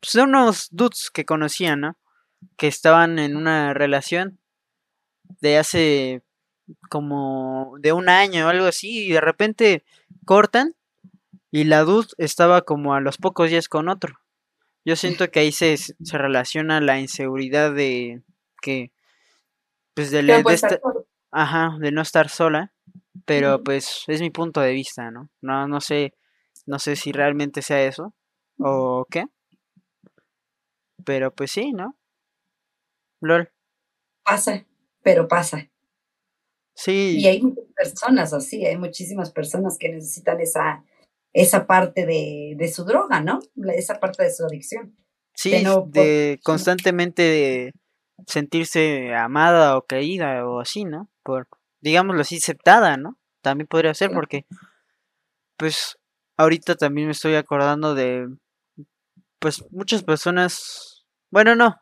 pues, 0.00 0.12
de 0.12 0.22
unos 0.22 0.68
dudes 0.70 1.10
que 1.10 1.24
conocía, 1.24 1.76
¿no? 1.76 1.96
Que 2.56 2.68
estaban 2.68 3.18
en 3.18 3.36
una 3.36 3.74
relación 3.74 4.38
de 5.40 5.58
hace 5.58 6.22
como 6.90 7.74
de 7.80 7.92
un 7.92 8.08
año 8.08 8.46
o 8.46 8.48
algo 8.50 8.66
así 8.66 9.06
y 9.06 9.12
de 9.12 9.20
repente 9.20 9.84
cortan 10.26 10.74
y 11.50 11.64
la 11.64 11.82
dude 11.82 12.08
estaba 12.18 12.62
como 12.62 12.94
a 12.94 13.00
los 13.00 13.18
pocos 13.18 13.50
días 13.50 13.68
con 13.68 13.88
otro. 13.88 14.20
Yo 14.84 14.96
siento 14.96 15.30
que 15.30 15.40
ahí 15.40 15.52
se, 15.52 15.76
se 15.76 16.18
relaciona 16.18 16.80
la 16.80 16.98
inseguridad 16.98 17.72
de 17.74 18.22
que, 18.62 18.90
pues 19.94 20.10
de, 20.10 20.22
de 20.22 20.54
esta- 20.54 20.80
ajá, 21.30 21.76
de 21.80 21.92
no 21.92 22.02
estar 22.02 22.28
sola, 22.28 22.72
pero 23.24 23.62
pues 23.62 24.04
es 24.06 24.20
mi 24.20 24.30
punto 24.30 24.60
de 24.60 24.72
vista, 24.72 25.10
¿no? 25.10 25.28
No, 25.40 25.66
no 25.68 25.80
sé, 25.80 26.14
no 26.66 26.78
sé 26.78 26.96
si 26.96 27.12
realmente 27.12 27.62
sea 27.62 27.82
eso 27.82 28.14
o 28.58 29.06
qué, 29.10 29.24
pero 31.04 31.34
pues 31.34 31.50
sí, 31.50 31.72
¿no? 31.72 31.96
Lol, 33.20 33.50
Pasa, 34.24 34.64
pero 35.02 35.26
pasa. 35.26 35.58
Y 35.58 35.70
sí, 36.74 37.26
hay 37.26 37.42
muchas 37.42 37.64
personas 37.74 38.32
así, 38.32 38.64
hay 38.64 38.76
muchísimas 38.76 39.32
personas 39.32 39.76
que 39.78 39.88
necesitan 39.88 40.40
esa, 40.40 40.84
esa 41.32 41.66
parte 41.66 42.06
de, 42.06 42.54
de 42.56 42.68
su 42.68 42.84
droga, 42.84 43.20
¿no? 43.20 43.40
Esa 43.74 44.00
parte 44.00 44.24
de 44.24 44.32
su 44.32 44.44
adicción. 44.44 44.96
sí, 45.34 45.62
no 45.62 45.82
por- 45.84 45.92
de 45.92 46.40
constantemente 46.42 47.22
de 47.22 47.72
sentirse 48.26 49.14
amada 49.14 49.76
o 49.76 49.86
querida 49.86 50.46
o 50.46 50.60
así, 50.60 50.84
¿no? 50.84 51.08
Por, 51.22 51.46
digámoslo 51.80 52.22
así, 52.22 52.36
aceptada, 52.38 52.96
¿no? 52.96 53.18
También 53.42 53.66
podría 53.68 53.94
ser 53.94 54.10
porque, 54.12 54.44
pues, 55.56 55.96
ahorita 56.36 56.74
también 56.74 57.06
me 57.08 57.12
estoy 57.12 57.34
acordando 57.34 57.94
de, 57.94 58.28
pues, 59.38 59.64
muchas 59.70 60.02
personas, 60.02 61.06
bueno, 61.30 61.54
no, 61.54 61.76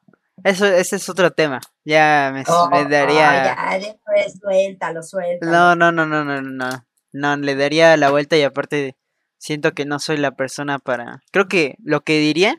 eso, 0.44 0.66
ese 0.66 0.96
es 0.96 1.08
otro 1.08 1.30
tema, 1.30 1.60
ya 1.84 2.30
me, 2.34 2.44
Oh, 2.48 2.68
me 2.70 2.84
daría, 2.84 3.44
ya, 3.44 3.78
después 3.78 4.38
suéltalo, 4.40 5.02
suéltalo. 5.02 5.50
no, 5.52 5.74
no, 5.74 5.92
no, 5.92 6.06
no, 6.06 6.24
no, 6.24 6.42
no, 6.42 6.86
no, 7.12 7.36
le 7.36 7.54
daría 7.54 7.96
la 7.96 8.10
vuelta 8.10 8.36
y 8.36 8.42
aparte 8.42 8.96
siento 9.38 9.72
que 9.72 9.84
no 9.84 9.98
soy 9.98 10.16
la 10.16 10.32
persona 10.36 10.78
para, 10.78 11.22
creo 11.32 11.48
que 11.48 11.76
lo 11.82 12.02
que 12.02 12.18
diría 12.18 12.56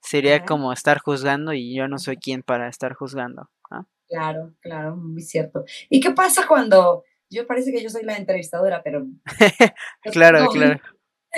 sería 0.00 0.44
como 0.44 0.72
estar 0.72 0.98
juzgando 0.98 1.52
y 1.52 1.74
yo 1.76 1.88
no 1.88 1.98
soy 1.98 2.16
quien 2.16 2.42
para 2.42 2.68
estar 2.68 2.94
juzgando, 2.94 3.50
¿no? 3.70 3.88
Claro, 4.08 4.54
claro, 4.60 4.96
muy 4.96 5.22
cierto. 5.22 5.64
¿Y 5.90 6.00
qué 6.00 6.12
pasa 6.12 6.46
cuando 6.46 7.04
yo 7.30 7.46
parece 7.46 7.72
que 7.72 7.82
yo 7.82 7.90
soy 7.90 8.04
la 8.04 8.16
entrevistadora, 8.16 8.82
pero 8.82 9.06
Claro, 10.12 10.44
no, 10.44 10.50
claro. 10.50 10.80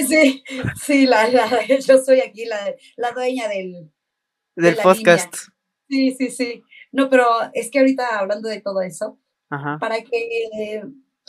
Sí, 0.09 0.45
sí, 0.81 1.05
la, 1.07 1.27
la- 1.29 1.49
yo 1.87 1.99
soy 1.99 2.21
aquí 2.21 2.45
la, 2.45 2.75
la 2.97 3.11
dueña 3.11 3.49
del, 3.49 3.91
Del 4.55 4.71
línea. 4.75 4.83
podcast. 4.85 5.35
Sí, 5.89 6.15
sí, 6.17 6.31
sí. 6.31 6.63
No, 6.93 7.09
pero 7.11 7.27
es 7.55 7.71
que 7.73 7.81
ahorita 7.81 8.21
hablando 8.21 8.49
de 8.49 8.61
todo 8.61 8.83
eso, 8.83 9.19
Ajá. 9.51 9.79
para 9.81 9.97
que, 10.03 10.83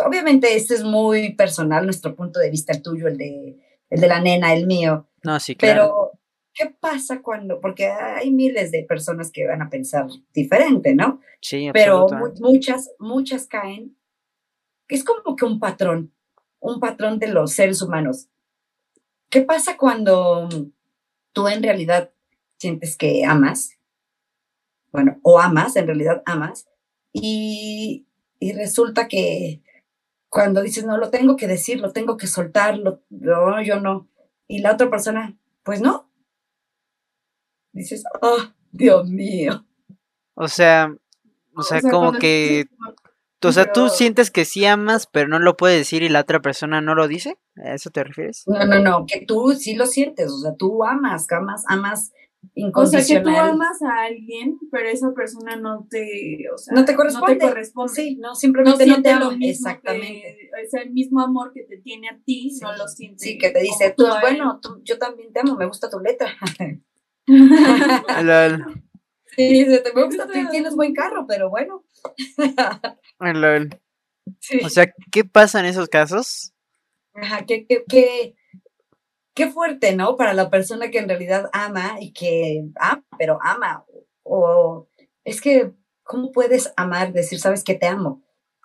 obviamente 0.05 0.55
este 0.55 0.75
es 0.75 0.83
muy 0.83 1.33
personal, 1.33 1.85
nuestro 1.85 2.15
punto 2.15 2.39
de 2.39 2.49
vista, 2.49 2.73
el 2.73 2.81
tuyo, 2.81 3.07
el 3.07 3.17
de, 3.17 3.57
el 3.89 4.01
de 4.01 4.07
la 4.07 4.19
nena, 4.19 4.53
el 4.53 4.67
mío, 4.67 5.07
No, 5.23 5.39
sí, 5.39 5.55
claro. 5.55 5.81
pero 5.81 6.11
¿qué 6.53 6.75
pasa 6.79 7.21
cuando, 7.21 7.59
porque 7.59 7.87
hay 7.87 8.31
miles 8.31 8.71
de 8.71 8.83
personas 8.83 9.31
que 9.31 9.47
van 9.47 9.61
a 9.61 9.69
pensar 9.69 10.07
diferente, 10.33 10.93
¿no? 10.95 11.19
Sí, 11.41 11.69
Pero 11.73 12.07
muchas, 12.39 12.91
muchas 12.99 13.47
caen, 13.47 13.95
es 14.87 15.03
como 15.03 15.35
que 15.35 15.45
un 15.45 15.59
patrón, 15.59 16.11
un 16.59 16.79
patrón 16.79 17.19
de 17.19 17.27
los 17.27 17.53
seres 17.53 17.81
humanos. 17.81 18.27
¿Qué 19.29 19.41
pasa 19.41 19.77
cuando 19.77 20.49
tú 21.31 21.47
en 21.47 21.63
realidad 21.63 22.11
sientes 22.57 22.97
que 22.97 23.23
amas? 23.25 23.77
Bueno, 24.91 25.19
o 25.23 25.39
amas, 25.39 25.77
en 25.77 25.87
realidad 25.87 26.21
amas, 26.25 26.67
y, 27.13 28.05
y 28.39 28.51
resulta 28.51 29.07
que 29.07 29.61
cuando 30.31 30.61
dices, 30.61 30.85
no, 30.85 30.97
lo 30.97 31.09
tengo 31.09 31.35
que 31.35 31.45
decir, 31.45 31.81
lo 31.81 31.91
tengo 31.91 32.15
que 32.15 32.25
soltar, 32.25 32.77
lo, 32.77 33.01
no, 33.09 33.61
yo 33.61 33.81
no, 33.81 34.07
y 34.47 34.59
la 34.59 34.73
otra 34.73 34.89
persona, 34.89 35.37
pues 35.61 35.81
no. 35.81 36.09
Dices, 37.73 38.03
oh, 38.21 38.37
Dios 38.71 39.09
mío. 39.09 39.65
O 40.33 40.47
sea, 40.47 40.95
o 41.53 41.61
sea, 41.63 41.81
como 41.81 42.13
que, 42.13 42.65
dices 42.65 42.97
o 43.43 43.51
sea, 43.51 43.73
tú 43.73 43.89
sientes 43.89 44.31
que 44.31 44.45
sí 44.45 44.65
amas, 44.65 45.05
pero 45.05 45.27
no 45.27 45.37
lo 45.37 45.57
puedes 45.57 45.77
decir 45.77 46.01
y 46.01 46.07
la 46.07 46.21
otra 46.21 46.41
persona 46.41 46.79
no 46.79 46.95
lo 46.95 47.09
dice. 47.09 47.37
¿A 47.57 47.73
eso 47.73 47.89
te 47.89 48.01
refieres? 48.01 48.43
No, 48.47 48.65
no, 48.65 48.79
no, 48.79 49.05
que 49.05 49.25
tú 49.25 49.51
sí 49.51 49.75
lo 49.75 49.85
sientes, 49.85 50.31
o 50.31 50.39
sea, 50.39 50.55
tú 50.55 50.85
amas, 50.85 51.29
amas, 51.29 51.65
amas 51.67 52.13
O 52.73 52.85
sea, 52.85 53.03
que 53.05 53.21
tú 53.21 53.29
amas 53.29 53.81
a 53.81 54.03
alguien, 54.03 54.57
pero 54.71 54.89
esa 54.89 55.13
persona 55.13 55.55
no 55.55 55.87
te, 55.89 56.43
o 56.53 56.57
sea, 56.57 56.73
No 56.73 56.85
te 56.85 56.95
corresponde. 56.95 57.33
No 57.35 57.39
te 57.39 57.47
corresponde. 57.47 57.93
Sí, 57.93 58.15
no, 58.17 58.29
no 58.29 58.35
simplemente 58.35 58.85
no, 58.85 58.95
te 58.95 59.01
siente 59.01 59.15
lo 59.15 59.31
mismo 59.31 59.69
Exactamente. 59.69 60.21
que- 60.21 60.49
o 60.65 60.69
sea, 60.69 60.81
el 60.81 60.91
mismo 60.91 61.21
amor 61.21 61.53
que 61.53 61.63
te 61.63 61.77
tiene 61.77 62.09
a 62.09 62.19
ti, 62.25 62.49
Sí, 62.51 62.59
no 62.61 62.75
lo 62.75 62.87
siente. 62.87 63.23
Sí, 63.23 63.37
que 63.37 63.51
te 63.51 63.61
dice, 63.61 63.93
tú, 63.95 64.05
bueno, 64.21 64.59
tú- 64.61 64.81
yo 64.83 64.97
también 64.97 65.31
te 65.31 65.39
amo, 65.39 65.55
me 65.55 65.65
gusta 65.65 65.89
tu 65.89 65.99
letra. 65.99 66.35
Lol, 68.23 68.83
sí, 69.35 69.53
dice, 69.53 69.79
te 69.79 69.93
me 69.93 70.03
gusta, 70.03 70.27
tú 70.27 70.33
tienes 70.49 70.75
buen 70.75 70.93
carro, 70.93 71.25
pero 71.27 71.49
bueno. 71.49 71.85
lol. 73.19 73.69
Sí. 74.39 74.59
O 74.63 74.69
sea, 74.69 74.91
¿qué 75.11 75.23
pasa 75.23 75.59
en 75.59 75.67
esos 75.67 75.87
casos? 75.87 76.53
Ajá, 77.13 77.45
qué, 77.45 77.65
qué, 77.67 77.83
qué, 77.87 78.35
qué 79.33 79.49
fuerte, 79.49 79.95
¿no? 79.95 80.15
Para 80.15 80.33
la 80.33 80.49
persona 80.49 80.89
que 80.89 80.99
en 80.99 81.09
realidad 81.09 81.49
ama 81.53 81.97
y 81.99 82.13
que 82.13 82.65
ama, 82.79 83.03
pero 83.17 83.39
ama. 83.41 83.85
O 84.23 84.87
es 85.23 85.41
que, 85.41 85.71
¿cómo 86.03 86.31
puedes 86.31 86.73
amar, 86.77 87.13
decir, 87.13 87.39
sabes 87.39 87.63
que 87.63 87.75
te 87.75 87.87
amo? 87.87 88.23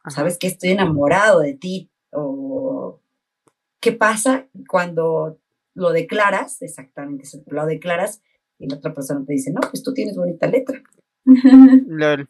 Sabes 0.09 0.39
que 0.39 0.47
estoy 0.47 0.71
enamorado 0.71 1.41
de 1.41 1.55
ti? 1.55 1.91
O 2.12 3.01
qué 3.81 3.93
pasa 3.93 4.49
cuando 4.69 5.39
lo 5.75 5.91
declaras, 5.91 6.62
exactamente, 6.62 7.29
lo 7.47 7.67
declaras 7.67 8.23
y 8.59 8.69
la 8.69 8.77
otra 8.77 8.95
persona 8.95 9.25
te 9.27 9.35
dice, 9.35 9.53
no, 9.53 9.61
pues 9.61 9.83
tú 9.83 9.93
tienes 9.93 10.17
bonita 10.17 10.47
letra. 10.47 10.83
Lol. 11.87 12.29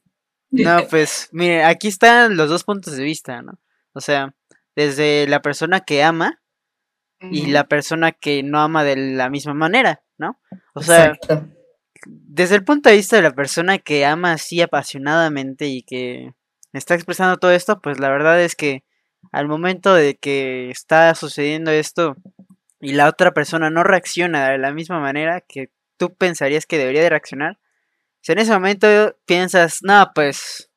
No, 0.50 0.78
pues, 0.88 1.28
mire, 1.32 1.64
aquí 1.64 1.88
están 1.88 2.36
los 2.36 2.48
dos 2.48 2.64
puntos 2.64 2.96
de 2.96 3.04
vista, 3.04 3.42
¿no? 3.42 3.58
O 3.92 4.00
sea, 4.00 4.34
desde 4.74 5.26
la 5.28 5.42
persona 5.42 5.80
que 5.80 6.02
ama 6.02 6.40
y 7.20 7.46
la 7.46 7.64
persona 7.64 8.12
que 8.12 8.42
no 8.42 8.60
ama 8.60 8.84
de 8.84 8.96
la 8.96 9.30
misma 9.30 9.54
manera, 9.54 10.02
¿no? 10.18 10.38
O 10.74 10.82
sea, 10.82 11.06
Exacto. 11.06 11.48
desde 12.04 12.56
el 12.56 12.64
punto 12.64 12.88
de 12.88 12.96
vista 12.96 13.16
de 13.16 13.22
la 13.22 13.32
persona 13.32 13.78
que 13.78 14.04
ama 14.04 14.32
así 14.32 14.60
apasionadamente 14.60 15.66
y 15.66 15.82
que 15.82 16.34
está 16.72 16.94
expresando 16.94 17.38
todo 17.38 17.50
esto, 17.52 17.80
pues 17.80 17.98
la 17.98 18.10
verdad 18.10 18.40
es 18.40 18.54
que 18.54 18.84
al 19.32 19.48
momento 19.48 19.94
de 19.94 20.16
que 20.16 20.70
está 20.70 21.14
sucediendo 21.14 21.70
esto 21.70 22.16
y 22.80 22.92
la 22.92 23.08
otra 23.08 23.32
persona 23.32 23.70
no 23.70 23.82
reacciona 23.82 24.50
de 24.50 24.58
la 24.58 24.72
misma 24.72 25.00
manera 25.00 25.40
que 25.40 25.70
tú 25.96 26.14
pensarías 26.14 26.66
que 26.66 26.78
debería 26.78 27.02
de 27.02 27.10
reaccionar, 27.10 27.58
pues 28.20 28.28
en 28.30 28.38
ese 28.38 28.52
momento 28.52 29.16
piensas, 29.24 29.78
no, 29.82 30.10
pues, 30.14 30.70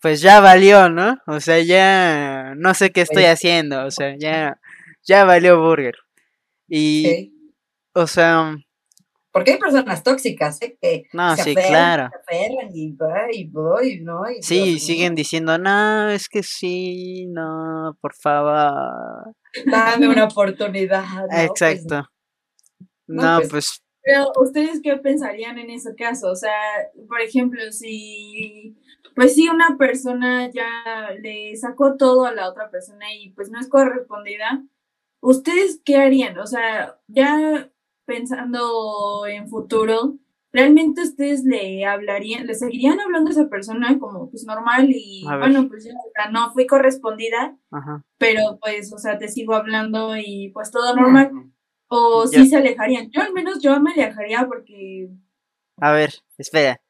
pues 0.00 0.20
ya 0.20 0.40
valió, 0.40 0.88
¿no? 0.88 1.18
O 1.26 1.40
sea, 1.40 1.60
ya 1.60 2.54
no 2.56 2.74
sé 2.74 2.90
qué 2.90 3.02
estoy 3.02 3.24
haciendo, 3.24 3.84
o 3.86 3.90
sea, 3.90 4.14
ya, 4.18 4.60
ya 5.04 5.24
valió 5.24 5.60
Burger. 5.60 5.94
Y, 6.68 7.04
Sí. 7.06 7.54
o 7.94 8.06
sea, 8.06 8.56
Porque 9.32 9.52
hay 9.52 9.58
personas 9.58 10.02
tóxicas, 10.02 10.60
¿eh? 10.60 10.76
Que 10.80 11.04
no, 11.14 11.34
se 11.36 11.44
sí, 11.44 11.50
aferran, 11.52 11.70
claro. 11.70 12.10
se 12.10 12.34
aferran 12.34 12.70
y 12.74 12.92
va 12.92 13.26
y 13.32 13.44
voy, 13.48 14.00
¿no? 14.00 14.30
Y 14.30 14.42
Sí, 14.42 14.62
Dios 14.62 14.82
siguen 14.82 15.14
diciendo, 15.14 15.56
no, 15.58 16.10
es 16.10 16.28
que 16.28 16.42
sí, 16.42 17.26
no, 17.28 17.96
por 18.00 18.14
favor. 18.14 19.34
Dame 19.66 20.08
una 20.08 20.24
oportunidad. 20.32 21.04
¿no? 21.04 21.26
Pues, 21.28 21.44
Exacto. 21.44 22.08
no, 23.06 23.22
No, 23.22 23.38
pues, 23.38 23.50
pues, 23.50 23.82
Pero, 24.02 24.32
¿ustedes 24.40 24.80
qué 24.82 24.96
pensarían 24.98 25.58
en 25.58 25.70
ese 25.70 25.94
caso? 25.94 26.30
O 26.30 26.36
sea, 26.36 26.52
por 27.08 27.20
ejemplo, 27.22 27.60
si, 27.72 28.76
pues 29.14 29.34
si 29.34 29.48
una 29.48 29.76
persona 29.78 30.50
ya 30.50 30.66
le 31.20 31.56
sacó 31.56 31.96
todo 31.96 32.26
a 32.26 32.32
la 32.32 32.48
otra 32.50 32.70
persona 32.70 33.14
y 33.14 33.30
pues 33.30 33.48
no 33.50 33.58
es 33.60 33.68
correspondida, 33.68 34.62
¿ustedes 35.22 35.80
qué 35.84 35.96
harían? 35.96 36.38
O 36.38 36.46
sea, 36.46 36.98
ya 37.06 37.70
pensando 38.04 39.24
en 39.26 39.48
futuro, 39.48 40.16
¿realmente 40.52 41.02
ustedes 41.02 41.44
le 41.44 41.86
hablarían, 41.86 42.46
le 42.46 42.54
seguirían 42.54 43.00
hablando 43.00 43.30
a 43.30 43.32
esa 43.32 43.48
persona 43.48 43.98
como 43.98 44.28
pues 44.30 44.44
normal 44.44 44.88
y 44.90 45.24
bueno, 45.24 45.68
pues 45.68 45.84
ya, 45.84 46.30
no 46.30 46.52
fui 46.52 46.66
correspondida, 46.66 47.56
ajá. 47.70 48.04
pero 48.18 48.58
pues, 48.60 48.92
o 48.92 48.98
sea, 48.98 49.18
te 49.18 49.28
sigo 49.28 49.54
hablando 49.54 50.16
y 50.16 50.50
pues 50.52 50.70
todo 50.70 50.94
normal? 50.94 51.30
¿O 51.88 52.26
sí 52.26 52.46
se 52.46 52.56
alejarían? 52.56 53.10
Yo 53.10 53.22
al 53.22 53.32
menos 53.32 53.60
yo 53.62 53.78
me 53.80 53.92
alejaría 53.92 54.46
porque 54.46 55.08
A 55.78 55.92
ver, 55.92 56.14
espera. 56.36 56.80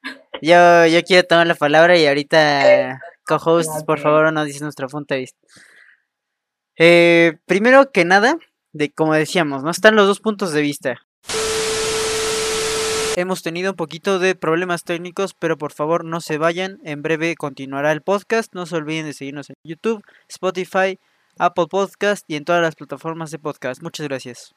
Yo, 0.40 0.86
yo 0.86 1.02
quiero 1.02 1.26
tomar 1.26 1.46
la 1.46 1.54
palabra 1.54 1.98
y 1.98 2.06
ahorita, 2.06 3.00
co-hosts, 3.26 3.84
por 3.84 3.98
favor, 3.98 4.32
nos 4.32 4.46
dice 4.46 4.64
nuestro 4.64 4.88
punto 4.88 5.14
de 5.14 5.20
vista. 5.20 5.38
Eh, 6.84 7.38
primero 7.46 7.92
que 7.92 8.04
nada, 8.04 8.38
de 8.72 8.90
como 8.90 9.14
decíamos, 9.14 9.62
¿no? 9.62 9.70
Están 9.70 9.94
los 9.94 10.08
dos 10.08 10.18
puntos 10.18 10.52
de 10.52 10.62
vista. 10.62 11.00
Hemos 13.14 13.44
tenido 13.44 13.70
un 13.70 13.76
poquito 13.76 14.18
de 14.18 14.34
problemas 14.34 14.82
técnicos, 14.82 15.32
pero 15.32 15.56
por 15.56 15.70
favor 15.72 16.04
no 16.04 16.20
se 16.20 16.38
vayan. 16.38 16.80
En 16.82 17.00
breve 17.00 17.36
continuará 17.36 17.92
el 17.92 18.02
podcast. 18.02 18.52
No 18.52 18.66
se 18.66 18.74
olviden 18.74 19.06
de 19.06 19.12
seguirnos 19.12 19.48
en 19.50 19.54
YouTube, 19.62 20.02
Spotify, 20.28 20.98
Apple 21.38 21.66
Podcast 21.70 22.24
y 22.26 22.34
en 22.34 22.44
todas 22.44 22.62
las 22.62 22.74
plataformas 22.74 23.30
de 23.30 23.38
podcast. 23.38 23.80
Muchas 23.80 24.08
gracias. 24.08 24.52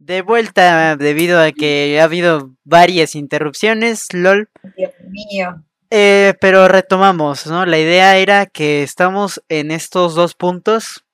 De 0.00 0.22
vuelta, 0.22 0.96
debido 0.96 1.40
a 1.40 1.52
que 1.52 2.00
ha 2.00 2.04
habido 2.04 2.50
varias 2.64 3.14
interrupciones, 3.14 4.12
LOL. 4.12 4.48
Dios 4.76 4.90
mío. 5.08 5.62
Eh, 5.90 6.34
pero 6.40 6.68
retomamos, 6.68 7.46
¿no? 7.46 7.64
La 7.64 7.78
idea 7.78 8.16
era 8.16 8.46
que 8.46 8.82
estamos 8.82 9.42
en 9.48 9.70
estos 9.70 10.14
dos 10.14 10.34
puntos 10.34 11.04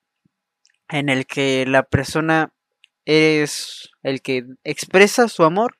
en 0.89 1.09
el 1.09 1.27
que 1.27 1.67
la 1.67 1.83
persona 1.83 2.53
es 3.05 3.91
el 4.03 4.23
que 4.23 4.45
expresa 4.65 5.29
su 5.29 5.45
amor 5.45 5.79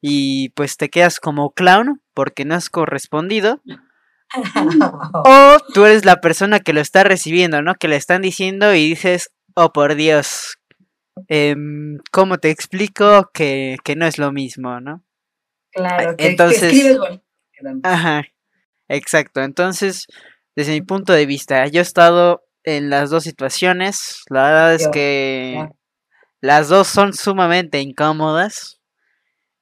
y 0.00 0.50
pues 0.50 0.76
te 0.76 0.90
quedas 0.90 1.18
como 1.18 1.52
clown 1.52 2.02
porque 2.12 2.44
no 2.44 2.54
has 2.54 2.68
correspondido 2.68 3.62
o 5.24 5.56
tú 5.72 5.84
eres 5.84 6.04
la 6.04 6.20
persona 6.20 6.60
que 6.60 6.72
lo 6.72 6.80
está 6.80 7.04
recibiendo, 7.04 7.62
¿no? 7.62 7.74
Que 7.74 7.88
le 7.88 7.96
están 7.96 8.22
diciendo 8.22 8.74
y 8.74 8.88
dices, 8.90 9.30
oh 9.54 9.72
por 9.72 9.94
Dios, 9.94 10.58
em, 11.28 11.98
¿cómo 12.12 12.38
te 12.38 12.50
explico 12.50 13.30
que, 13.32 13.76
que 13.84 13.96
no 13.96 14.06
es 14.06 14.18
lo 14.18 14.30
mismo, 14.32 14.80
¿no? 14.80 15.02
claro, 15.72 16.10
que, 16.10 16.16
que 16.16 16.30
entonces- 16.30 16.62
escribes 16.62 17.20
Ajá, 17.82 18.24
exacto. 18.88 19.42
Entonces, 19.42 20.06
desde 20.56 20.72
mi 20.72 20.82
punto 20.82 21.12
de 21.12 21.26
vista, 21.26 21.66
yo 21.66 21.80
he 21.80 21.82
estado 21.82 22.44
en 22.62 22.90
las 22.90 23.10
dos 23.10 23.24
situaciones. 23.24 24.22
La 24.30 24.44
verdad 24.44 24.74
es 24.74 24.88
que 24.88 25.68
las 26.40 26.68
dos 26.68 26.88
son 26.88 27.12
sumamente 27.12 27.80
incómodas. 27.80 28.80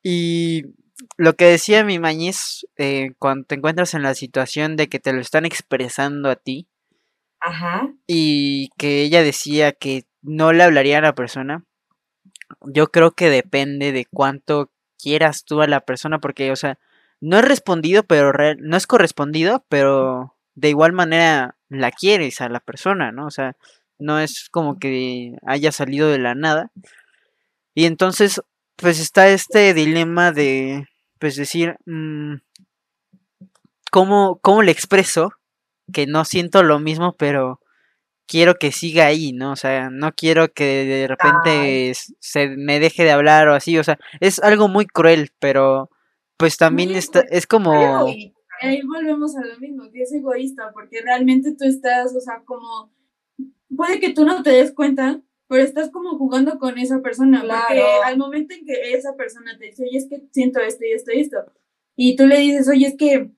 Y 0.03 0.64
lo 1.16 1.34
que 1.34 1.46
decía 1.46 1.84
mi 1.84 1.98
mañez, 1.98 2.66
eh, 2.76 3.12
cuando 3.18 3.46
te 3.46 3.57
encuentras 3.57 3.94
en 3.94 4.03
la 4.03 4.14
situación 4.14 4.76
de 4.76 4.88
que 4.88 4.98
te 4.98 5.12
lo 5.12 5.20
están 5.20 5.46
expresando 5.46 6.30
a 6.30 6.36
ti 6.36 6.68
Ajá. 7.40 7.92
y 8.07 8.70
que 8.78 9.03
ella 9.03 9.22
decía 9.22 9.72
que 9.72 10.05
no 10.22 10.53
le 10.53 10.62
hablaría 10.62 10.98
a 10.98 11.03
la 11.03 11.14
persona, 11.14 11.64
yo 12.61 12.88
creo 12.88 13.12
que 13.12 13.30
depende 13.30 13.92
de 13.92 14.07
cuánto 14.07 14.70
quieras 14.98 15.44
tú 15.44 15.62
a 15.62 15.66
la 15.66 15.80
persona, 15.80 16.18
porque, 16.18 16.53
o 16.53 16.57
sea, 16.57 16.78
no 17.22 17.38
es 17.38 17.46
respondido, 17.46 18.04
pero 18.04 18.32
re- 18.32 18.56
no 18.60 18.76
es 18.76 18.86
correspondido, 18.86 19.64
pero 19.70 20.36
de 20.56 20.70
igual 20.70 20.92
manera 20.92 21.56
la 21.70 21.92
quieres 21.92 22.42
a 22.42 22.50
la 22.50 22.60
persona, 22.60 23.12
¿no? 23.12 23.26
O 23.28 23.32
sea, 23.32 23.56
no 23.98 24.20
es 24.20 24.48
como 24.50 24.78
que 24.80 25.36
haya 25.46 25.72
salido 25.72 26.10
de 26.10 26.18
la 26.20 26.34
nada. 26.36 26.72
Y 27.74 27.86
entonces, 27.86 28.40
pues 28.76 29.00
está 29.00 29.28
este 29.28 29.74
dilema 29.74 30.32
de, 30.32 30.86
pues 31.18 31.36
decir, 31.36 31.76
mm, 31.86 32.36
¿cómo, 33.90 34.38
¿cómo 34.42 34.62
le 34.62 34.72
expreso 34.72 35.32
que 35.92 36.06
no 36.06 36.24
siento 36.24 36.62
lo 36.62 36.78
mismo, 36.80 37.14
pero 37.18 37.60
quiero 38.28 38.56
que 38.56 38.72
siga 38.72 39.06
ahí, 39.06 39.32
¿no? 39.34 39.52
O 39.52 39.56
sea, 39.56 39.90
no 39.90 40.12
quiero 40.14 40.52
que 40.54 40.64
de 40.86 41.08
repente 41.08 41.92
se 42.20 42.48
me 42.50 42.80
deje 42.80 43.04
de 43.04 43.12
hablar 43.12 43.48
o 43.48 43.54
así, 43.56 43.78
o 43.78 43.84
sea, 43.84 43.98
es 44.20 44.40
algo 44.40 44.68
muy 44.68 44.86
cruel, 44.86 45.32
pero 45.40 45.90
pues 46.43 46.57
también 46.57 46.88
Muy 46.88 46.99
está, 46.99 47.20
es 47.30 47.47
como, 47.47 48.09
Y- 48.09 48.34
ahí 48.62 48.82
volvemos 48.82 49.36
a 49.36 49.45
lo 49.47 49.61
mismo, 49.61 49.88
que 49.93 50.03
es 50.03 50.12
egoísta, 50.12 50.72
porque 50.72 51.01
realmente 51.01 51.55
tú 51.55 51.64
estás, 51.64 52.16
o 52.16 52.20
sea, 52.20 52.43
como, 52.45 52.93
puede 53.76 54.01
que 54.01 54.12
tú 54.12 54.24
no 54.24 54.43
te 54.43 54.51
des 54.51 54.72
cuenta, 54.72 55.20
pero 55.47 55.62
estás 55.62 55.88
como 55.90 56.18
jugando 56.18 56.59
con 56.59 56.78
esa 56.78 57.01
persona, 57.01 57.43
porque 57.43 57.74
Claro. 57.80 58.03
al 58.05 58.18
momento 58.18 58.55
en 58.57 58.66
que 58.66 58.93
esa 58.95 59.14
persona 59.14 59.57
te 59.57 59.66
dice, 59.66 59.84
oye, 59.84 59.99
es 59.99 60.09
que 60.09 60.24
siento 60.32 60.59
esto 60.59 60.84
y 60.84 60.90
esto 60.93 61.12
y 61.12 61.20
esto, 61.20 61.36
y 61.95 62.16
tú 62.16 62.26
le 62.26 62.38
dices, 62.38 62.68
oye, 62.68 62.88
es 62.88 62.97
que, 62.97 63.30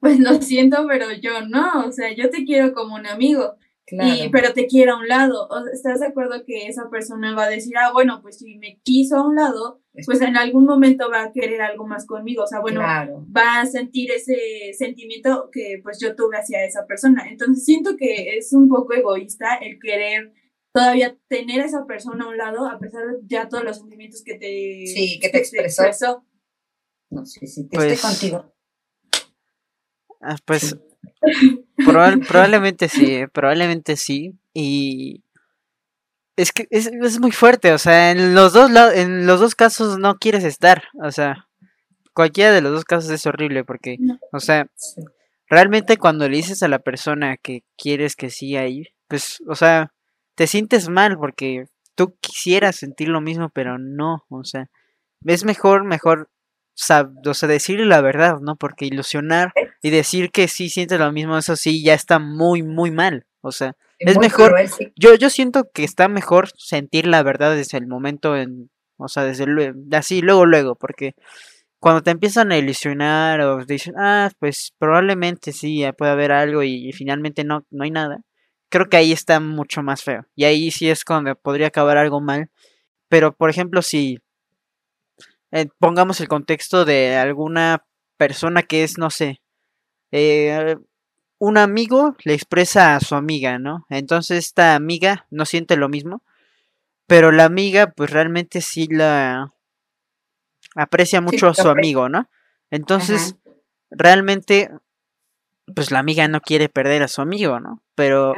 pues 0.00 0.18
lo 0.18 0.40
siento, 0.40 0.86
pero 0.88 1.12
yo 1.12 1.46
no, 1.46 1.84
o 1.86 1.92
sea, 1.92 2.14
yo 2.14 2.30
te 2.30 2.46
quiero 2.46 2.72
como 2.72 2.94
un 2.94 3.06
amigo, 3.06 3.56
claro. 3.88 4.24
y, 4.24 4.28
pero 4.28 4.52
te 4.52 4.66
quiero 4.66 4.94
a 4.94 4.98
un 4.98 5.08
lado, 5.08 5.48
¿estás 5.72 6.00
de 6.00 6.06
acuerdo 6.06 6.44
que 6.44 6.66
esa 6.66 6.88
persona 6.90 7.34
va 7.34 7.44
a 7.44 7.50
decir, 7.50 7.74
ah, 7.76 7.90
bueno, 7.92 8.20
pues 8.22 8.38
si 8.38 8.58
me 8.58 8.80
quiso 8.82 9.16
a 9.16 9.26
un 9.26 9.34
lado, 9.34 9.80
pues 10.04 10.20
en 10.20 10.36
algún 10.36 10.64
momento 10.64 11.10
va 11.10 11.24
a 11.24 11.32
querer 11.32 11.60
algo 11.62 11.86
más 11.86 12.06
conmigo, 12.06 12.44
o 12.44 12.46
sea, 12.46 12.60
bueno, 12.60 12.80
claro. 12.80 13.26
va 13.36 13.60
a 13.60 13.66
sentir 13.66 14.10
ese 14.12 14.72
sentimiento 14.76 15.48
que 15.50 15.80
pues 15.82 15.98
yo 16.00 16.14
tuve 16.14 16.36
hacia 16.36 16.64
esa 16.64 16.86
persona. 16.86 17.28
Entonces 17.28 17.64
siento 17.64 17.96
que 17.96 18.36
es 18.36 18.52
un 18.52 18.68
poco 18.68 18.94
egoísta 18.94 19.56
el 19.56 19.78
querer 19.80 20.32
todavía 20.72 21.16
tener 21.28 21.60
a 21.60 21.64
esa 21.64 21.86
persona 21.86 22.24
a 22.24 22.28
un 22.28 22.36
lado 22.36 22.66
a 22.66 22.78
pesar 22.78 23.02
de 23.06 23.18
ya 23.26 23.48
todos 23.48 23.64
los 23.64 23.78
sentimientos 23.78 24.22
que 24.22 24.34
te, 24.34 24.86
Sí, 24.86 25.18
que 25.20 25.28
te 25.28 25.38
expresó. 25.38 26.24
No, 27.10 27.24
sí, 27.24 27.46
sí, 27.46 27.66
te 27.68 27.76
Pues, 27.76 27.92
estoy 27.92 28.10
contigo. 28.10 28.54
ah, 30.20 30.36
pues 30.44 30.76
probab- 31.76 32.26
probablemente 32.26 32.88
sí, 32.88 33.14
eh, 33.14 33.28
probablemente 33.28 33.96
sí, 33.96 34.34
y 34.54 35.22
es 36.36 36.52
que 36.52 36.66
es, 36.70 36.86
es 36.86 37.18
muy 37.20 37.32
fuerte, 37.32 37.72
o 37.72 37.78
sea, 37.78 38.10
en 38.12 38.34
los 38.34 38.52
dos 38.52 38.70
en 38.94 39.26
los 39.26 39.40
dos 39.40 39.54
casos 39.54 39.98
no 39.98 40.18
quieres 40.18 40.44
estar, 40.44 40.84
o 41.02 41.10
sea, 41.10 41.48
cualquiera 42.14 42.52
de 42.52 42.60
los 42.60 42.72
dos 42.72 42.84
casos 42.84 43.10
es 43.10 43.26
horrible 43.26 43.64
porque, 43.64 43.96
No. 43.98 44.18
o 44.32 44.40
sea, 44.40 44.66
Sí. 44.74 45.02
realmente 45.48 45.96
cuando 45.96 46.28
le 46.28 46.36
dices 46.36 46.62
a 46.62 46.68
la 46.68 46.78
persona 46.78 47.36
que 47.36 47.62
quieres 47.76 48.14
que 48.16 48.30
siga 48.30 48.60
ahí, 48.62 48.84
pues, 49.08 49.42
o 49.48 49.54
sea, 49.54 49.92
te 50.36 50.46
sientes 50.46 50.88
mal 50.88 51.16
porque 51.18 51.64
tú 51.96 52.16
quisieras 52.20 52.76
sentir 52.76 53.08
lo 53.08 53.20
mismo, 53.20 53.50
pero 53.50 53.78
no, 53.78 54.24
o 54.28 54.44
sea, 54.44 54.68
es 55.24 55.44
mejor, 55.44 55.82
mejor, 55.84 56.28
o 56.30 56.30
sea, 56.74 57.02
decirle 57.48 57.86
la 57.86 58.00
verdad, 58.00 58.38
¿no? 58.40 58.54
Porque 58.54 58.86
ilusionar 58.86 59.52
y 59.82 59.90
decir 59.90 60.30
que 60.30 60.48
sí 60.48 60.68
sientes 60.68 60.98
lo 60.98 61.12
mismo, 61.12 61.38
eso 61.38 61.56
sí, 61.56 61.82
ya 61.82 61.94
está 61.94 62.18
muy, 62.18 62.62
muy 62.62 62.90
mal, 62.90 63.26
o 63.40 63.52
sea, 63.52 63.76
es 63.98 64.18
mejor- 64.18 64.50
cruel, 64.50 64.68
sí. 64.68 64.92
yo, 64.96 65.14
yo 65.14 65.30
siento 65.30 65.70
que 65.72 65.84
está 65.84 66.08
mejor 66.08 66.48
sentir 66.56 67.06
la 67.06 67.22
verdad 67.22 67.54
desde 67.54 67.78
el 67.78 67.86
momento 67.86 68.36
en, 68.36 68.70
o 68.96 69.08
sea, 69.08 69.24
desde 69.24 69.46
lue- 69.46 69.74
así, 69.92 70.20
luego, 70.20 70.46
luego, 70.46 70.74
porque 70.76 71.14
cuando 71.80 72.02
te 72.02 72.10
empiezan 72.10 72.50
a 72.50 72.58
ilusionar 72.58 73.40
o 73.40 73.64
dicen, 73.64 73.94
ah, 73.98 74.30
pues 74.38 74.72
probablemente 74.78 75.52
sí, 75.52 75.84
puede 75.96 76.10
haber 76.12 76.32
algo 76.32 76.62
y, 76.62 76.92
finalmente 76.92 77.44
no, 77.44 77.64
no 77.70 77.84
hay 77.84 77.90
nada, 77.90 78.18
creo 78.68 78.88
que 78.88 78.96
ahí 78.96 79.12
está 79.12 79.38
mucho 79.40 79.82
más 79.82 80.02
feo. 80.02 80.26
Y 80.34 80.44
ahí 80.44 80.70
sí 80.70 80.90
es 80.90 81.04
cuando 81.04 81.34
podría 81.36 81.68
acabar 81.68 81.96
algo 81.96 82.20
mal. 82.20 82.50
Pero, 83.08 83.32
por 83.32 83.48
ejemplo, 83.48 83.80
si 83.80 84.18
eh, 85.52 85.68
pongamos 85.78 86.20
el 86.20 86.28
contexto 86.28 86.84
de 86.84 87.16
alguna 87.16 87.84
persona 88.16 88.62
que 88.62 88.82
es, 88.84 88.98
no 88.98 89.10
sé, 89.10 89.40
eh, 90.12 90.76
un 91.38 91.58
amigo 91.58 92.16
le 92.24 92.34
expresa 92.34 92.96
a 92.96 93.00
su 93.00 93.14
amiga, 93.14 93.58
¿no? 93.58 93.86
Entonces 93.90 94.38
esta 94.38 94.74
amiga 94.74 95.26
no 95.30 95.44
siente 95.44 95.76
lo 95.76 95.88
mismo, 95.88 96.22
pero 97.06 97.32
la 97.32 97.44
amiga 97.44 97.92
pues 97.92 98.10
realmente 98.10 98.60
sí 98.60 98.86
la 98.90 99.52
aprecia 100.74 101.20
mucho 101.20 101.48
a 101.48 101.54
su 101.54 101.68
amigo, 101.68 102.08
¿no? 102.08 102.28
Entonces, 102.70 103.36
realmente, 103.90 104.70
pues 105.74 105.90
la 105.90 105.98
amiga 105.98 106.28
no 106.28 106.40
quiere 106.40 106.68
perder 106.68 107.02
a 107.02 107.08
su 107.08 107.20
amigo, 107.20 107.60
¿no? 107.60 107.82
Pero 107.94 108.34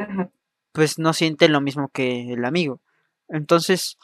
pues 0.71 0.97
no 0.97 1.13
siente 1.13 1.49
lo 1.49 1.61
mismo 1.61 1.89
que 1.89 2.33
el 2.33 2.45
amigo. 2.45 2.81
Entonces, 3.27 3.97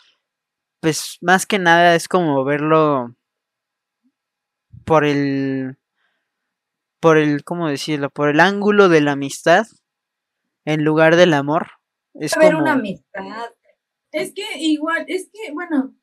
pues 0.81 1.17
más 1.21 1.45
que 1.45 1.59
nada 1.59 1.95
es 1.95 2.07
como 2.07 2.43
verlo 2.43 3.15
por 4.85 5.05
el 5.05 5.77
por 6.99 7.17
el 7.17 7.43
cómo 7.43 7.67
decirlo 7.67 8.09
por 8.09 8.29
el 8.29 8.39
ángulo 8.39 8.89
de 8.89 9.01
la 9.01 9.13
amistad 9.13 9.65
en 10.65 10.83
lugar 10.83 11.15
del 11.15 11.33
amor 11.33 11.67
es 12.13 12.33
como 12.33 12.59
una 12.59 12.73
amistad 12.73 13.51
es 14.11 14.33
que 14.33 14.45
igual 14.59 15.05
es 15.07 15.29
que 15.31 15.51
bueno 15.53 15.95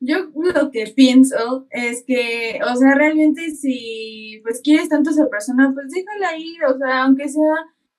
yo 0.00 0.30
lo 0.34 0.70
que 0.70 0.92
pienso 0.94 1.66
es 1.70 2.04
que 2.06 2.60
o 2.70 2.76
sea 2.76 2.94
realmente 2.94 3.50
si 3.50 4.40
pues 4.42 4.60
quieres 4.62 4.88
tanto 4.88 5.10
a 5.10 5.12
esa 5.12 5.28
persona 5.28 5.72
pues 5.72 5.90
déjala 5.90 6.36
ir 6.36 6.64
o 6.64 6.76
sea 6.76 7.04
aunque 7.04 7.28
sea 7.28 7.54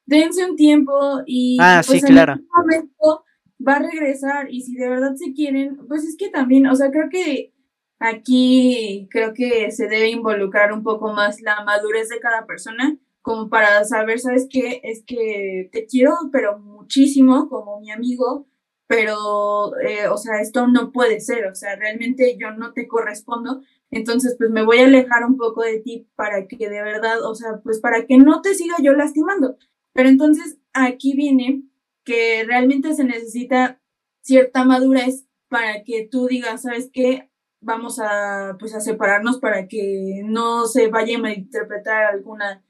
dense 0.06 0.46
un 0.46 0.56
tiempo 0.56 1.22
y 1.26 1.58
ah, 1.60 1.82
pues 1.86 2.04
en 2.04 2.10
claro. 2.10 2.36
momento 2.56 3.26
va 3.66 3.78
a 3.78 3.80
regresar 3.80 4.52
y 4.52 4.62
si 4.62 4.76
de 4.76 4.90
verdad 4.90 5.16
se 5.16 5.34
quieren 5.34 5.78
pues 5.88 6.04
es 6.04 6.16
que 6.16 6.30
también 6.30 6.68
o 6.68 6.76
sea 6.76 6.92
creo 6.92 7.10
que 7.10 7.55
Aquí 8.00 9.08
creo 9.12 9.34
que 9.34 9.72
se 9.72 9.88
debe 9.88 10.10
involucrar 10.10 10.74
un 10.74 10.84
poco 10.84 11.14
más 11.14 11.42
la 11.42 11.64
madurez 11.64 12.10
de 12.10 12.20
cada 12.20 12.46
persona, 12.46 12.98
como 13.22 13.50
para 13.50 13.84
saber, 13.86 14.20
¿sabes 14.20 14.48
qué? 14.50 14.82
Es 14.84 15.04
que 15.06 15.70
te 15.72 15.86
quiero, 15.86 16.14
pero 16.32 16.60
muchísimo, 16.60 17.50
como 17.50 17.80
mi 17.80 17.92
amigo, 17.92 18.48
pero, 18.88 19.78
eh, 19.80 20.08
o 20.10 20.18
sea, 20.18 20.42
esto 20.42 20.68
no 20.68 20.92
puede 20.92 21.20
ser, 21.22 21.48
o 21.48 21.56
sea, 21.56 21.76
realmente 21.76 22.38
yo 22.40 22.52
no 22.52 22.74
te 22.74 22.88
correspondo, 22.88 23.62
entonces, 23.92 24.36
pues 24.38 24.50
me 24.50 24.64
voy 24.66 24.80
a 24.80 24.86
alejar 24.86 25.24
un 25.26 25.38
poco 25.38 25.64
de 25.64 25.80
ti 25.80 26.08
para 26.16 26.48
que 26.48 26.70
de 26.70 26.82
verdad, 26.84 27.24
o 27.24 27.34
sea, 27.34 27.62
pues 27.64 27.80
para 27.80 28.06
que 28.06 28.18
no 28.18 28.42
te 28.42 28.54
siga 28.54 28.76
yo 28.82 28.94
lastimando. 28.94 29.58
Pero 29.94 30.10
entonces, 30.10 30.58
aquí 30.74 31.16
viene 31.16 31.64
que 32.04 32.44
realmente 32.46 32.94
se 32.94 33.06
necesita 33.06 33.82
cierta 34.22 34.66
madurez 34.66 35.26
para 35.50 35.84
que 35.84 36.08
tú 36.12 36.28
digas, 36.28 36.64
¿sabes 36.64 36.90
qué? 36.92 37.30
Vamos 37.62 38.00
a, 38.00 38.56
pues, 38.60 38.74
a 38.74 38.80
separarnos 38.80 39.40
para 39.40 39.68
que 39.68 40.22
no 40.24 40.68
se 40.68 40.88
vaya 40.88 41.18
a 41.18 41.34
interpretar 41.34 42.06
alguna, 42.06 42.64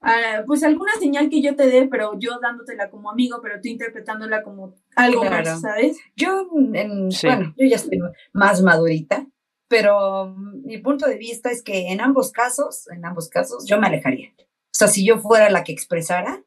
ah, 0.00 0.42
pues 0.46 0.62
alguna 0.62 0.92
señal 0.98 1.28
que 1.30 1.42
yo 1.42 1.54
te 1.56 1.66
dé, 1.66 1.88
pero 1.88 2.18
yo 2.18 2.38
dándotela 2.40 2.90
como 2.90 3.10
amigo, 3.10 3.40
pero 3.42 3.60
tú 3.60 3.68
interpretándola 3.68 4.42
como 4.42 4.74
algo 4.96 5.24
más, 5.24 5.60
¿sabes? 5.60 5.98
Yo, 6.16 6.48
bueno, 6.50 7.08
yo 7.10 7.66
ya 7.66 7.76
estoy 7.76 8.00
más 8.32 8.62
madurita, 8.62 9.26
pero 9.68 10.34
mi 10.36 10.78
punto 10.78 11.06
de 11.06 11.16
vista 11.16 11.50
es 11.50 11.62
que 11.62 11.92
en 11.92 12.00
ambos 12.00 12.32
casos, 12.32 12.88
en 12.90 13.04
ambos 13.04 13.28
casos, 13.28 13.64
yo 13.66 13.78
me 13.80 13.86
alejaría. 13.86 14.34
O 14.38 14.74
sea, 14.74 14.88
si 14.88 15.06
yo 15.06 15.18
fuera 15.18 15.50
la 15.50 15.64
que 15.64 15.72
expresara 15.72 16.44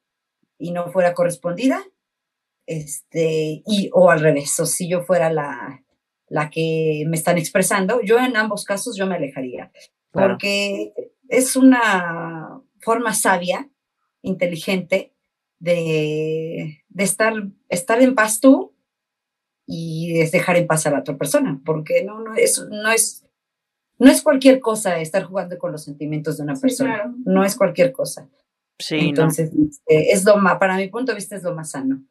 y 0.58 0.72
no 0.72 0.90
fuera 0.90 1.14
correspondida, 1.14 1.82
este, 2.66 3.62
y, 3.64 3.90
o 3.92 4.10
al 4.10 4.20
revés, 4.20 4.58
o 4.58 4.66
si 4.66 4.88
yo 4.88 5.02
fuera 5.02 5.32
la, 5.32 5.85
la 6.28 6.50
que 6.50 7.04
me 7.06 7.16
están 7.16 7.38
expresando, 7.38 8.00
yo 8.02 8.18
en 8.18 8.36
ambos 8.36 8.64
casos 8.64 8.96
yo 8.96 9.06
me 9.06 9.16
alejaría, 9.16 9.70
porque 10.10 10.92
es 11.28 11.56
una 11.56 12.60
forma 12.80 13.12
sabia, 13.14 13.68
inteligente, 14.22 15.12
de, 15.58 16.84
de, 16.88 17.04
estar, 17.04 17.32
estar 17.68 18.02
en 18.02 18.14
paz 18.14 18.40
tú 18.40 18.74
y 19.66 20.20
es 20.20 20.32
dejar 20.32 20.56
en 20.56 20.66
paz 20.66 20.86
a 20.86 20.90
la 20.90 21.00
otra 21.00 21.16
persona, 21.16 21.60
porque 21.64 22.04
no, 22.04 22.20
no, 22.20 22.34
es, 22.34 22.64
no, 22.70 22.90
es, 22.90 23.26
no 23.98 24.10
es 24.10 24.22
cualquier 24.22 24.60
cosa 24.60 25.00
estar 25.00 25.24
jugando 25.24 25.58
con 25.58 25.72
los 25.72 25.84
sentimientos 25.84 26.36
de 26.36 26.44
una 26.44 26.54
persona, 26.54 27.14
no 27.24 27.44
es 27.44 27.56
cualquier 27.56 27.92
cosa. 27.92 28.28
Sí, 28.78 28.96
Entonces, 29.08 29.50
este, 29.54 30.12
es 30.12 30.24
lo 30.24 30.36
más, 30.36 30.58
para 30.58 30.76
mi 30.76 30.88
punto 30.88 31.12
de 31.12 31.16
vista 31.16 31.36
es 31.36 31.42
lo 31.42 31.54
más 31.54 31.70
sano. 31.70 32.04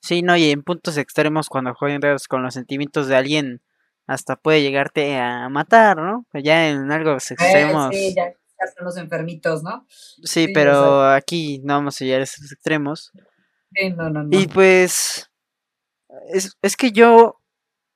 Sí, 0.00 0.22
no, 0.22 0.36
y 0.36 0.50
en 0.50 0.62
puntos 0.62 0.96
extremos 0.96 1.48
cuando 1.48 1.74
juegas 1.74 2.26
con 2.26 2.42
los 2.42 2.54
sentimientos 2.54 3.06
de 3.06 3.16
alguien, 3.16 3.62
hasta 4.06 4.36
puede 4.36 4.62
llegarte 4.62 5.16
a 5.16 5.48
matar, 5.48 5.98
¿no? 5.98 6.26
Ya 6.34 6.68
en 6.68 6.90
algo 6.90 7.12
eh, 7.12 7.16
extremos. 7.16 7.94
sí, 7.94 8.14
ya, 8.14 8.32
son 8.76 8.84
los 8.84 8.96
enfermitos, 8.96 9.62
¿no? 9.62 9.86
Sí, 9.88 10.48
pero 10.52 11.04
aquí 11.10 11.60
no 11.64 11.74
vamos 11.74 12.00
a 12.00 12.04
llegar 12.04 12.20
a 12.20 12.24
esos 12.24 12.50
extremos. 12.50 13.12
Sí, 13.74 13.90
no, 13.90 14.10
no, 14.10 14.24
no. 14.24 14.38
Y 14.38 14.48
pues, 14.48 15.30
es, 16.32 16.56
es 16.62 16.76
que 16.76 16.92
yo, 16.92 17.40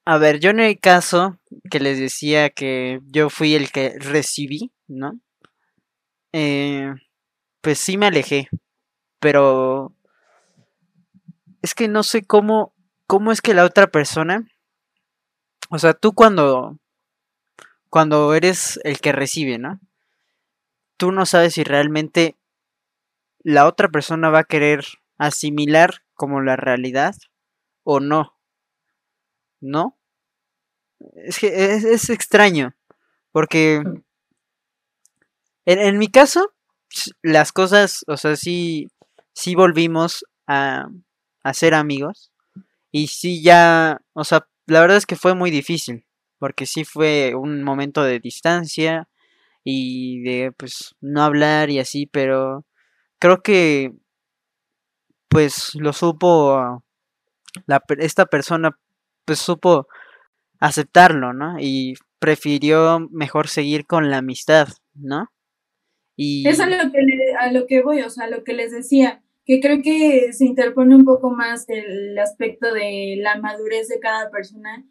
a 0.05 0.19
ver, 0.19 0.41
yo 0.41 0.51
en 0.51 0.61
el 0.61 0.79
caso 0.79 1.39
que 1.71 1.81
les 1.81 1.99
decía 1.99 2.51
que 2.51 3.01
yo 3.07 3.31
fui 3.31 3.55
el 3.55 3.73
que 3.73 3.97
recibí, 3.99 4.73
¿no? 4.87 5.19
Eh, 6.33 6.93
pues 7.61 7.79
sí 7.79 7.97
me 7.97 8.07
alejé, 8.07 8.49
pero 9.21 9.94
es 11.65 11.75
que 11.75 11.89
no 11.89 12.03
sé 12.03 12.27
cómo, 12.27 12.75
cómo 13.07 13.33
es 13.33 13.41
que 13.41 13.55
la 13.55 13.65
otra 13.65 13.87
persona, 13.87 14.47
o 15.71 15.79
sea, 15.79 15.95
tú 15.95 16.13
cuando, 16.13 16.79
cuando 17.89 18.35
eres 18.35 18.79
el 18.85 19.01
que 19.01 19.13
recibe, 19.13 19.57
¿no? 19.57 19.81
Tú 20.99 21.11
no 21.11 21.25
sabes 21.25 21.55
si 21.55 21.65
realmente 21.65 22.37
la 23.39 23.67
otra 23.67 23.89
persona 23.89 24.29
va 24.29 24.41
a 24.41 24.45
querer 24.45 24.85
asimilar 25.17 26.03
como 26.13 26.43
la 26.43 26.57
realidad 26.57 27.15
o 27.83 27.99
no. 27.99 28.39
¿No? 29.59 29.99
Es 31.15 31.39
que 31.39 31.77
es, 31.77 32.11
extraño, 32.11 32.75
porque 33.33 33.77
en, 35.65 35.79
en, 35.79 35.97
mi 35.97 36.09
caso, 36.09 36.53
las 37.23 37.53
cosas, 37.53 38.05
o 38.07 38.19
sea, 38.19 38.37
sí, 38.37 38.89
sí 39.33 39.55
volvimos 39.55 40.27
a, 40.47 40.89
a 41.45 41.55
ser 41.55 41.75
amigos. 41.75 42.33
Y 42.91 43.09
sí 43.09 43.43
ya, 43.43 44.01
o 44.15 44.25
sea, 44.25 44.49
la 44.67 44.81
verdad 44.81 44.97
es 44.97 45.07
que 45.07 45.17
fue 45.17 45.35
muy 45.35 45.51
difícil, 45.51 46.07
porque 46.39 46.67
sí 46.67 46.85
fue 46.85 47.35
un 47.35 47.63
momento 47.63 48.03
de 48.03 48.19
distancia 48.19 49.09
y 49.63 50.23
de 50.23 50.53
pues 50.53 50.95
no 51.01 51.23
hablar 51.23 51.71
y 51.71 51.79
así, 51.79 52.07
pero 52.07 52.65
creo 53.19 53.43
que 53.43 53.93
pues 55.29 55.75
lo 55.75 55.93
supo 55.93 56.83
la, 57.67 57.83
esta 57.99 58.27
persona 58.27 58.79
pues 59.25 59.39
supo 59.39 59.87
aceptarlo, 60.61 61.33
¿no? 61.33 61.57
Y 61.59 61.95
prefirió 62.19 63.01
mejor 63.11 63.49
seguir 63.49 63.87
con 63.87 64.11
la 64.11 64.19
amistad, 64.19 64.69
¿no? 64.95 65.31
Y... 66.17 66.47
Es 66.49 66.61
a 66.61 66.67
lo 66.67 66.77
que, 66.93 67.01
a 67.39 67.53
lo 67.53 67.67
que 67.67 67.83
voy, 67.83 68.03
o 68.03 68.11
sea, 68.11 68.29
lo 68.29 68.45
que 68.45 68.53
les 68.55 68.71
decía 68.71 69.24
que 69.45 69.61
creo 69.61 69.83
que 69.83 70.33
se 70.33 70.47
interpone 70.47 70.95
un 70.95 71.05
poco 71.05 71.31
más 71.31 71.69
el 71.69 72.19
aspecto 72.19 72.73
de 72.73 73.17
la 73.19 73.39
madurez 73.39 73.89
de 73.89 74.01
cada 74.01 74.31
persona. 74.31 74.87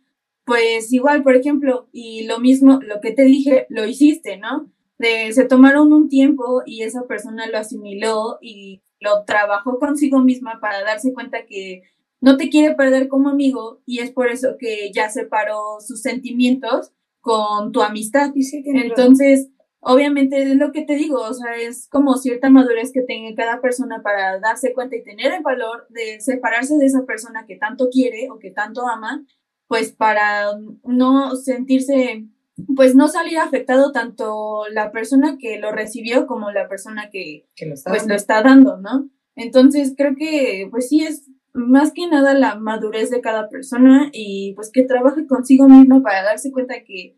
Pues 0.46 0.92
igual, 0.92 1.24
por 1.24 1.36
ejemplo, 1.36 1.88
y 1.92 2.26
lo 2.28 2.40
mismo, 2.40 2.80
lo 2.82 3.00
que 3.02 3.12
te 3.12 3.24
dije, 3.24 3.66
lo 3.70 3.86
hiciste, 3.86 4.38
¿no? 4.38 4.70
De, 4.98 5.32
se 5.34 5.46
tomaron 5.46 5.92
un 5.92 6.10
tiempo 6.10 6.62
y 6.66 6.84
esa 6.84 7.04
persona 7.08 7.48
lo 7.48 7.58
asimiló 7.58 8.38
y 8.42 8.82
lo 9.00 9.24
trabajó 9.26 9.80
consigo 9.80 10.20
misma 10.20 10.60
para 10.62 10.84
darse 10.84 11.14
cuenta 11.14 11.46
que 11.46 11.84
no 12.22 12.38
te 12.38 12.50
quiere 12.50 12.76
perder 12.76 13.08
como 13.08 13.30
amigo 13.30 13.82
y 13.86 14.00
es 14.00 14.12
por 14.12 14.30
eso 14.30 14.56
que 14.58 14.92
ya 14.94 15.10
separó 15.10 15.80
sus 15.80 16.02
sentimientos 16.02 16.92
con 17.20 17.72
tu 17.72 17.82
amistad. 17.82 18.32
Entonces, 18.66 19.50
obviamente 19.86 20.42
es 20.42 20.56
lo 20.56 20.72
que 20.72 20.84
te 20.84 20.96
digo, 20.96 21.22
o 21.22 21.34
sea, 21.34 21.56
es 21.56 21.88
como 21.90 22.16
cierta 22.16 22.50
madurez 22.50 22.92
que 22.94 23.02
tenga 23.02 23.36
cada 23.36 23.62
persona 23.62 24.02
para 24.02 24.40
darse 24.40 24.74
cuenta 24.74 24.96
y 24.96 25.04
tener 25.04 25.34
el 25.34 25.44
valor 25.44 25.88
de 25.90 26.20
separarse 26.20 26.78
de 26.78 26.86
esa 26.86 27.06
persona 27.06 27.46
que 27.46 27.56
tanto 27.56 27.90
quiere 27.90 28.30
o 28.32 28.40
que 28.40 28.52
tanto 28.52 28.88
ama, 28.88 29.26
pues 29.68 29.92
para 29.92 30.58
no 30.84 31.36
sentirse, 31.36 32.26
pues 32.76 32.96
no 32.96 33.08
salir 33.08 33.38
afectado 33.38 33.92
tanto 33.92 34.64
la 34.72 34.92
persona 34.92 35.38
que 35.40 35.60
lo 35.60 35.72
recibió 35.72 36.28
como 36.28 36.52
la 36.52 36.68
persona 36.68 37.10
que, 37.10 37.48
lo, 37.66 37.74
está 37.74 37.92
pues, 37.92 38.08
lo 38.08 38.16
está 38.16 38.42
dando, 38.42 38.78
¿no? 38.78 39.10
Entonces 39.36 39.94
creo 39.98 40.16
que 40.16 40.68
pues 40.70 40.90
sí 40.90 41.04
es 41.04 41.30
más 41.54 41.92
que 41.92 42.08
nada 42.08 42.34
la 42.34 42.56
madurez 42.56 43.10
de 43.10 43.22
cada 43.22 43.50
persona 43.50 44.10
y 44.12 44.54
pues 44.56 44.72
que 44.72 44.84
trabaje 44.84 45.28
consigo 45.28 45.68
mismo 45.68 46.02
para 46.02 46.24
darse 46.24 46.52
cuenta 46.52 46.84
que 46.84 47.18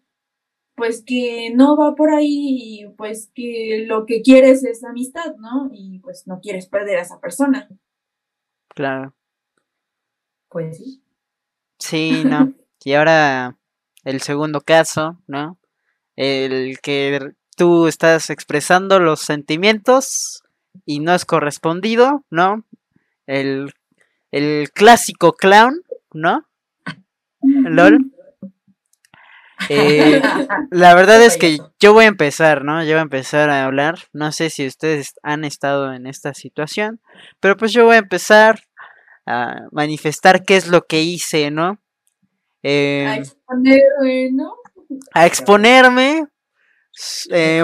pues 0.75 1.03
que 1.05 1.51
no 1.55 1.77
va 1.77 1.95
por 1.95 2.11
ahí 2.11 2.81
y 2.81 2.87
pues 2.97 3.31
que 3.33 3.85
lo 3.87 4.05
que 4.05 4.21
quieres 4.21 4.63
es 4.63 4.83
amistad, 4.83 5.35
¿no? 5.37 5.69
Y 5.71 5.99
pues 5.99 6.27
no 6.27 6.39
quieres 6.41 6.67
perder 6.67 6.99
a 6.99 7.01
esa 7.01 7.19
persona. 7.19 7.69
Claro. 8.69 9.15
Pues 10.49 10.77
sí. 10.77 11.01
Sí, 11.79 12.23
no. 12.25 12.53
Y 12.83 12.93
ahora 12.93 13.57
el 14.03 14.21
segundo 14.21 14.61
caso, 14.61 15.21
¿no? 15.27 15.57
El 16.15 16.79
que 16.81 17.33
tú 17.57 17.87
estás 17.87 18.29
expresando 18.29 18.99
los 18.99 19.21
sentimientos 19.21 20.43
y 20.85 20.99
no 20.99 21.15
es 21.15 21.25
correspondido, 21.25 22.23
¿no? 22.29 22.65
El, 23.25 23.73
el 24.31 24.69
clásico 24.71 25.33
clown, 25.33 25.81
¿no? 26.13 26.45
LOL. 27.41 28.14
Eh, 29.69 30.21
la 30.71 30.95
verdad 30.95 31.21
es 31.23 31.37
que 31.37 31.59
yo 31.79 31.93
voy 31.93 32.05
a 32.05 32.09
empezar, 32.09 32.63
¿no? 32.63 32.83
Yo 32.83 32.91
voy 32.91 32.99
a 32.99 33.01
empezar 33.01 33.49
a 33.49 33.65
hablar. 33.65 33.99
No 34.13 34.31
sé 34.31 34.49
si 34.49 34.67
ustedes 34.67 35.13
han 35.23 35.43
estado 35.43 35.93
en 35.93 36.07
esta 36.07 36.33
situación, 36.33 36.99
pero 37.39 37.57
pues 37.57 37.73
yo 37.73 37.85
voy 37.85 37.95
a 37.95 37.99
empezar 37.99 38.61
a 39.25 39.67
manifestar 39.71 40.43
qué 40.43 40.57
es 40.57 40.67
lo 40.67 40.85
que 40.85 41.01
hice, 41.01 41.51
¿no? 41.51 41.79
Eh, 42.63 43.05
a 43.07 43.15
exponerme, 43.17 44.31
¿no? 44.31 44.55
A 45.13 45.25
exponerme, 45.25 46.25
eh, 47.31 47.63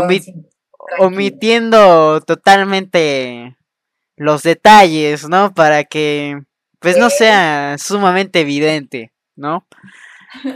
omitiendo 1.00 2.22
totalmente 2.22 3.58
los 4.16 4.44
detalles, 4.44 5.28
¿no? 5.28 5.54
Para 5.54 5.84
que, 5.84 6.42
pues, 6.80 6.98
no 6.98 7.10
sea 7.10 7.78
sumamente 7.80 8.42
evidente, 8.42 9.12
¿no? 9.36 9.66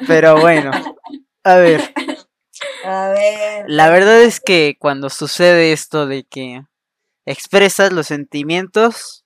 Pero 0.08 0.40
bueno, 0.40 0.72
a 1.46 1.56
ver. 1.58 1.94
A 2.84 3.10
ver. 3.10 3.66
La 3.68 3.90
verdad 3.90 4.22
es 4.22 4.40
que 4.40 4.78
cuando 4.80 5.10
sucede 5.10 5.74
esto 5.74 6.06
de 6.06 6.24
que 6.24 6.64
expresas 7.26 7.92
los 7.92 8.08
sentimientos, 8.08 9.26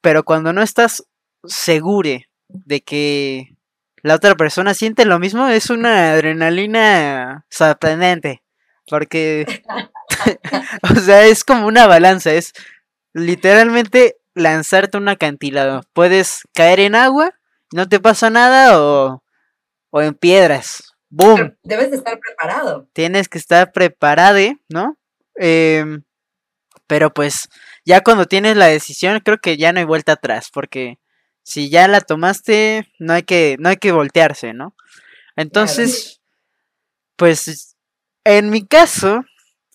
pero 0.00 0.24
cuando 0.24 0.52
no 0.52 0.62
estás 0.62 1.06
segure 1.44 2.28
de 2.48 2.82
que 2.82 3.56
la 4.02 4.14
otra 4.14 4.34
persona 4.34 4.74
siente 4.74 5.04
lo 5.04 5.18
mismo, 5.18 5.48
es 5.48 5.70
una 5.70 6.12
adrenalina 6.12 7.46
sorprendente. 7.50 8.42
Porque, 8.86 9.62
o 10.82 10.94
sea, 11.00 11.24
es 11.24 11.44
como 11.44 11.66
una 11.66 11.86
balanza, 11.86 12.32
es 12.32 12.52
literalmente 13.12 14.16
lanzarte 14.34 14.98
un 14.98 15.08
acantilado. 15.08 15.82
Puedes 15.92 16.42
caer 16.54 16.80
en 16.80 16.94
agua, 16.94 17.34
no 17.72 17.88
te 17.88 18.00
pasa 18.00 18.30
nada, 18.30 18.80
o, 18.80 19.22
o 19.90 20.02
en 20.02 20.14
piedras. 20.14 20.89
¡Boom! 21.10 21.56
Debes 21.64 21.90
de 21.90 21.96
estar 21.96 22.18
preparado. 22.18 22.88
Tienes 22.92 23.28
que 23.28 23.38
estar 23.38 23.72
preparado, 23.72 24.38
¿no? 24.68 24.96
Em, 25.34 26.04
pero 26.86 27.12
pues, 27.12 27.48
ya 27.84 28.00
cuando 28.00 28.26
tienes 28.26 28.56
la 28.56 28.66
decisión, 28.66 29.20
creo 29.20 29.38
que 29.38 29.56
ya 29.56 29.72
no 29.72 29.80
hay 29.80 29.84
vuelta 29.84 30.12
atrás, 30.12 30.50
porque 30.52 30.98
si 31.42 31.68
ya 31.68 31.88
la 31.88 32.00
tomaste, 32.00 32.88
no 32.98 33.12
hay 33.12 33.24
que, 33.24 33.56
no 33.58 33.68
hay 33.68 33.76
que 33.76 33.92
voltearse, 33.92 34.54
¿no? 34.54 34.74
Entonces, 35.36 36.20
pues, 37.16 37.76
en 38.24 38.50
mi 38.50 38.66
caso, 38.66 39.24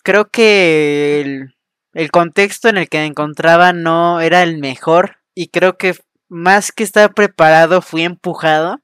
creo 0.02 0.30
que 0.30 1.20
el, 1.20 1.56
el 1.92 2.10
contexto 2.10 2.68
en 2.68 2.78
el 2.78 2.88
que 2.88 2.98
me 2.98 3.06
encontraba 3.06 3.72
no 3.72 4.20
era 4.20 4.42
el 4.42 4.58
mejor 4.58 5.18
y 5.34 5.48
creo 5.48 5.76
que 5.76 5.94
más 6.28 6.72
que 6.72 6.84
estar 6.84 7.12
preparado 7.14 7.82
fui 7.82 8.02
empujado. 8.02 8.80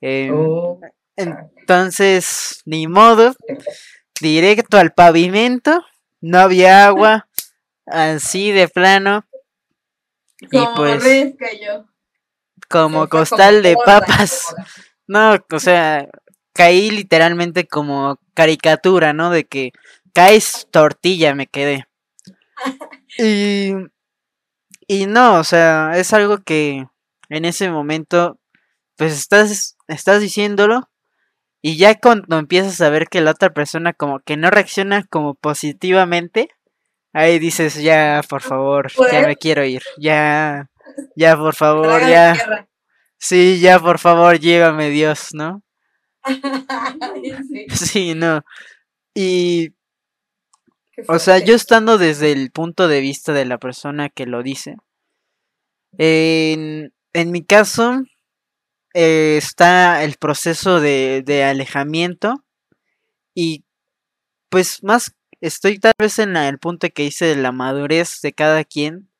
Em, 0.00 0.34
Oh, 0.34 0.80
entonces, 1.16 2.62
ni 2.64 2.86
modo, 2.86 3.34
directo 4.20 4.78
al 4.78 4.92
pavimento, 4.92 5.84
no 6.20 6.38
había 6.38 6.86
agua, 6.86 7.28
así 7.86 8.50
de 8.52 8.68
plano, 8.68 9.24
y 10.40 10.58
pues 10.74 11.02
res 11.02 11.34
cayó. 11.38 11.86
como 12.68 13.08
costal 13.08 13.62
de 13.62 13.74
gorda, 13.74 14.00
papas. 14.00 14.46
gorda. 14.50 14.66
No, 15.06 15.36
o 15.50 15.60
sea, 15.60 16.08
caí 16.52 16.90
literalmente 16.90 17.66
como 17.66 18.18
caricatura, 18.34 19.12
¿no? 19.12 19.30
De 19.30 19.44
que 19.44 19.72
caes 20.12 20.68
tortilla, 20.70 21.34
me 21.34 21.46
quedé. 21.46 21.86
Y, 23.18 23.72
y 24.86 25.06
no, 25.06 25.38
o 25.38 25.44
sea, 25.44 25.92
es 25.96 26.12
algo 26.12 26.38
que 26.38 26.86
en 27.28 27.44
ese 27.44 27.70
momento, 27.70 28.38
pues 28.96 29.12
estás, 29.12 29.76
estás 29.88 30.20
diciéndolo 30.20 30.88
y 31.62 31.76
ya 31.78 31.94
cuando 31.98 32.38
empiezas 32.38 32.80
a 32.80 32.90
ver 32.90 33.08
que 33.08 33.20
la 33.20 33.30
otra 33.32 33.50
persona 33.54 33.92
como 33.92 34.20
que 34.20 34.36
no 34.36 34.50
reacciona 34.50 35.04
como 35.04 35.34
positivamente, 35.34 36.48
ahí 37.12 37.38
dices, 37.38 37.80
ya, 37.82 38.20
por 38.28 38.42
favor, 38.42 38.90
ya 39.12 39.20
me 39.20 39.26
Pues. 39.28 39.36
quiero 39.40 39.64
ir, 39.64 39.82
ya, 39.98 40.68
ya, 41.16 41.36
por 41.36 41.54
favor, 41.56 42.00
ya. 42.08 42.34
tierra. 42.34 42.68
Sí, 43.18 43.60
ya 43.60 43.78
por 43.78 43.98
favor, 44.00 44.38
llévame 44.40 44.90
Dios, 44.90 45.28
¿no? 45.32 45.62
Sí, 47.48 47.66
Sí, 47.70 48.14
no. 48.14 48.42
Y, 49.14 49.70
o 51.08 51.18
sea, 51.18 51.38
yo 51.38 51.54
estando 51.54 51.98
desde 51.98 52.32
el 52.32 52.50
punto 52.50 52.88
de 52.88 53.00
vista 53.00 53.32
de 53.32 53.44
la 53.44 53.58
persona 53.58 54.08
que 54.08 54.26
lo 54.26 54.42
dice, 54.42 54.76
en, 55.98 56.92
en 57.12 57.30
mi 57.30 57.44
caso 57.44 58.02
eh, 58.94 59.36
está 59.38 60.04
el 60.04 60.16
proceso 60.16 60.80
de, 60.80 61.22
de 61.24 61.44
alejamiento 61.44 62.44
y 63.34 63.64
pues 64.50 64.82
más 64.84 65.14
estoy 65.40 65.78
tal 65.80 65.94
vez 65.98 66.18
en 66.20 66.34
la- 66.34 66.48
el 66.48 66.58
punto 66.58 66.88
que 66.90 67.04
hice 67.04 67.26
de 67.26 67.36
la 67.36 67.52
madurez 67.52 68.20
de 68.22 68.32
cada 68.34 68.64
quien, 68.64 69.10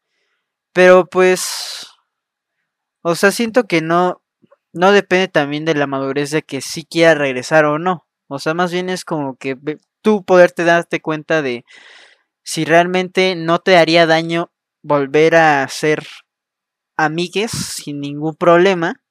pero 0.75 1.07
pues, 1.07 1.87
o 3.03 3.15
sea, 3.15 3.31
siento 3.33 3.65
que 3.65 3.81
no, 3.81 4.23
no 4.73 4.93
depende 4.93 5.29
también 5.29 5.65
de 5.65 5.75
la 5.75 5.87
madurez 5.87 6.31
de 6.31 6.43
que 6.43 6.61
sí 6.61 6.85
quiera 6.85 7.15
regresar 7.15 7.65
o 7.65 7.79
no. 7.79 8.07
O 8.29 8.39
sea, 8.39 8.55
más 8.55 8.73
bien 8.73 8.89
es 8.89 9.05
como 9.05 9.37
que 9.37 9.57
tú 10.03 10.25
poderte 10.25 10.65
darte 10.65 11.01
cuenta 11.01 11.43
de 11.43 11.65
si 12.45 12.67
realmente 12.67 13.37
no 13.37 13.61
te 13.61 13.79
haría 13.79 14.07
daño 14.07 14.53
volver 14.83 15.37
a 15.37 15.69
ser 15.69 16.07
amigues 16.99 17.53
sin 17.53 18.01
ningún 18.01 18.37
problema. 18.37 19.02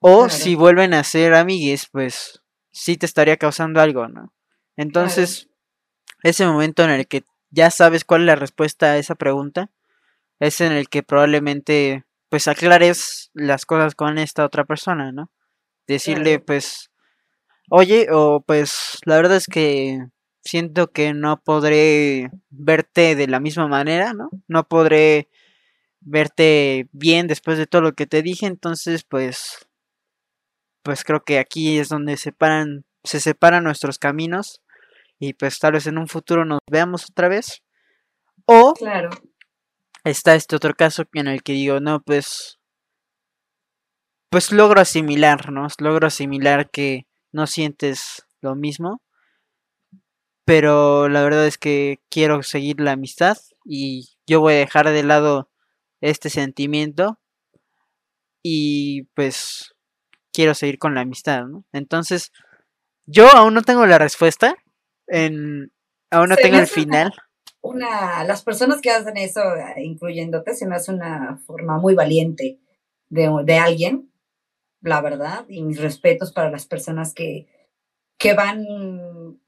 O 0.00 0.24
Claro. 0.24 0.30
si 0.30 0.54
vuelven 0.54 0.94
a 0.94 1.04
ser 1.04 1.34
amigues, 1.34 1.88
pues 1.92 2.42
sí 2.72 2.96
te 2.96 3.06
estaría 3.06 3.36
causando 3.36 3.80
algo, 3.80 4.08
¿no? 4.08 4.32
Entonces, 4.76 5.48
ese 6.22 6.46
momento 6.46 6.82
en 6.84 6.90
el 6.90 7.06
que 7.06 7.24
ya 7.50 7.70
sabes 7.70 8.04
cuál 8.04 8.22
es 8.22 8.26
la 8.26 8.36
respuesta 8.36 8.92
a 8.92 8.98
esa 8.98 9.14
pregunta, 9.14 9.70
es 10.38 10.60
en 10.60 10.72
el 10.72 10.88
que 10.88 11.02
probablemente 11.02 12.04
pues 12.30 12.48
aclares 12.48 13.30
las 13.34 13.66
cosas 13.66 13.94
con 13.94 14.16
esta 14.18 14.44
otra 14.44 14.64
persona, 14.64 15.12
¿no? 15.12 15.30
Decirle 15.86 16.34
Claro. 16.36 16.44
pues, 16.46 16.90
oye, 17.70 18.06
o 18.12 18.40
pues 18.40 18.98
la 19.04 19.16
verdad 19.16 19.36
es 19.36 19.46
que 19.46 19.98
siento 20.42 20.92
que 20.92 21.12
no 21.12 21.42
podré 21.42 22.30
verte 22.50 23.16
de 23.16 23.26
la 23.28 23.40
misma 23.40 23.68
manera, 23.68 24.14
¿no? 24.14 24.30
No 24.48 24.66
podré 24.68 25.28
verte 26.00 26.88
bien 26.92 27.26
después 27.26 27.58
de 27.58 27.66
todo 27.66 27.82
lo 27.82 27.92
que 27.94 28.06
te 28.06 28.22
dije, 28.22 28.46
entonces 28.46 29.04
pues 29.04 29.66
pues 30.82 31.04
creo 31.04 31.22
que 31.24 31.38
aquí 31.38 31.78
es 31.78 31.88
donde 31.88 32.16
separan 32.16 32.84
se 33.04 33.20
separan 33.20 33.64
nuestros 33.64 33.98
caminos 33.98 34.60
y 35.18 35.34
pues 35.34 35.58
tal 35.58 35.72
vez 35.72 35.86
en 35.86 35.98
un 35.98 36.08
futuro 36.08 36.44
nos 36.44 36.60
veamos 36.70 37.06
otra 37.10 37.28
vez. 37.28 37.62
O 38.46 38.74
Claro. 38.74 39.10
está 40.04 40.34
este 40.34 40.56
otro 40.56 40.74
caso 40.74 41.04
en 41.14 41.28
el 41.28 41.42
que 41.42 41.52
digo, 41.52 41.80
no, 41.80 42.00
pues 42.02 42.58
pues 44.30 44.52
logro 44.52 44.80
asimilar, 44.80 45.50
¿no? 45.50 45.66
Logro 45.78 46.06
asimilar 46.06 46.70
que 46.70 47.06
no 47.32 47.46
sientes 47.46 48.26
lo 48.40 48.54
mismo. 48.54 49.02
Pero 50.44 51.08
la 51.08 51.22
verdad 51.22 51.46
es 51.46 51.58
que 51.58 52.00
quiero 52.10 52.42
seguir 52.42 52.80
la 52.80 52.92
amistad 52.92 53.36
y 53.64 54.08
yo 54.26 54.40
voy 54.40 54.54
a 54.54 54.58
dejar 54.58 54.88
de 54.90 55.02
lado 55.02 55.50
este 56.00 56.30
sentimiento 56.30 57.18
y 58.42 59.04
pues 59.14 59.74
quiero 60.32 60.54
seguir 60.54 60.78
con 60.78 60.94
la 60.94 61.02
amistad, 61.02 61.44
¿no? 61.46 61.64
Entonces, 61.72 62.32
yo 63.06 63.28
aún 63.34 63.54
no 63.54 63.62
tengo 63.62 63.86
la 63.86 63.98
respuesta, 63.98 64.54
en, 65.06 65.72
aún 66.10 66.28
no 66.28 66.36
Se 66.36 66.42
tengo 66.42 66.56
el 66.56 66.62
una- 66.62 66.66
final. 66.66 67.12
Una, 67.62 68.24
las 68.24 68.42
personas 68.42 68.80
que 68.80 68.90
hacen 68.90 69.16
eso, 69.18 69.40
eh, 69.54 69.82
incluyéndote, 69.84 70.54
se 70.54 70.66
me 70.66 70.76
hace 70.76 70.92
una 70.92 71.36
forma 71.46 71.78
muy 71.78 71.94
valiente 71.94 72.58
de, 73.10 73.30
de 73.44 73.58
alguien, 73.58 74.10
la 74.80 75.02
verdad, 75.02 75.44
y 75.48 75.62
mis 75.62 75.78
respetos 75.80 76.32
para 76.32 76.50
las 76.50 76.66
personas 76.66 77.12
que, 77.12 77.48
que 78.18 78.32
van 78.32 78.64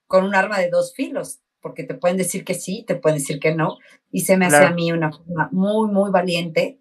con 0.06 0.24
un 0.24 0.34
arma 0.34 0.58
de 0.58 0.68
dos 0.68 0.92
filos, 0.94 1.40
porque 1.62 1.84
te 1.84 1.94
pueden 1.94 2.18
decir 2.18 2.44
que 2.44 2.52
sí, 2.54 2.84
te 2.86 2.96
pueden 2.96 3.18
decir 3.18 3.40
que 3.40 3.54
no, 3.54 3.78
y 4.10 4.22
se 4.22 4.36
me 4.36 4.44
hace 4.46 4.56
a 4.66 4.72
mí 4.72 4.92
una 4.92 5.10
forma 5.10 5.48
muy, 5.52 5.90
muy 5.90 6.10
valiente 6.10 6.80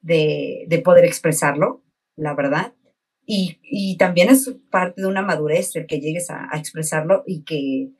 de, 0.00 0.64
de 0.66 0.78
poder 0.80 1.04
expresarlo, 1.04 1.84
la 2.16 2.34
verdad. 2.34 2.74
Y, 3.24 3.58
y, 3.62 3.96
también 3.98 4.28
es 4.30 4.52
parte 4.70 5.00
de 5.00 5.06
una 5.06 5.22
madurez 5.22 5.76
el 5.76 5.86
que 5.86 6.00
llegues 6.00 6.28
a, 6.28 6.48
a 6.50 6.58
expresarlo 6.58 7.22
y 7.26 7.44
que, 7.44 7.90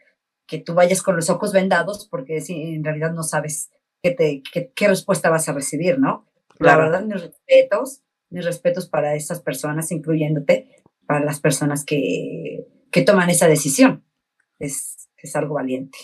que, 0.47 0.59
tú 0.59 0.75
vayas 0.75 1.01
con 1.01 1.15
los 1.15 1.31
ojos 1.31 1.53
vendados 1.53 2.09
porque 2.11 2.43
en 2.49 2.83
realidad 2.83 3.13
no 3.13 3.23
sabes 3.23 3.71
qué, 4.03 4.11
te, 4.11 4.43
qué, 4.53 4.73
qué 4.75 4.89
respuesta 4.89 5.31
vas 5.31 5.49
a 5.49 5.53
recibir, 5.53 5.99
¿no? 6.01 6.27
Claro. 6.59 6.83
La 6.83 6.89
verdad, 6.89 7.07
mis 7.07 7.23
respetos, 7.23 8.03
mis 8.31 8.45
respetos 8.45 8.89
para 8.89 9.15
esas 9.15 9.41
personas, 9.41 9.93
incluyéndote, 9.93 10.83
para 11.07 11.25
las 11.25 11.41
personas 11.41 11.85
que, 11.85 12.67
que 12.91 13.03
toman 13.03 13.31
esa 13.31 13.47
decisión. 13.47 14.05
Es, 14.59 15.09
es 15.17 15.37
algo 15.37 15.55
valiente. 15.55 15.99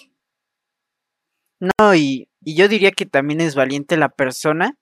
No, 1.61 1.95
y, 1.95 2.29
y 2.43 2.55
yo 2.55 2.69
diría 2.69 2.93
que 2.93 3.07
también 3.07 3.41
es 3.41 3.57
valiente 3.57 3.97
la 3.97 4.11
persona 4.11 4.79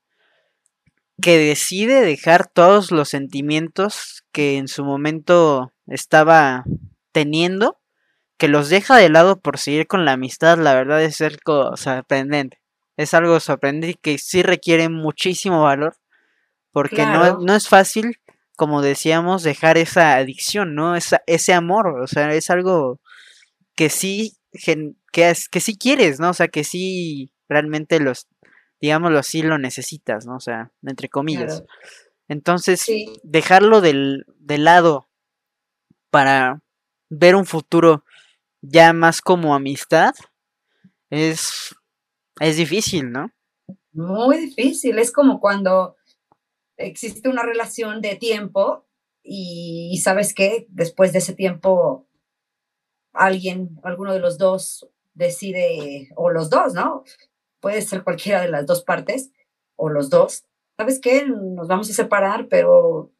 que 1.20 1.38
decide 1.38 2.02
dejar 2.02 2.46
todos 2.46 2.90
los 2.90 3.08
sentimientos 3.08 4.24
que 4.32 4.58
en 4.58 4.68
su 4.68 4.84
momento 4.84 5.72
estaba 5.86 6.64
teniendo, 7.12 7.78
que 8.38 8.48
los 8.48 8.68
deja 8.68 8.96
de 8.96 9.08
lado 9.08 9.40
por 9.40 9.58
seguir 9.58 9.86
con 9.86 10.04
la 10.04 10.12
amistad, 10.12 10.58
la 10.58 10.74
verdad 10.74 11.02
es 11.02 11.20
algo 11.20 11.76
sorprendente. 11.76 12.60
Es 12.96 13.14
algo 13.14 13.40
sorprendente 13.40 13.98
que 14.00 14.18
sí 14.18 14.42
requiere 14.42 14.88
muchísimo 14.88 15.62
valor, 15.62 15.96
porque 16.72 16.96
claro. 16.96 17.38
no, 17.38 17.46
no, 17.46 17.54
es 17.54 17.68
fácil, 17.68 18.18
como 18.56 18.82
decíamos, 18.82 19.42
dejar 19.42 19.78
esa 19.78 20.16
adicción, 20.16 20.74
¿no? 20.74 20.96
Esa, 20.96 21.22
ese 21.26 21.52
amor, 21.52 22.00
o 22.00 22.06
sea, 22.06 22.32
es 22.32 22.50
algo 22.50 23.00
que 23.74 23.90
sí, 23.90 24.36
que, 24.52 24.94
que 25.12 25.60
sí 25.60 25.76
quieres, 25.76 26.20
¿no? 26.20 26.30
O 26.30 26.34
sea, 26.34 26.48
que 26.48 26.64
sí 26.64 27.32
realmente 27.48 28.00
los 28.00 28.26
digámoslo 28.80 29.18
así, 29.18 29.42
lo 29.42 29.58
necesitas, 29.58 30.26
¿no? 30.26 30.36
O 30.36 30.40
sea, 30.40 30.70
entre 30.82 31.08
comillas. 31.08 31.62
Claro. 31.62 31.66
Entonces, 32.28 32.80
sí. 32.80 33.06
dejarlo 33.22 33.80
del, 33.80 34.24
del, 34.38 34.64
lado 34.64 35.08
para 36.10 36.62
ver 37.08 37.36
un 37.36 37.46
futuro 37.46 38.04
ya 38.62 38.92
más 38.92 39.20
como 39.20 39.54
amistad 39.54 40.14
es, 41.10 41.74
es 42.40 42.56
difícil, 42.56 43.12
¿no? 43.12 43.30
Muy 43.92 44.38
difícil. 44.38 44.98
Es 44.98 45.12
como 45.12 45.40
cuando 45.40 45.96
existe 46.76 47.28
una 47.28 47.42
relación 47.42 48.00
de 48.00 48.16
tiempo 48.16 48.86
y, 49.22 49.90
y 49.92 49.98
sabes 49.98 50.34
que 50.34 50.66
después 50.68 51.12
de 51.12 51.18
ese 51.18 51.34
tiempo 51.34 52.06
alguien, 53.12 53.80
alguno 53.82 54.12
de 54.12 54.20
los 54.20 54.36
dos 54.36 54.88
decide, 55.14 56.10
o 56.16 56.30
los 56.30 56.50
dos, 56.50 56.74
¿no? 56.74 57.04
Puede 57.66 57.82
ser 57.82 58.04
cualquiera 58.04 58.42
de 58.42 58.48
las 58.48 58.64
dos 58.64 58.84
partes 58.84 59.32
o 59.74 59.88
los 59.88 60.08
dos. 60.08 60.44
¿Sabes 60.76 61.00
qué? 61.00 61.26
Nos 61.26 61.66
vamos 61.66 61.90
a 61.90 61.94
separar, 61.94 62.46
pero 62.48 63.10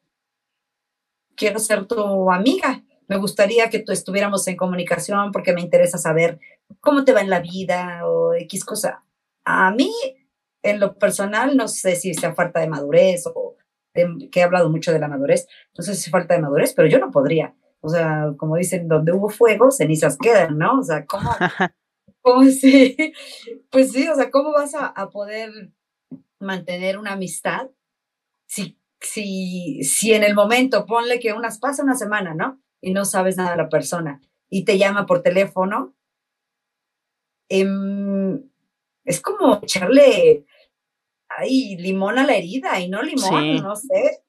quiero 1.35 1.59
ser 1.59 1.87
tu 1.87 2.31
amiga. 2.31 2.85
Me 3.09 3.17
gustaría 3.17 3.69
que 3.71 3.81
tú 3.81 3.91
estuviéramos 3.91 4.47
en 4.47 4.57
comunicación 4.57 5.33
porque 5.33 5.53
me 5.53 5.63
interesa 5.63 5.99
saber 5.99 6.39
cómo 6.79 7.05
te 7.05 7.13
va 7.13 7.23
en 7.23 7.31
la 7.31 7.41
vida 7.41 8.07
o 8.07 8.35
X 8.35 8.65
cosa. 8.65 9.03
A 9.45 9.73
mí, 9.73 9.91
en 10.63 10.79
lo 10.79 10.97
personal, 10.97 11.57
no 11.57 11.67
sé 11.67 11.97
si 11.97 12.15
sea 12.15 12.33
falta 12.33 12.61
de 12.61 12.69
madurez 12.69 13.27
o 13.27 13.57
de, 13.95 14.29
que 14.31 14.39
he 14.39 14.45
hablado 14.45 14.71
mucho 14.71 14.93
de 14.93 15.01
la 15.01 15.09
madurez, 15.09 15.49
no 15.77 15.83
sé 15.83 15.97
si 15.97 16.09
falta 16.09 16.35
de 16.35 16.41
madurez, 16.41 16.73
pero 16.73 16.87
yo 16.87 17.01
no 17.01 17.11
podría. 17.11 17.57
O 17.81 17.89
sea, 17.89 18.33
como 18.37 18.55
dicen, 18.55 18.87
donde 18.87 19.11
hubo 19.11 19.29
fuego, 19.29 19.73
cenizas 19.73 20.17
quedan, 20.17 20.57
¿no? 20.57 20.79
O 20.79 20.83
sea, 20.85 21.05
¿cómo, 21.05 21.33
¿Cómo 22.27 22.43
sí? 22.51 23.13
Pues 23.71 23.93
sí, 23.93 24.09
o 24.09 24.17
sea, 24.17 24.33
¿cómo 24.33 24.53
vas 24.53 24.75
a, 24.75 24.87
a 24.87 25.11
poder 25.11 25.71
mantener 26.41 26.99
una 26.99 27.13
amistad 27.13 27.71
si, 28.49 28.81
si, 29.01 29.85
si 29.85 30.13
en 30.13 30.25
el 30.25 30.35
momento, 30.35 30.87
ponle 30.87 31.21
que 31.21 31.33
unas 31.33 31.61
pasa 31.61 31.85
una 31.85 31.95
semana, 31.95 32.35
¿no? 32.35 32.61
Y 32.81 32.93
no 32.93 33.05
sabes 33.05 33.37
nada 33.37 33.53
de 33.53 33.59
la 33.59 33.69
persona 33.69 34.21
y 34.49 34.65
te 34.65 34.77
llama 34.77 35.07
por 35.07 35.23
teléfono, 35.23 35.95
eh, 37.49 37.65
es 39.05 39.21
como 39.21 39.61
echarle 39.63 40.45
ay, 41.29 41.77
limón 41.77 42.19
a 42.19 42.27
la 42.27 42.35
herida 42.35 42.81
y 42.81 42.89
no 42.89 43.03
limón, 43.03 43.43
sí. 43.43 43.61
no 43.61 43.77
sé. 43.77 44.23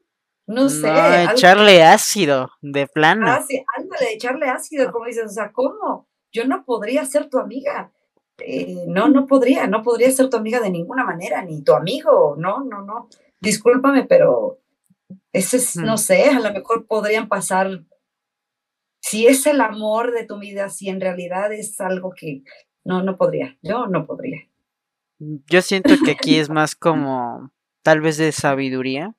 No 0.45 0.69
sé. 0.69 0.87
Echarle 1.33 1.81
algo... 1.81 1.95
ácido, 1.95 2.49
de 2.61 2.85
plano. 2.85 3.27
Ah, 3.27 3.43
ándale, 3.75 4.13
echarle 4.13 4.47
ácido, 4.47 4.91
como 4.91 5.05
dices, 5.05 5.25
o 5.25 5.29
sea, 5.29 5.51
¿cómo? 5.51 6.07
Yo 6.37 6.47
no 6.47 6.63
podría 6.63 7.03
ser 7.05 7.29
tu 7.29 7.39
amiga. 7.39 7.91
Eh, 8.39 8.85
no, 8.87 9.07
no 9.09 9.25
podría, 9.25 9.65
no 9.65 9.81
podría 9.81 10.11
ser 10.11 10.29
tu 10.29 10.37
amiga 10.37 10.59
de 10.59 10.69
ninguna 10.69 11.03
manera, 11.03 11.41
ni 11.41 11.63
tu 11.63 11.73
amigo, 11.73 12.35
no, 12.37 12.63
no, 12.63 12.83
no. 12.83 13.09
Discúlpame, 13.39 14.03
pero 14.03 14.59
ese 15.33 15.57
es, 15.57 15.75
no 15.77 15.97
sé, 15.97 16.29
a 16.29 16.39
lo 16.39 16.53
mejor 16.53 16.85
podrían 16.85 17.27
pasar, 17.27 17.83
si 18.99 19.25
es 19.25 19.47
el 19.47 19.61
amor 19.61 20.11
de 20.11 20.25
tu 20.25 20.37
vida, 20.37 20.69
si 20.69 20.89
en 20.89 21.01
realidad 21.01 21.51
es 21.51 21.79
algo 21.81 22.13
que 22.15 22.43
no, 22.83 23.01
no 23.01 23.17
podría, 23.17 23.57
yo 23.63 23.87
no 23.87 24.05
podría. 24.05 24.47
Yo 25.19 25.61
siento 25.63 25.95
que 26.05 26.11
aquí 26.11 26.37
es 26.37 26.49
más 26.49 26.75
como 26.75 27.51
tal 27.81 28.01
vez 28.01 28.17
de 28.17 28.31
sabiduría, 28.31 29.15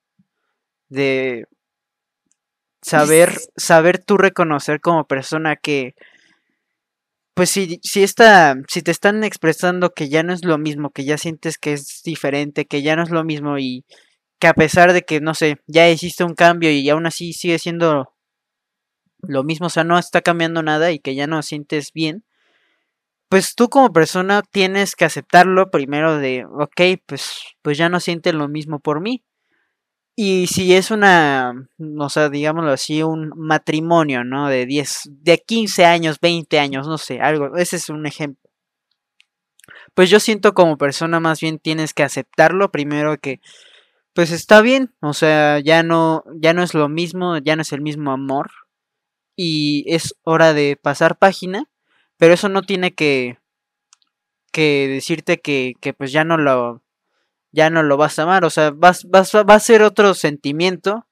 de 0.88 1.48
saber, 2.82 3.32
saber 3.56 3.98
tú 3.98 4.16
reconocer 4.16 4.80
como 4.80 5.06
persona 5.06 5.56
que 5.56 5.94
pues 7.38 7.50
si, 7.50 7.78
si, 7.84 8.02
está, 8.02 8.56
si 8.66 8.82
te 8.82 8.90
están 8.90 9.22
expresando 9.22 9.90
que 9.90 10.08
ya 10.08 10.24
no 10.24 10.32
es 10.32 10.44
lo 10.44 10.58
mismo, 10.58 10.90
que 10.90 11.04
ya 11.04 11.16
sientes 11.18 11.56
que 11.56 11.72
es 11.72 12.02
diferente, 12.04 12.66
que 12.66 12.82
ya 12.82 12.96
no 12.96 13.04
es 13.04 13.10
lo 13.10 13.22
mismo 13.22 13.58
y 13.60 13.84
que 14.40 14.48
a 14.48 14.54
pesar 14.54 14.92
de 14.92 15.02
que, 15.02 15.20
no 15.20 15.34
sé, 15.34 15.58
ya 15.68 15.88
hiciste 15.88 16.24
un 16.24 16.34
cambio 16.34 16.72
y 16.72 16.90
aún 16.90 17.06
así 17.06 17.32
sigue 17.32 17.60
siendo 17.60 18.12
lo 19.20 19.44
mismo, 19.44 19.66
o 19.68 19.70
sea, 19.70 19.84
no 19.84 20.00
está 20.00 20.20
cambiando 20.20 20.64
nada 20.64 20.90
y 20.90 20.98
que 20.98 21.14
ya 21.14 21.28
no 21.28 21.40
sientes 21.42 21.92
bien, 21.92 22.24
pues 23.28 23.54
tú 23.54 23.68
como 23.68 23.92
persona 23.92 24.42
tienes 24.42 24.96
que 24.96 25.04
aceptarlo 25.04 25.70
primero 25.70 26.18
de, 26.18 26.44
ok, 26.44 27.00
pues, 27.06 27.42
pues 27.62 27.78
ya 27.78 27.88
no 27.88 28.00
sientes 28.00 28.34
lo 28.34 28.48
mismo 28.48 28.80
por 28.80 29.00
mí. 29.00 29.22
Y 30.20 30.48
si 30.48 30.74
es 30.74 30.90
una, 30.90 31.68
o 31.96 32.08
sea, 32.08 32.28
digámoslo 32.28 32.72
así, 32.72 33.04
un 33.04 33.30
matrimonio, 33.36 34.24
¿no? 34.24 34.48
De 34.48 34.66
10, 34.66 35.10
de 35.12 35.38
15 35.38 35.84
años, 35.84 36.18
20 36.20 36.58
años, 36.58 36.88
no 36.88 36.98
sé, 36.98 37.20
algo, 37.20 37.56
ese 37.56 37.76
es 37.76 37.88
un 37.88 38.04
ejemplo. 38.04 38.50
Pues 39.94 40.10
yo 40.10 40.18
siento 40.18 40.54
como 40.54 40.76
persona 40.76 41.20
más 41.20 41.40
bien 41.40 41.60
tienes 41.60 41.94
que 41.94 42.02
aceptarlo 42.02 42.72
primero 42.72 43.18
que, 43.18 43.40
pues 44.12 44.32
está 44.32 44.60
bien, 44.60 44.92
o 45.00 45.12
sea, 45.12 45.60
ya 45.60 45.84
no, 45.84 46.24
ya 46.34 46.52
no 46.52 46.64
es 46.64 46.74
lo 46.74 46.88
mismo, 46.88 47.38
ya 47.38 47.54
no 47.54 47.62
es 47.62 47.72
el 47.72 47.80
mismo 47.80 48.10
amor 48.10 48.50
y 49.36 49.84
es 49.86 50.16
hora 50.24 50.52
de 50.52 50.76
pasar 50.76 51.16
página, 51.16 51.70
pero 52.16 52.34
eso 52.34 52.48
no 52.48 52.62
tiene 52.62 52.92
que, 52.92 53.38
que 54.50 54.88
decirte 54.88 55.38
que, 55.40 55.74
que 55.80 55.94
pues 55.94 56.10
ya 56.10 56.24
no 56.24 56.38
lo, 56.38 56.82
ya 57.52 57.70
no 57.70 57.82
lo 57.82 57.96
vas 57.96 58.18
a 58.18 58.22
amar, 58.22 58.44
o 58.44 58.50
sea, 58.50 58.70
vas, 58.70 59.04
vas, 59.04 59.34
va 59.34 59.54
a 59.54 59.60
ser 59.60 59.82
otro 59.82 60.14
sentimiento, 60.14 61.06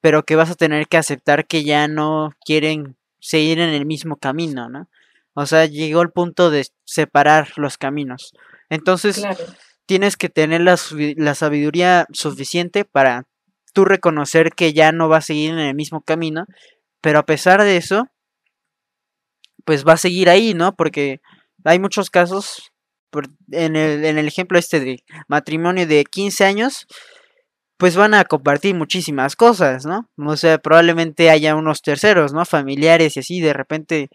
pero 0.00 0.24
que 0.24 0.36
vas 0.36 0.50
a 0.50 0.54
tener 0.54 0.88
que 0.88 0.96
aceptar 0.96 1.46
que 1.46 1.64
ya 1.64 1.88
no 1.88 2.30
quieren 2.44 2.96
seguir 3.20 3.60
en 3.60 3.70
el 3.70 3.86
mismo 3.86 4.16
camino, 4.16 4.68
¿no? 4.68 4.88
O 5.34 5.46
sea, 5.46 5.66
llegó 5.66 6.00
el 6.02 6.10
punto 6.10 6.50
de 6.50 6.66
separar 6.84 7.52
los 7.56 7.76
caminos. 7.76 8.32
Entonces, 8.70 9.18
claro. 9.18 9.44
tienes 9.84 10.16
que 10.16 10.28
tener 10.28 10.62
la, 10.62 10.78
la, 11.16 11.34
sabiduría 11.34 12.06
suficiente 12.12 12.84
para 12.84 13.24
tú 13.74 13.84
reconocer 13.84 14.52
que 14.52 14.72
ya 14.72 14.92
no 14.92 15.08
va 15.08 15.18
a 15.18 15.22
seguir 15.22 15.50
en 15.50 15.58
el 15.58 15.74
mismo 15.74 16.00
camino, 16.00 16.46
pero 17.02 17.18
a 17.18 17.26
pesar 17.26 17.62
de 17.62 17.76
eso, 17.76 18.08
pues 19.64 19.86
va 19.86 19.92
a 19.92 19.98
seguir 19.98 20.30
ahí, 20.30 20.54
¿no? 20.54 20.74
Porque 20.74 21.20
hay 21.64 21.78
muchos 21.78 22.08
casos 22.08 22.72
por, 23.10 23.28
en, 23.52 23.76
el, 23.76 24.04
en 24.04 24.18
el 24.18 24.28
ejemplo 24.28 24.58
este 24.58 24.80
de 24.80 25.04
matrimonio 25.28 25.86
de 25.86 26.04
15 26.04 26.44
años, 26.44 26.86
pues 27.76 27.96
van 27.96 28.14
a 28.14 28.24
compartir 28.24 28.74
muchísimas 28.74 29.36
cosas, 29.36 29.84
¿no? 29.84 30.08
O 30.16 30.36
sea, 30.36 30.58
probablemente 30.58 31.30
haya 31.30 31.54
unos 31.54 31.82
terceros, 31.82 32.32
¿no? 32.32 32.44
Familiares 32.44 33.16
y 33.16 33.20
así, 33.20 33.40
de 33.40 33.52
repente 33.52 34.08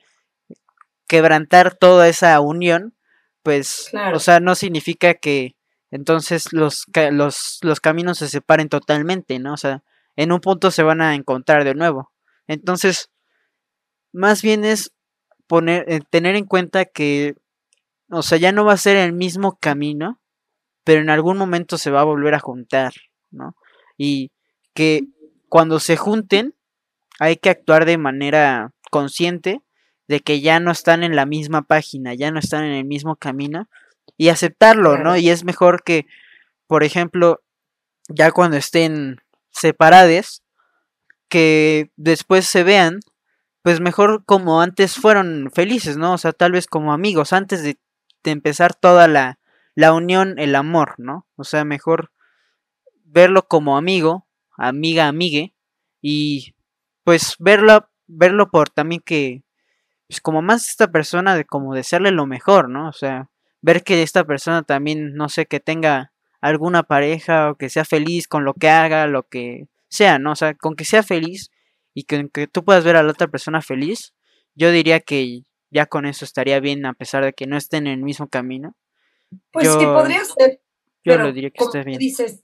quebrantar 1.07 1.75
toda 1.75 2.07
esa 2.07 2.39
unión, 2.39 2.95
pues, 3.43 3.87
claro. 3.91 4.17
o 4.17 4.19
sea, 4.19 4.39
no 4.39 4.55
significa 4.55 5.13
que 5.13 5.55
entonces 5.91 6.53
los, 6.53 6.85
los, 7.11 7.59
los 7.61 7.79
caminos 7.81 8.19
se 8.19 8.29
separen 8.29 8.69
totalmente, 8.69 9.37
¿no? 9.39 9.53
O 9.53 9.57
sea, 9.57 9.83
en 10.15 10.31
un 10.31 10.39
punto 10.39 10.71
se 10.71 10.83
van 10.83 11.01
a 11.01 11.15
encontrar 11.15 11.63
de 11.63 11.75
nuevo. 11.75 12.11
Entonces, 12.47 13.09
más 14.13 14.41
bien 14.41 14.63
es 14.63 14.93
poner, 15.47 15.85
eh, 15.87 15.99
tener 16.09 16.35
en 16.35 16.45
cuenta 16.45 16.85
que 16.85 17.35
o 18.11 18.21
sea, 18.21 18.37
ya 18.37 18.51
no 18.51 18.65
va 18.65 18.73
a 18.73 18.77
ser 18.77 18.97
el 18.97 19.13
mismo 19.13 19.57
camino, 19.59 20.19
pero 20.83 21.01
en 21.01 21.09
algún 21.09 21.37
momento 21.37 21.77
se 21.77 21.91
va 21.91 22.01
a 22.01 22.05
volver 22.05 22.33
a 22.35 22.39
juntar, 22.39 22.93
¿no? 23.31 23.55
Y 23.97 24.31
que 24.73 25.07
cuando 25.49 25.79
se 25.79 25.97
junten 25.97 26.55
hay 27.19 27.37
que 27.37 27.49
actuar 27.49 27.85
de 27.85 27.97
manera 27.97 28.71
consciente 28.89 29.61
de 30.07 30.19
que 30.19 30.41
ya 30.41 30.59
no 30.59 30.71
están 30.71 31.03
en 31.03 31.15
la 31.15 31.25
misma 31.25 31.61
página, 31.61 32.13
ya 32.13 32.31
no 32.31 32.39
están 32.39 32.65
en 32.65 32.73
el 32.73 32.85
mismo 32.85 33.15
camino 33.15 33.69
y 34.17 34.29
aceptarlo. 34.29 34.97
¿no? 34.97 35.15
Y 35.17 35.29
es 35.29 35.43
mejor 35.43 35.83
que, 35.83 36.05
por 36.67 36.83
ejemplo, 36.83 37.41
ya 38.09 38.31
cuando 38.31 38.57
estén 38.57 39.21
separados, 39.51 40.43
que 41.29 41.91
después 41.95 42.45
se 42.45 42.63
vean, 42.63 42.99
pues 43.61 43.79
mejor 43.79 44.25
como 44.25 44.61
antes 44.61 44.95
fueron 44.95 45.49
felices, 45.53 45.95
¿no? 45.95 46.13
O 46.13 46.17
sea, 46.17 46.33
tal 46.33 46.51
vez 46.51 46.67
como 46.67 46.91
amigos, 46.91 47.31
antes 47.31 47.63
de, 47.63 47.77
de 48.23 48.31
empezar 48.31 48.75
toda 48.75 49.07
la, 49.07 49.39
la 49.75 49.93
unión, 49.93 50.39
el 50.39 50.55
amor, 50.55 50.95
¿no? 50.97 51.27
O 51.35 51.43
sea, 51.43 51.65
mejor 51.65 52.11
verlo 53.03 53.47
como 53.47 53.77
amigo, 53.77 54.27
amiga, 54.57 55.07
amigue, 55.07 55.55
y 56.01 56.55
pues 57.03 57.35
verlo, 57.39 57.89
verlo 58.07 58.49
por 58.49 58.69
también 58.69 59.01
que, 59.03 59.43
pues 60.07 60.21
como 60.21 60.41
más 60.41 60.69
esta 60.69 60.91
persona, 60.91 61.35
de 61.35 61.45
como 61.45 61.73
desearle 61.73 62.11
lo 62.11 62.25
mejor, 62.25 62.69
¿no? 62.69 62.89
O 62.89 62.93
sea, 62.93 63.29
ver 63.61 63.83
que 63.83 64.01
esta 64.03 64.23
persona 64.25 64.63
también, 64.63 65.13
no 65.13 65.29
sé, 65.29 65.45
que 65.45 65.59
tenga 65.59 66.11
alguna 66.41 66.83
pareja 66.83 67.51
o 67.51 67.55
que 67.55 67.69
sea 67.69 67.85
feliz 67.85 68.27
con 68.27 68.45
lo 68.45 68.53
que 68.53 68.69
haga, 68.69 69.07
lo 69.07 69.23
que 69.27 69.67
sea, 69.87 70.19
¿no? 70.19 70.31
O 70.31 70.35
sea, 70.35 70.55
con 70.55 70.75
que 70.75 70.85
sea 70.85 71.03
feliz 71.03 71.51
y 71.93 72.03
que, 72.03 72.29
que 72.29 72.47
tú 72.47 72.63
puedas 72.63 72.83
ver 72.83 72.95
a 72.95 73.03
la 73.03 73.11
otra 73.11 73.27
persona 73.27 73.61
feliz, 73.61 74.13
yo 74.55 74.71
diría 74.71 74.99
que 74.99 75.43
ya 75.71 75.85
con 75.87 76.05
eso 76.05 76.25
estaría 76.25 76.59
bien 76.59 76.85
a 76.85 76.93
pesar 76.93 77.23
de 77.23 77.33
que 77.33 77.47
no 77.47 77.57
estén 77.57 77.87
en 77.87 77.93
el 77.93 78.03
mismo 78.03 78.27
camino. 78.27 78.75
Pues 79.51 79.65
Yo- 79.65 79.79
que 79.79 79.85
podría 79.85 80.23
ser. 80.25 80.61
Yo 81.03 81.13
pero 81.13 81.23
lo 81.23 81.33
diría 81.33 81.49
que 81.49 81.63
esté 81.63 81.83
bien. 81.83 81.97
dices, 81.97 82.43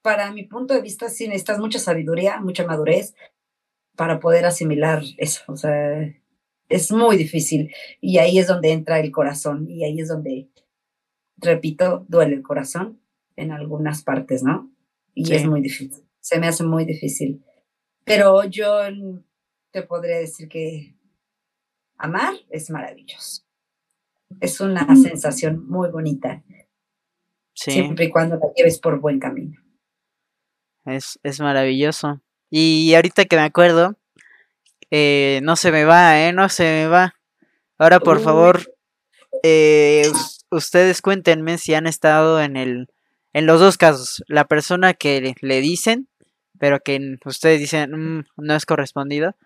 para 0.00 0.32
mi 0.32 0.44
punto 0.44 0.72
de 0.72 0.80
vista, 0.80 1.10
sí 1.10 1.26
necesitas 1.26 1.58
mucha 1.58 1.78
sabiduría, 1.78 2.40
mucha 2.40 2.64
madurez 2.64 3.14
para 3.96 4.18
poder 4.20 4.46
asimilar 4.46 5.02
eso. 5.18 5.42
O 5.48 5.56
sea, 5.56 6.14
es 6.70 6.90
muy 6.92 7.16
difícil. 7.18 7.74
Y 8.00 8.18
ahí 8.18 8.38
es 8.38 8.46
donde 8.46 8.70
entra 8.72 9.00
el 9.00 9.10
corazón. 9.10 9.68
Y 9.68 9.84
ahí 9.84 10.00
es 10.00 10.08
donde, 10.08 10.48
repito, 11.36 12.06
duele 12.08 12.36
el 12.36 12.42
corazón 12.42 13.00
en 13.36 13.52
algunas 13.52 14.02
partes, 14.02 14.42
¿no? 14.42 14.70
Y 15.14 15.32
es 15.34 15.44
muy 15.46 15.60
difícil. 15.60 16.04
Se 16.20 16.38
me 16.38 16.46
hace 16.46 16.62
muy 16.64 16.84
difícil. 16.84 17.42
Pero 18.04 18.44
yo 18.44 18.80
te 19.72 19.82
podría 19.82 20.18
decir 20.18 20.48
que 20.48 20.94
amar 21.98 22.34
es 22.50 22.70
maravilloso. 22.70 23.42
Es 24.40 24.60
una 24.60 24.84
Mm. 24.84 24.96
sensación 25.02 25.68
muy 25.68 25.90
bonita, 25.90 26.42
Sí, 27.54 27.72
siempre 27.72 28.04
y 28.06 28.10
cuando 28.10 28.36
la 28.36 28.46
lleves 28.56 28.78
por 28.78 29.00
buen 29.00 29.18
camino. 29.18 29.60
es, 30.84 31.18
es 31.22 31.40
maravilloso. 31.40 32.20
Y 32.50 32.94
ahorita 32.94 33.24
que 33.26 33.36
me 33.36 33.42
acuerdo, 33.42 33.96
eh, 34.90 35.40
no 35.42 35.56
se 35.56 35.70
me 35.72 35.84
va, 35.84 36.18
¿eh? 36.20 36.32
No 36.32 36.48
se 36.48 36.62
me 36.64 36.86
va. 36.88 37.14
Ahora, 37.78 38.00
por 38.00 38.20
favor, 38.20 38.72
eh, 39.42 40.04
us- 40.10 40.46
ustedes 40.50 41.02
cuéntenme 41.02 41.58
si 41.58 41.74
han 41.74 41.86
estado 41.86 42.40
en 42.40 42.56
el, 42.56 42.88
en 43.34 43.46
los 43.46 43.60
dos 43.60 43.76
casos. 43.76 44.22
La 44.28 44.46
persona 44.46 44.94
que 44.94 45.20
le- 45.20 45.34
le 45.42 45.60
dicen, 45.60 46.08
pero 46.58 46.80
que 46.80 47.16
ustedes 47.26 47.60
dicen 47.60 47.90
"Mm, 48.18 48.24
no 48.38 48.54
es 48.54 48.64
correspondido. 48.66 49.36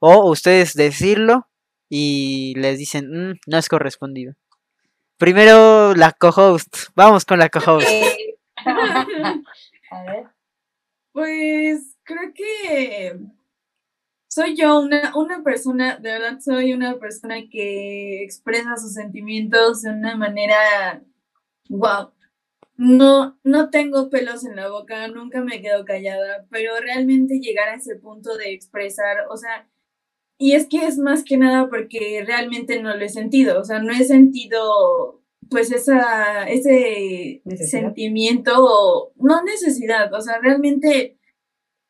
O 0.00 0.28
ustedes 0.30 0.74
decirlo 0.74 1.47
y 1.88 2.54
les 2.56 2.78
dicen 2.78 3.10
"Mm, 3.10 3.34
no 3.46 3.58
es 3.58 3.68
correspondido. 3.68 4.34
Primero 5.18 5.94
la 5.94 6.12
co-host. 6.12 6.76
Vamos 6.96 7.24
con 7.24 7.38
la 7.40 7.48
co-host. 7.50 7.88
Eh, 7.90 8.36
A 9.90 10.02
ver. 10.04 10.24
Pues 11.12 11.96
creo 12.04 12.32
que 12.34 13.18
soy 14.30 14.54
yo 14.56 14.80
una, 14.80 15.12
una 15.16 15.42
persona, 15.42 15.96
de 15.96 16.12
verdad 16.12 16.38
soy 16.40 16.72
una 16.74 16.98
persona 16.98 17.36
que 17.50 18.22
expresa 18.22 18.76
sus 18.76 18.92
sentimientos 18.94 19.82
de 19.82 19.90
una 19.90 20.16
manera, 20.16 21.02
wow. 21.70 22.12
No, 22.76 23.38
no 23.44 23.70
tengo 23.70 24.10
pelos 24.10 24.44
en 24.46 24.56
la 24.56 24.68
boca, 24.70 25.08
nunca 25.08 25.42
me 25.42 25.62
quedo 25.62 25.84
callada, 25.84 26.46
pero 26.50 26.78
realmente 26.80 27.40
llegar 27.40 27.68
a 27.70 27.74
ese 27.76 27.96
punto 27.96 28.36
de 28.36 28.52
expresar, 28.52 29.26
o 29.30 29.36
sea, 29.36 29.68
y 30.38 30.52
es 30.52 30.66
que 30.68 30.86
es 30.86 30.98
más 30.98 31.24
que 31.24 31.36
nada 31.36 31.68
porque 31.68 32.22
realmente 32.26 32.80
no 32.82 32.96
lo 32.96 33.04
he 33.04 33.08
sentido, 33.08 33.60
o 33.60 33.64
sea, 33.64 33.80
no 33.80 33.92
he 33.92 34.04
sentido 34.04 35.22
pues 35.50 35.72
esa, 35.72 36.48
ese 36.48 37.40
Necesidad. 37.44 37.82
sentimiento, 37.82 39.12
no 39.16 39.42
necesidad, 39.44 40.12
o 40.14 40.20
sea, 40.20 40.38
realmente 40.40 41.18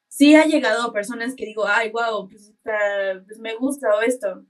sí 0.08 0.34
ha 0.36 0.44
llegado 0.46 0.82
a 0.84 0.92
personas 0.92 1.34
que 1.36 1.46
digo, 1.46 1.66
ay, 1.66 1.90
wow, 1.90 2.28
pues, 2.28 2.48
está- 2.50 3.22
pues 3.26 3.38
me 3.40 3.54
gusta 3.56 3.88
o 3.96 4.02
esto, 4.02 4.44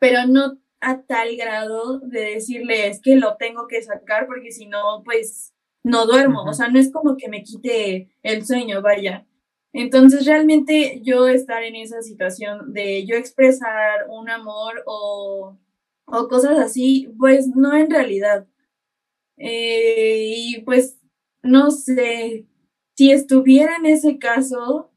pero 0.00 0.26
no 0.26 0.58
a 0.80 1.02
tal 1.02 1.36
grado 1.36 2.00
de 2.00 2.20
decirle 2.34 2.88
es 2.88 3.00
que 3.00 3.16
lo 3.16 3.36
tengo 3.36 3.68
que 3.68 3.82
sacar 3.82 4.26
porque 4.26 4.50
si 4.52 4.66
no, 4.66 5.02
pues 5.04 5.54
no 5.84 6.06
duermo, 6.06 6.44
o 6.44 6.52
sea, 6.54 6.68
no 6.68 6.78
es 6.80 6.92
como 6.92 7.16
que 7.16 7.28
me 7.28 7.42
quite 7.44 8.10
el 8.22 8.44
sueño, 8.46 8.82
vaya. 8.82 9.26
Entonces, 9.72 10.26
realmente 10.26 11.00
yo 11.02 11.28
estar 11.28 11.62
en 11.62 11.76
esa 11.76 12.02
situación 12.02 12.72
de 12.72 13.06
yo 13.06 13.16
expresar 13.16 14.06
un 14.10 14.28
amor 14.30 14.82
o, 14.86 15.58
o 16.06 16.28
cosas 16.28 16.58
así, 16.58 17.08
pues 17.18 17.48
no 17.48 17.74
en 17.76 17.90
realidad. 17.90 18.46
Eh, 19.38 20.34
y 20.36 20.60
pues, 20.62 20.98
no 21.42 21.70
sé, 21.70 22.46
si 22.96 23.12
estuviera 23.12 23.76
en 23.76 23.86
ese 23.86 24.18
caso, 24.18 24.92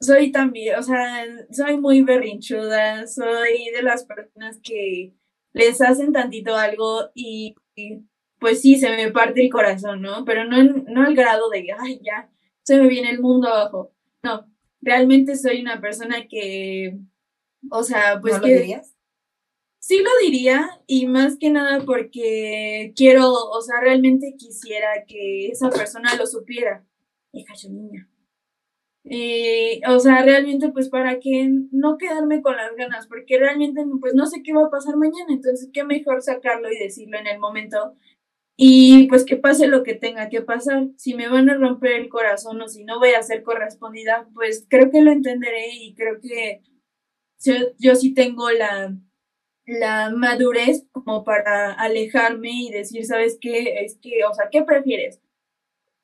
soy 0.00 0.30
también, 0.32 0.78
o 0.78 0.82
sea, 0.82 1.24
soy 1.50 1.78
muy 1.78 2.02
berrinchuda, 2.02 3.06
soy 3.06 3.70
de 3.74 3.82
las 3.82 4.04
personas 4.04 4.58
que 4.62 5.14
les 5.52 5.80
hacen 5.80 6.12
tantito 6.12 6.54
algo 6.56 7.10
y, 7.14 7.54
pues 8.38 8.60
sí, 8.60 8.78
se 8.78 8.90
me 8.90 9.10
parte 9.10 9.42
el 9.42 9.50
corazón, 9.50 10.02
¿no? 10.02 10.24
Pero 10.24 10.44
no, 10.44 10.62
no 10.62 11.02
al 11.06 11.14
grado 11.14 11.48
de, 11.50 11.68
ay, 11.78 12.00
ya, 12.04 12.30
se 12.66 12.76
me 12.76 12.88
viene 12.88 13.10
el 13.10 13.20
mundo 13.20 13.48
abajo. 13.48 13.92
No, 14.24 14.44
realmente 14.80 15.36
soy 15.36 15.60
una 15.60 15.80
persona 15.80 16.26
que, 16.28 16.98
o 17.70 17.82
sea, 17.84 18.20
pues 18.20 18.34
¿No 18.34 18.40
que... 18.42 18.50
lo 18.50 18.60
dirías? 18.60 18.92
Sí 19.78 20.02
lo 20.02 20.10
diría 20.20 20.68
y 20.88 21.06
más 21.06 21.36
que 21.38 21.48
nada 21.48 21.84
porque 21.84 22.92
quiero, 22.96 23.32
o 23.32 23.60
sea, 23.60 23.80
realmente 23.80 24.34
quisiera 24.36 25.04
que 25.06 25.46
esa 25.46 25.70
persona 25.70 26.16
lo 26.16 26.26
supiera. 26.26 26.84
Hija, 27.32 27.54
yo 27.54 27.70
niña. 27.70 28.10
Y, 29.04 29.80
o 29.86 30.00
sea, 30.00 30.24
realmente 30.24 30.70
pues 30.70 30.88
para 30.88 31.20
que 31.20 31.48
no 31.70 31.98
quedarme 31.98 32.42
con 32.42 32.56
las 32.56 32.74
ganas, 32.74 33.06
porque 33.06 33.38
realmente 33.38 33.84
pues 34.00 34.14
no 34.14 34.26
sé 34.26 34.42
qué 34.42 34.52
va 34.52 34.66
a 34.66 34.70
pasar 34.70 34.96
mañana, 34.96 35.26
entonces 35.28 35.70
qué 35.72 35.84
mejor 35.84 36.20
sacarlo 36.20 36.68
y 36.72 36.78
decirlo 36.78 37.16
en 37.16 37.28
el 37.28 37.38
momento 37.38 37.94
y 38.56 39.06
pues 39.08 39.24
que 39.24 39.36
pase 39.36 39.66
lo 39.66 39.82
que 39.82 39.94
tenga 39.94 40.28
que 40.28 40.40
pasar. 40.42 40.88
Si 40.96 41.14
me 41.14 41.28
van 41.28 41.50
a 41.50 41.56
romper 41.56 41.92
el 41.92 42.08
corazón 42.08 42.60
o 42.62 42.68
si 42.68 42.84
no 42.84 42.98
voy 42.98 43.10
a 43.10 43.22
ser 43.22 43.42
correspondida, 43.42 44.28
pues 44.34 44.66
creo 44.68 44.90
que 44.90 45.02
lo 45.02 45.12
entenderé 45.12 45.68
y 45.74 45.94
creo 45.94 46.20
que 46.20 46.62
yo, 47.44 47.52
yo 47.78 47.94
sí 47.94 48.14
tengo 48.14 48.50
la, 48.50 48.96
la 49.66 50.10
madurez 50.10 50.86
como 50.92 51.24
para 51.24 51.72
alejarme 51.74 52.50
y 52.52 52.70
decir, 52.70 53.04
¿sabes 53.04 53.38
qué? 53.40 53.84
Es 53.84 53.98
que, 54.00 54.24
o 54.24 54.32
sea, 54.34 54.48
¿qué 54.50 54.62
prefieres? 54.62 55.20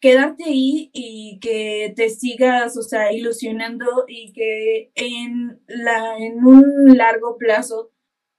Quedarte 0.00 0.44
ahí 0.44 0.90
y 0.92 1.38
que 1.40 1.92
te 1.96 2.10
sigas, 2.10 2.76
o 2.76 2.82
sea, 2.82 3.12
ilusionando 3.12 4.04
y 4.08 4.32
que 4.32 4.90
en, 4.94 5.60
la, 5.68 6.18
en 6.18 6.44
un 6.44 6.98
largo 6.98 7.38
plazo 7.38 7.92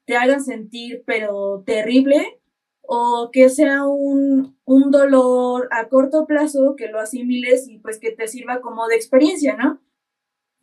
te 0.05 0.17
haga 0.17 0.39
sentir, 0.39 1.03
pero 1.07 1.63
terrible, 1.65 2.41
o 2.83 3.29
que 3.31 3.49
sea 3.49 3.85
un, 3.87 4.57
un 4.65 4.91
dolor 4.91 5.67
a 5.71 5.87
corto 5.87 6.25
plazo, 6.27 6.75
que 6.75 6.89
lo 6.89 6.99
asimiles 6.99 7.67
y 7.67 7.79
pues 7.79 7.99
que 7.99 8.11
te 8.11 8.27
sirva 8.27 8.61
como 8.61 8.87
de 8.87 8.95
experiencia, 8.95 9.55
¿no? 9.55 9.81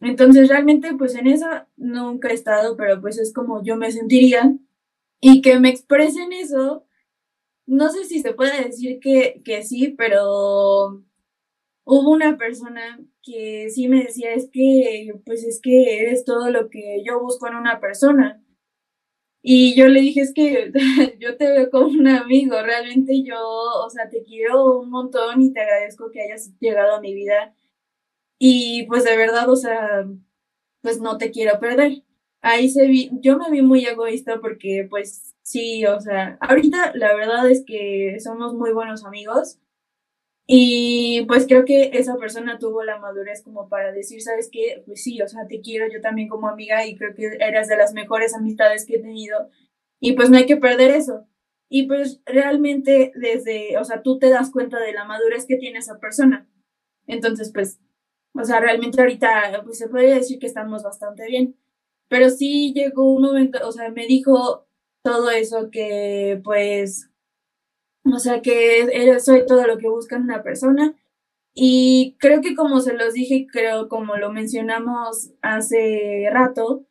Entonces 0.01 0.49
realmente 0.49 0.95
pues 0.95 1.14
en 1.14 1.27
esa 1.27 1.68
nunca 1.77 2.29
he 2.29 2.35
estado, 2.35 2.77
pero 2.77 3.01
pues 3.01 3.18
es 3.18 3.33
como 3.33 3.62
yo 3.62 3.77
me 3.77 3.91
sentiría 3.91 4.55
y 5.21 5.43
que 5.43 5.59
me 5.61 5.68
expresen 5.71 6.33
eso, 6.33 6.87
no 7.66 7.91
sé 7.91 8.05
si 8.05 8.21
se 8.21 8.33
puede 8.33 8.64
decir 8.64 8.99
que, 9.01 9.43
que 9.45 9.62
sí, 9.62 9.95
pero 9.97 11.03
hubo 11.85 12.11
una 12.11 12.37
persona 12.39 13.01
que 13.23 13.68
sí 13.71 13.89
me 13.89 14.05
decía, 14.05 14.33
es 14.33 14.49
que 14.51 15.12
pues 15.27 15.45
es 15.45 15.61
que 15.61 16.01
eres 16.01 16.25
todo 16.25 16.51
lo 16.51 16.71
que 16.71 17.03
yo 17.05 17.21
busco 17.21 17.49
en 17.49 17.57
una 17.57 17.81
persona. 17.81 18.43
Y 19.43 19.74
yo 19.74 19.88
le 19.88 20.01
dije, 20.01 20.20
es 20.20 20.32
que 20.34 20.72
yo 21.18 21.36
te 21.36 21.49
veo 21.49 21.70
como 21.70 21.86
un 21.88 22.07
amigo, 22.09 22.61
realmente 22.62 23.22
yo, 23.22 23.36
o 23.38 23.91
sea, 23.91 24.09
te 24.11 24.22
quiero 24.22 24.80
un 24.80 24.91
montón 24.91 25.41
y 25.43 25.53
te 25.53 25.61
agradezco 25.61 26.11
que 26.11 26.22
hayas 26.22 26.53
llegado 26.61 26.97
a 26.97 27.01
mi 27.01 27.14
vida. 27.14 27.55
Y 28.38 28.86
pues 28.88 29.05
de 29.05 29.16
verdad, 29.16 29.49
o 29.51 29.57
sea, 29.57 30.07
pues 30.82 31.01
no 31.01 31.18
te 31.18 31.30
quiero 31.30 31.61
perder. 31.61 32.05
Ahí 32.43 32.70
se 32.70 32.86
vi, 32.86 33.11
yo 33.22 33.38
me 33.38 33.51
vi 33.51 33.62
muy 33.62 33.84
egoísta 33.86 34.41
porque 34.41 34.86
pues 34.91 35.34
sí, 35.43 35.84
o 35.86 36.01
sea, 36.01 36.38
ahorita 36.41 36.93
la 36.95 37.14
verdad 37.14 37.51
es 37.51 37.64
que 37.66 38.18
somos 38.20 38.55
muy 38.55 38.72
buenos 38.72 39.05
amigos 39.05 39.59
y 40.53 41.24
pues 41.28 41.46
creo 41.46 41.64
que 41.64 41.90
esa 41.94 42.16
persona 42.16 42.59
tuvo 42.59 42.82
la 42.84 42.98
madurez 42.98 43.42
como 43.42 43.68
para 43.68 43.92
decir, 43.92 44.20
¿sabes 44.22 44.48
qué? 44.53 44.82
Pues 44.86 45.03
sí, 45.03 45.22
o 45.22 45.28
sea, 45.28 45.46
te 45.48 45.61
quiero 45.61 45.86
yo 45.92 46.01
también 46.01 46.28
como 46.28 46.48
amiga 46.48 46.86
y 46.86 46.96
creo 46.96 47.14
que 47.14 47.26
eras 47.40 47.68
de 47.68 47.76
las 47.76 47.92
mejores 47.94 48.34
amistades 48.34 48.84
que 48.86 48.96
he 48.96 49.01
tenido 49.01 49.48
y 50.01 50.14
pues 50.14 50.30
no 50.30 50.38
hay 50.38 50.46
que 50.46 50.57
perder 50.57 50.90
eso. 50.92 51.26
Y 51.68 51.86
pues 51.86 52.20
realmente 52.26 53.12
desde, 53.14 53.78
o 53.78 53.84
sea, 53.84 54.03
tú 54.03 54.18
te 54.18 54.30
das 54.30 54.51
cuenta 54.51 54.80
de 54.80 54.92
la 54.92 55.05
madurez 55.05 55.46
que 55.46 55.57
tiene 55.57 55.78
esa 55.80 55.98
persona. 56.01 56.48
Entonces, 57.07 57.53
pues 57.55 57.80
O 58.34 58.44
sea, 58.44 58.61
realmente 58.61 59.01
ahorita 59.01 59.62
pues 59.64 59.78
se 59.78 59.88
podría 59.88 60.14
decir 60.16 60.38
que 60.40 60.46
estamos 60.46 60.82
bastante 60.84 61.26
bien. 61.28 61.57
Pero 62.09 62.30
sí 62.30 62.72
llegó 62.74 63.12
un 63.14 63.22
momento, 63.22 63.61
o 63.68 63.72
sea, 63.72 63.90
me 63.90 64.07
dijo 64.07 64.66
todo 65.05 65.30
eso 65.30 65.70
que 65.72 66.40
pues, 66.44 67.10
o 68.05 68.18
sea, 68.18 68.42
que 68.42 69.18
soy 69.20 69.46
todo 69.46 69.66
lo 69.66 69.78
que 69.78 69.88
busca 69.88 70.16
una 70.16 70.42
persona. 70.42 70.94
Y 71.55 72.16
creo 72.20 72.40
que 72.40 72.55
como 72.55 72.80
se 72.80 72.94
los 72.94 73.14
dije, 73.14 73.46
creo 73.51 73.88
como 73.88 74.16
lo 74.16 74.32
mencionamos 74.32 75.32
hace 75.42 76.28
rato, 76.32 76.86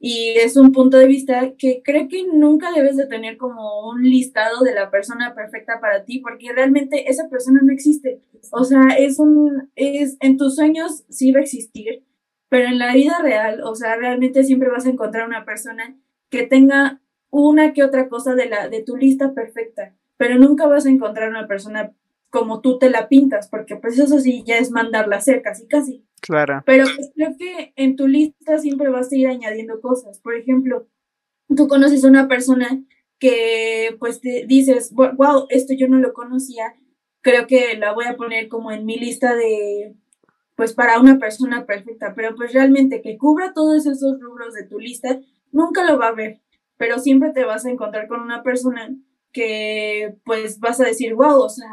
y 0.00 0.34
es 0.38 0.56
un 0.56 0.70
punto 0.72 0.96
de 0.96 1.06
vista 1.06 1.54
que 1.58 1.82
creo 1.84 2.06
que 2.08 2.24
nunca 2.32 2.70
debes 2.72 2.96
de 2.96 3.06
tener 3.06 3.36
como 3.36 3.88
un 3.88 4.04
listado 4.04 4.62
de 4.62 4.72
la 4.72 4.90
persona 4.90 5.34
perfecta 5.34 5.80
para 5.80 6.04
ti, 6.04 6.20
porque 6.20 6.52
realmente 6.52 7.10
esa 7.10 7.28
persona 7.28 7.60
no 7.62 7.72
existe. 7.72 8.20
O 8.52 8.62
sea, 8.64 8.82
es 8.96 9.18
un, 9.18 9.70
es, 9.74 10.16
en 10.20 10.36
tus 10.36 10.54
sueños 10.54 11.04
sí 11.08 11.32
va 11.32 11.40
a 11.40 11.42
existir, 11.42 12.04
pero 12.48 12.68
en 12.68 12.78
la 12.78 12.94
vida 12.94 13.18
real, 13.22 13.62
o 13.64 13.74
sea, 13.74 13.96
realmente 13.96 14.44
siempre 14.44 14.70
vas 14.70 14.86
a 14.86 14.90
encontrar 14.90 15.26
una 15.26 15.44
persona 15.44 15.98
que 16.30 16.46
tenga 16.46 17.00
una 17.30 17.72
que 17.72 17.82
otra 17.82 18.08
cosa 18.08 18.34
de 18.34 18.48
la, 18.48 18.68
de 18.68 18.82
tu 18.82 18.96
lista 18.96 19.34
perfecta, 19.34 19.96
pero 20.18 20.36
nunca 20.36 20.66
vas 20.66 20.84
a 20.84 20.90
encontrar 20.90 21.30
una 21.30 21.46
persona 21.46 21.94
como 22.28 22.60
tú 22.60 22.78
te 22.78 22.90
la 22.90 23.08
pintas, 23.08 23.48
porque 23.48 23.76
pues 23.76 23.98
eso 23.98 24.18
sí 24.20 24.44
ya 24.46 24.58
es 24.58 24.70
mandarla 24.70 25.16
a 25.16 25.18
hacer 25.20 25.40
casi 25.40 25.66
casi. 25.66 26.04
Claro. 26.20 26.62
Pero 26.66 26.84
pues, 26.94 27.10
creo 27.14 27.34
que 27.38 27.72
en 27.76 27.96
tu 27.96 28.06
lista 28.06 28.58
siempre 28.58 28.90
vas 28.90 29.10
a 29.10 29.16
ir 29.16 29.28
añadiendo 29.28 29.80
cosas. 29.80 30.20
Por 30.20 30.34
ejemplo, 30.34 30.86
tú 31.56 31.68
conoces 31.68 32.04
a 32.04 32.08
una 32.08 32.28
persona 32.28 32.84
que 33.18 33.96
pues 33.98 34.20
te 34.20 34.44
dices, 34.46 34.92
wow, 34.92 35.46
esto 35.48 35.72
yo 35.74 35.88
no 35.88 35.98
lo 35.98 36.12
conocía, 36.12 36.74
creo 37.20 37.46
que 37.46 37.76
la 37.76 37.92
voy 37.92 38.04
a 38.06 38.16
poner 38.16 38.48
como 38.48 38.70
en 38.70 38.84
mi 38.84 38.96
lista 38.96 39.34
de, 39.34 39.96
pues 40.54 40.72
para 40.72 41.00
una 41.00 41.18
persona 41.18 41.66
perfecta, 41.66 42.14
pero 42.14 42.36
pues 42.36 42.52
realmente 42.52 43.02
que 43.02 43.18
cubra 43.18 43.52
todos 43.54 43.86
esos 43.86 44.20
rubros 44.20 44.54
de 44.54 44.64
tu 44.64 44.78
lista, 44.78 45.20
nunca 45.50 45.84
lo 45.84 45.98
va 45.98 46.08
a 46.08 46.14
ver, 46.14 46.40
pero 46.76 46.98
siempre 47.00 47.30
te 47.30 47.44
vas 47.44 47.64
a 47.66 47.70
encontrar 47.70 48.06
con 48.06 48.20
una 48.20 48.42
persona 48.44 48.96
que 49.38 50.16
pues 50.24 50.58
vas 50.58 50.80
a 50.80 50.84
decir, 50.84 51.14
wow, 51.14 51.42
o 51.42 51.48
sea, 51.48 51.70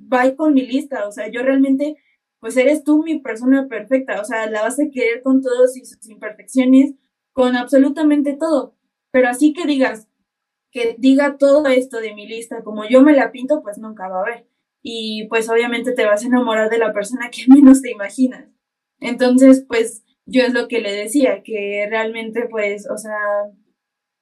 va 0.00 0.34
con 0.34 0.54
mi 0.54 0.66
lista, 0.66 1.06
o 1.06 1.12
sea, 1.12 1.28
yo 1.28 1.42
realmente 1.42 1.96
pues 2.40 2.56
eres 2.56 2.82
tú 2.82 3.04
mi 3.04 3.20
persona 3.20 3.68
perfecta, 3.68 4.20
o 4.20 4.24
sea, 4.24 4.50
la 4.50 4.62
vas 4.62 4.80
a 4.80 4.90
querer 4.92 5.22
con 5.22 5.40
todas 5.40 5.74
sus 5.74 6.10
imperfecciones, 6.10 6.94
con 7.32 7.54
absolutamente 7.54 8.34
todo, 8.34 8.74
pero 9.12 9.28
así 9.28 9.52
que 9.52 9.66
digas, 9.66 10.08
que 10.72 10.96
diga 10.98 11.36
todo 11.38 11.66
esto 11.68 12.00
de 12.00 12.12
mi 12.12 12.26
lista 12.26 12.64
como 12.64 12.88
yo 12.88 13.02
me 13.02 13.12
la 13.12 13.30
pinto, 13.30 13.62
pues 13.62 13.78
nunca 13.78 14.08
va 14.08 14.18
a 14.18 14.22
haber. 14.22 14.46
Y 14.82 15.26
pues 15.28 15.48
obviamente 15.48 15.92
te 15.92 16.06
vas 16.06 16.24
a 16.24 16.26
enamorar 16.26 16.70
de 16.70 16.78
la 16.78 16.92
persona 16.92 17.30
que 17.30 17.44
menos 17.48 17.82
te 17.82 17.90
imaginas. 17.92 18.48
Entonces, 18.98 19.64
pues 19.68 20.04
yo 20.26 20.42
es 20.42 20.54
lo 20.54 20.66
que 20.66 20.80
le 20.80 20.92
decía, 20.92 21.42
que 21.44 21.86
realmente 21.88 22.46
pues, 22.50 22.88
o 22.90 22.96
sea, 22.96 23.16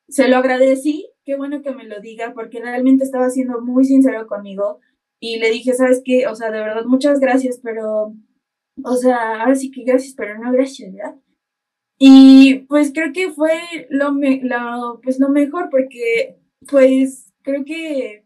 se 0.09 0.29
lo 0.29 0.37
agradecí, 0.37 1.11
qué 1.29 1.37
bueno 1.37 1.61
que 1.61 1.75
me 1.75 1.85
lo 1.85 2.01
diga, 2.01 2.33
porque 2.33 2.59
realmente 2.59 3.05
estaba 3.05 3.29
siendo 3.29 3.61
muy 3.61 3.85
sincero 3.85 4.27
conmigo 4.27 4.81
y 5.21 5.39
le 5.39 5.51
dije, 5.51 5.75
¿sabes 5.75 6.01
qué? 6.03 6.27
O 6.27 6.35
sea, 6.35 6.51
de 6.51 6.59
verdad, 6.59 6.87
muchas 6.87 7.21
gracias, 7.21 7.61
pero, 7.63 8.15
o 8.83 8.97
sea, 8.97 9.43
ahora 9.43 9.55
sí 9.55 9.71
que 9.71 9.85
gracias, 9.85 10.15
pero 10.17 10.39
no 10.39 10.51
gracias, 10.53 10.91
¿verdad? 10.91 11.17
Y 11.99 12.61
pues 12.61 12.93
creo 12.95 13.13
que 13.13 13.31
fue 13.31 13.53
lo, 13.91 14.15
me, 14.15 14.41
lo, 14.43 15.03
pues, 15.03 15.21
lo 15.21 15.29
mejor 15.29 15.69
porque, 15.71 16.39
pues, 16.67 17.31
creo 17.43 17.63
que, 17.67 18.25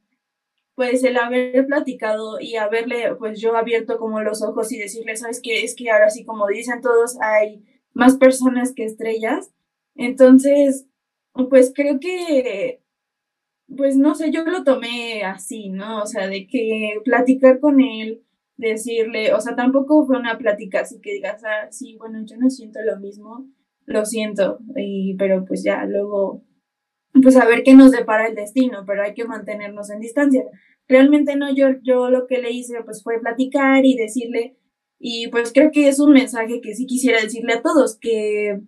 pues, 0.76 1.02
el 1.02 1.16
haber 1.16 1.66
platicado 1.66 2.38
y 2.38 2.54
haberle, 2.54 3.16
pues, 3.16 3.40
yo 3.40 3.56
abierto 3.56 3.98
como 3.98 4.20
los 4.20 4.44
ojos 4.44 4.70
y 4.70 4.78
decirle, 4.78 5.16
¿sabes 5.16 5.40
qué? 5.42 5.64
Es 5.64 5.74
que 5.74 5.90
ahora 5.90 6.08
sí, 6.08 6.24
como 6.24 6.46
dicen 6.46 6.80
todos, 6.80 7.20
hay 7.20 7.64
más 7.94 8.16
personas 8.16 8.72
que 8.72 8.84
estrellas. 8.84 9.52
Entonces, 9.96 10.86
pues 11.48 11.72
creo 11.74 11.98
que 11.98 12.81
pues 13.76 13.96
no 13.96 14.14
sé, 14.14 14.30
yo 14.30 14.44
lo 14.44 14.64
tomé 14.64 15.24
así, 15.24 15.68
¿no? 15.70 16.02
O 16.02 16.06
sea, 16.06 16.28
de 16.28 16.46
que 16.46 17.00
platicar 17.04 17.60
con 17.60 17.80
él, 17.80 18.22
decirle, 18.56 19.32
o 19.34 19.40
sea, 19.40 19.56
tampoco 19.56 20.06
fue 20.06 20.18
una 20.18 20.38
plática 20.38 20.80
así 20.80 21.00
que 21.00 21.14
digas, 21.14 21.42
ah, 21.44 21.68
sí, 21.70 21.96
bueno, 21.98 22.24
yo 22.24 22.36
no 22.36 22.50
siento 22.50 22.80
lo 22.82 22.98
mismo, 23.00 23.46
lo 23.86 24.04
siento, 24.04 24.58
y, 24.76 25.14
pero 25.16 25.44
pues 25.44 25.64
ya 25.64 25.84
luego, 25.86 26.44
pues 27.22 27.36
a 27.36 27.46
ver 27.46 27.62
qué 27.62 27.74
nos 27.74 27.92
depara 27.92 28.28
el 28.28 28.34
destino, 28.34 28.84
pero 28.86 29.02
hay 29.02 29.14
que 29.14 29.24
mantenernos 29.24 29.90
en 29.90 30.00
distancia. 30.00 30.44
Realmente 30.88 31.36
no, 31.36 31.54
yo, 31.54 31.68
yo 31.82 32.10
lo 32.10 32.26
que 32.26 32.38
le 32.38 32.50
hice 32.52 32.82
pues 32.84 33.02
fue 33.02 33.20
platicar 33.20 33.84
y 33.84 33.96
decirle, 33.96 34.56
y 34.98 35.28
pues 35.28 35.52
creo 35.52 35.70
que 35.72 35.88
es 35.88 35.98
un 35.98 36.12
mensaje 36.12 36.60
que 36.60 36.74
sí 36.74 36.86
quisiera 36.86 37.20
decirle 37.20 37.54
a 37.54 37.62
todos, 37.62 37.98
que 37.98 38.60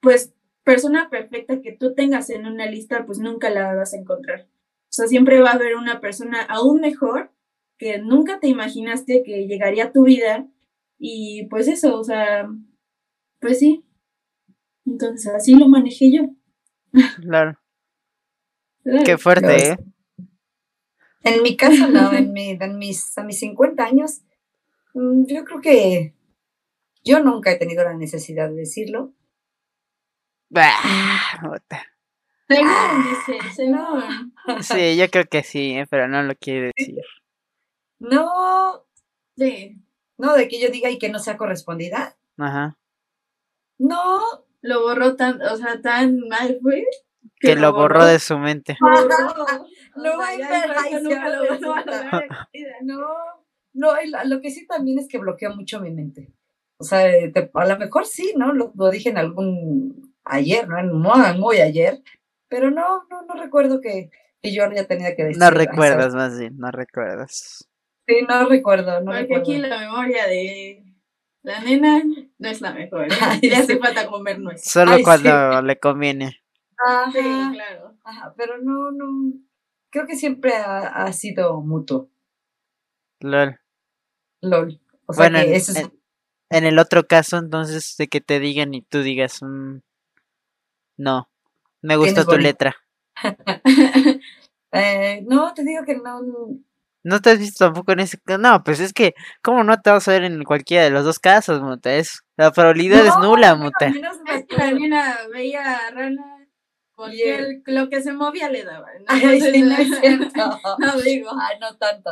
pues 0.00 0.34
persona 0.64 1.08
perfecta 1.10 1.60
que 1.60 1.72
tú 1.72 1.94
tengas 1.94 2.30
en 2.30 2.46
una 2.46 2.66
lista, 2.66 3.04
pues 3.06 3.18
nunca 3.18 3.50
la 3.50 3.74
vas 3.74 3.94
a 3.94 3.98
encontrar. 3.98 4.48
O 4.84 4.94
sea, 4.94 5.06
siempre 5.06 5.40
va 5.40 5.50
a 5.50 5.54
haber 5.54 5.76
una 5.76 6.00
persona 6.00 6.42
aún 6.42 6.80
mejor 6.80 7.32
que 7.78 7.98
nunca 7.98 8.40
te 8.40 8.48
imaginaste 8.48 9.22
que 9.24 9.46
llegaría 9.46 9.84
a 9.84 9.92
tu 9.92 10.04
vida. 10.04 10.46
Y 10.98 11.46
pues 11.46 11.66
eso, 11.66 11.98
o 11.98 12.04
sea, 12.04 12.48
pues 13.40 13.58
sí. 13.58 13.84
Entonces, 14.86 15.32
así 15.34 15.54
lo 15.54 15.68
manejé 15.68 16.12
yo. 16.12 16.22
Claro. 17.20 17.58
Qué 19.04 19.16
fuerte, 19.16 19.70
¿eh? 19.70 19.76
En 21.24 21.42
mi 21.42 21.56
caso, 21.56 21.88
no, 21.88 22.12
en, 22.12 22.32
mi, 22.32 22.50
en 22.50 22.78
mis, 22.78 23.16
a 23.16 23.22
mis 23.22 23.38
50 23.38 23.84
años, 23.84 24.22
mm, 24.94 25.24
yo 25.26 25.44
creo 25.44 25.60
que 25.60 26.14
yo 27.04 27.22
nunca 27.22 27.52
he 27.52 27.58
tenido 27.58 27.84
la 27.84 27.94
necesidad 27.94 28.48
de 28.48 28.56
decirlo. 28.56 29.12
Bah, 30.52 30.76
Sí, 34.60 34.96
yo 34.98 35.10
creo 35.10 35.24
que 35.24 35.42
sí, 35.42 35.72
¿eh? 35.78 35.86
pero 35.88 36.08
no 36.08 36.22
lo 36.22 36.34
quiere 36.34 36.72
decir. 36.76 37.02
No, 37.98 38.84
sí. 39.38 39.78
No, 40.18 40.34
de 40.36 40.48
que 40.48 40.60
yo 40.60 40.68
diga 40.68 40.90
y 40.90 40.98
que 40.98 41.08
no 41.08 41.18
sea 41.20 41.38
correspondida. 41.38 42.18
Ajá. 42.36 42.76
No. 43.78 44.20
Lo 44.60 44.82
borró 44.82 45.16
tan, 45.16 45.40
o 45.40 45.56
sea, 45.56 45.80
tan 45.80 46.18
mal 46.28 46.58
fue. 46.60 46.84
Que, 47.40 47.56
lo 47.56 47.72
borró, 47.72 48.04
de 48.04 48.18
su 48.18 48.36
mente. 48.36 48.76
No, 48.78 48.90
no, 52.82 53.14
no, 53.72 53.94
lo 54.24 54.40
que 54.42 54.50
sí 54.50 54.66
también 54.66 54.98
es 54.98 55.08
que 55.08 55.18
bloqueó 55.18 55.56
mucho 55.56 55.80
mi 55.80 55.90
mente. 55.90 56.30
O 56.76 56.84
sea, 56.84 57.08
a 57.54 57.66
lo 57.66 57.78
mejor 57.78 58.06
sí, 58.06 58.34
¿no? 58.36 58.52
Lo, 58.52 58.72
dije 58.90 59.08
en 59.08 59.16
algún 59.16 60.01
ayer, 60.24 60.68
¿no? 60.68 60.82
muy, 60.94 61.38
muy 61.38 61.58
ayer, 61.58 62.02
pero 62.48 62.70
no, 62.70 63.04
no, 63.10 63.22
no 63.22 63.34
recuerdo 63.34 63.80
que, 63.80 64.10
que 64.40 64.52
yo 64.52 64.64
haya 64.64 64.86
tenido 64.86 65.10
que 65.16 65.24
decir. 65.24 65.38
No 65.38 65.50
recuerdas, 65.50 66.14
más 66.14 66.38
bien, 66.38 66.56
no 66.58 66.70
recuerdas. 66.70 67.68
Sí, 68.06 68.16
no 68.28 68.48
recuerdo, 68.48 69.00
no 69.00 69.12
Porque 69.12 69.36
aquí 69.36 69.58
la 69.58 69.78
memoria 69.78 70.26
de 70.26 70.84
la 71.42 71.60
nena 71.60 72.02
no 72.38 72.48
es 72.48 72.60
la 72.60 72.72
mejor. 72.72 73.06
¿eh? 73.06 73.16
Le 73.42 73.56
hace 73.56 73.78
falta 73.78 74.06
comer 74.06 74.38
nuez. 74.38 74.62
Solo 74.64 74.96
cuando 75.02 75.62
le 75.62 75.78
conviene. 75.78 76.40
Ajá, 76.78 77.10
sí, 77.12 77.20
claro. 77.20 77.96
Ajá, 78.04 78.34
pero 78.36 78.58
no, 78.58 78.90
no. 78.90 79.34
Creo 79.90 80.06
que 80.06 80.16
siempre 80.16 80.54
ha, 80.54 81.04
ha 81.04 81.12
sido 81.12 81.60
mutuo. 81.60 82.10
LOL. 83.20 83.60
LOL. 84.40 84.80
O 85.06 85.12
sea 85.12 85.28
bueno, 85.28 85.38
que 85.40 85.56
en, 85.56 85.76
en, 85.76 85.92
en, 86.50 86.64
el 86.64 86.78
otro 86.78 87.06
caso, 87.06 87.38
entonces, 87.38 87.96
de 87.98 88.08
que 88.08 88.20
te 88.20 88.40
digan 88.40 88.74
y 88.74 88.82
tú 88.82 89.02
digas, 89.02 89.42
mmm, 89.42 89.78
no. 90.96 91.28
Me 91.82 91.96
gusta 91.96 92.24
tu 92.24 92.38
letra. 92.38 92.76
eh, 94.72 95.24
no, 95.26 95.52
te 95.52 95.64
digo 95.64 95.84
que 95.84 95.96
no. 95.96 96.20
No 97.04 97.20
te 97.20 97.30
has 97.30 97.38
visto 97.38 97.64
tampoco 97.64 97.92
en 97.92 98.00
ese. 98.00 98.18
No, 98.38 98.62
pues 98.62 98.78
es 98.78 98.92
que, 98.92 99.14
¿cómo 99.42 99.64
no 99.64 99.80
te 99.80 99.90
vas 99.90 100.06
a 100.06 100.12
ver 100.12 100.24
en 100.24 100.44
cualquiera 100.44 100.84
de 100.84 100.90
los 100.90 101.04
dos 101.04 101.18
casos, 101.18 101.60
Muta? 101.60 101.94
Es, 101.94 102.22
la 102.36 102.52
probabilidad 102.52 103.04
es 103.04 103.18
nula, 103.18 103.56
Muta. 103.56 103.88
Es 103.88 104.46
que 104.46 104.56
la 104.56 104.70
nena 104.70 105.18
veía 105.32 105.90
rana. 105.90 106.38
Porque 106.94 107.62
lo 107.66 107.88
que 107.88 108.00
se 108.00 108.12
movía 108.12 108.48
le 108.48 108.62
daba. 108.64 108.86
¿no? 109.00 109.06
Ay, 109.08 109.40
sí, 109.40 109.62
no 109.62 109.74
es 109.74 109.88
cierto. 110.00 110.60
no 110.78 111.00
digo. 111.00 111.30
Ay, 111.30 111.58
no 111.60 111.76
tanto. 111.76 112.10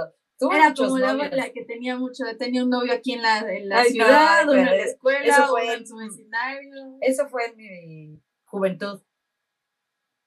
Era 0.53 0.73
como 0.75 0.99
la, 0.99 1.13
la, 1.13 1.51
que 1.51 1.65
tenía 1.65 1.97
mucho, 1.97 2.25
tenía 2.39 2.65
un 2.65 2.71
novio 2.71 2.95
aquí 2.95 3.13
en 3.13 3.21
la, 3.21 3.41
en 3.41 3.69
la 3.69 3.81
Ay, 3.81 3.91
ciudad, 3.91 4.47
no, 4.47 4.55
en 4.55 4.65
la 4.65 4.77
escuela, 4.77 5.21
eso 5.23 5.47
fue 5.49 5.75
en 5.75 5.87
su 5.87 5.97
vecindario. 5.97 6.97
Eso 7.03 7.29
fue 7.29 7.45
en 7.45 7.57
mi 7.57 8.23
juventud 8.51 9.01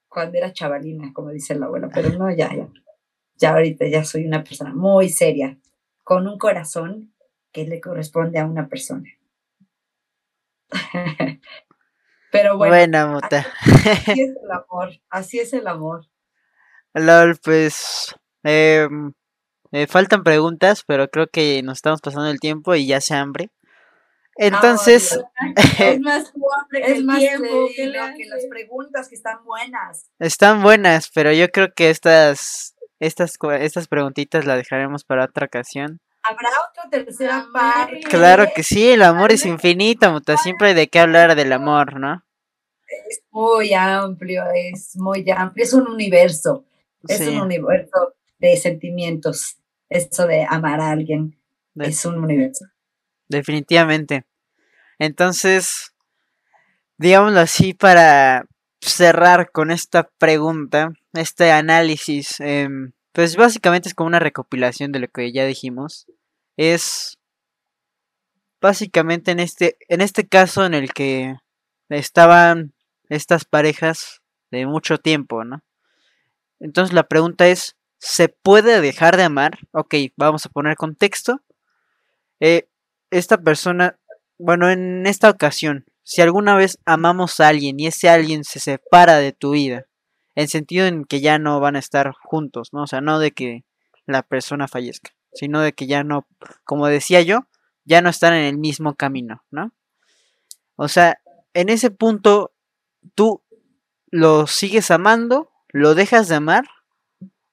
cuando 0.08 0.38
era 0.38 0.52
chavalina, 0.52 1.12
como 1.12 1.30
dice 1.30 1.54
la 1.54 1.66
abuela, 1.66 1.90
pero 1.92 2.10
no, 2.10 2.30
ya, 2.30 2.54
ya. 2.54 2.68
Ya 3.36 3.50
ahorita 3.52 3.86
ya 3.86 4.04
soy 4.04 4.26
una 4.26 4.44
persona 4.44 4.72
muy 4.72 5.08
seria, 5.08 5.58
con 6.04 6.28
un 6.28 6.38
corazón 6.38 7.12
que 7.52 7.66
le 7.66 7.80
corresponde 7.80 8.38
a 8.38 8.46
una 8.46 8.68
persona. 8.68 9.08
pero 12.32 12.56
bueno. 12.56 12.74
Buena 12.74 13.06
muta. 13.08 13.46
Así 13.74 14.22
es 14.22 14.36
el 14.42 14.50
amor, 14.50 15.00
así 15.10 15.38
es 15.40 15.52
el 15.52 15.66
amor. 15.66 16.06
LOL, 16.94 17.36
pues. 17.42 18.14
Eh, 18.44 18.88
faltan 19.88 20.22
preguntas, 20.22 20.84
pero 20.86 21.08
creo 21.08 21.26
que 21.26 21.62
nos 21.62 21.78
estamos 21.78 22.00
pasando 22.00 22.30
el 22.30 22.38
tiempo 22.38 22.74
y 22.76 22.86
ya 22.86 23.00
se 23.00 23.14
hambre. 23.14 23.50
Entonces, 24.36 25.18
es 25.78 26.00
más 26.00 26.32
Es 26.72 27.04
más 27.04 27.18
tiempo 27.18 27.68
que, 27.74 27.86
las 27.86 28.44
preguntas 28.50 29.08
que 29.08 29.14
están 29.14 29.44
buenas. 29.44 30.10
están 30.18 30.62
buenas, 30.62 31.10
pero 31.14 31.32
yo 31.32 31.48
creo 31.50 31.72
que 31.74 31.90
estas, 31.90 32.74
estas, 33.00 33.36
estas 33.60 33.88
preguntitas 33.88 34.44
las 34.44 34.56
dejaremos 34.56 35.04
para 35.04 35.24
otra 35.24 35.46
ocasión. 35.46 36.00
¿Habrá 36.22 36.48
otra 36.70 36.88
tercera 36.90 37.36
Amor. 37.40 37.52
parte? 37.52 38.00
Claro 38.08 38.46
que 38.54 38.62
sí, 38.62 38.88
el 38.88 39.02
amor 39.02 39.30
es 39.32 39.44
infinito, 39.44 40.10
muta, 40.10 40.36
siempre 40.38 40.68
hay 40.68 40.74
de 40.74 40.88
qué 40.88 40.98
hablar 41.00 41.34
del 41.36 41.52
amor, 41.52 42.00
¿no? 42.00 42.24
Es 43.08 43.22
muy 43.30 43.74
amplio, 43.74 44.42
es 44.54 44.96
muy 44.96 45.24
amplio, 45.30 45.64
es 45.64 45.72
un 45.74 45.86
universo, 45.88 46.64
es 47.08 47.18
Sí, 47.18 47.28
un 47.28 47.40
universo 47.42 48.14
de 48.38 48.56
sentimientos. 48.56 49.58
Eso 49.90 50.26
de 50.26 50.46
amar 50.48 50.80
a 50.80 50.90
alguien 50.90 51.38
de- 51.74 51.88
es 51.88 52.04
un 52.06 52.18
universo. 52.24 52.64
Definitivamente. 53.28 54.24
Entonces, 54.98 55.94
digámoslo 56.98 57.40
así, 57.40 57.74
para 57.74 58.46
cerrar 58.80 59.50
con 59.50 59.70
esta 59.70 60.08
pregunta, 60.18 60.92
este 61.12 61.52
análisis, 61.52 62.40
em, 62.40 62.92
pues 63.12 63.36
básicamente 63.36 63.88
es 63.88 63.94
como 63.94 64.08
una 64.08 64.18
recopilación 64.18 64.92
de 64.92 65.00
lo 65.00 65.08
que 65.08 65.32
ya 65.32 65.44
dijimos. 65.46 66.06
Es 66.56 67.18
básicamente 68.60 69.30
en 69.30 69.40
este, 69.40 69.76
en 69.88 70.00
este 70.00 70.26
caso 70.26 70.64
en 70.64 70.74
el 70.74 70.92
que 70.92 71.36
estaban 71.88 72.72
estas 73.08 73.44
parejas 73.44 74.22
de 74.50 74.66
mucho 74.66 74.98
tiempo, 74.98 75.44
¿no? 75.44 75.62
Entonces 76.60 76.94
la 76.94 77.04
pregunta 77.04 77.46
es, 77.46 77.76
¿se 77.98 78.28
puede 78.28 78.80
dejar 78.80 79.16
de 79.16 79.24
amar? 79.24 79.58
Ok, 79.72 79.94
vamos 80.16 80.46
a 80.46 80.48
poner 80.48 80.76
contexto. 80.76 81.40
Eh, 82.40 82.68
esta 83.18 83.38
persona, 83.38 83.98
bueno, 84.38 84.70
en 84.70 85.06
esta 85.06 85.30
ocasión, 85.30 85.86
si 86.02 86.22
alguna 86.22 86.56
vez 86.56 86.78
amamos 86.84 87.40
a 87.40 87.48
alguien 87.48 87.80
y 87.80 87.86
ese 87.86 88.08
alguien 88.08 88.44
se 88.44 88.60
separa 88.60 89.16
de 89.18 89.32
tu 89.32 89.52
vida, 89.52 89.86
en 90.34 90.48
sentido 90.48 90.86
en 90.86 91.04
que 91.04 91.20
ya 91.20 91.38
no 91.38 91.60
van 91.60 91.76
a 91.76 91.80
estar 91.80 92.12
juntos, 92.22 92.70
¿no? 92.72 92.82
O 92.82 92.86
sea, 92.86 93.00
no 93.00 93.18
de 93.18 93.32
que 93.32 93.64
la 94.06 94.22
persona 94.22 94.68
fallezca, 94.68 95.12
sino 95.32 95.60
de 95.60 95.72
que 95.72 95.86
ya 95.86 96.04
no, 96.04 96.26
como 96.64 96.86
decía 96.88 97.22
yo, 97.22 97.40
ya 97.84 98.02
no 98.02 98.10
están 98.10 98.34
en 98.34 98.44
el 98.44 98.58
mismo 98.58 98.94
camino, 98.96 99.44
¿no? 99.50 99.72
O 100.76 100.88
sea, 100.88 101.18
en 101.54 101.68
ese 101.68 101.90
punto, 101.90 102.52
tú 103.14 103.42
lo 104.10 104.46
sigues 104.46 104.90
amando, 104.90 105.50
lo 105.70 105.94
dejas 105.94 106.28
de 106.28 106.36
amar, 106.36 106.64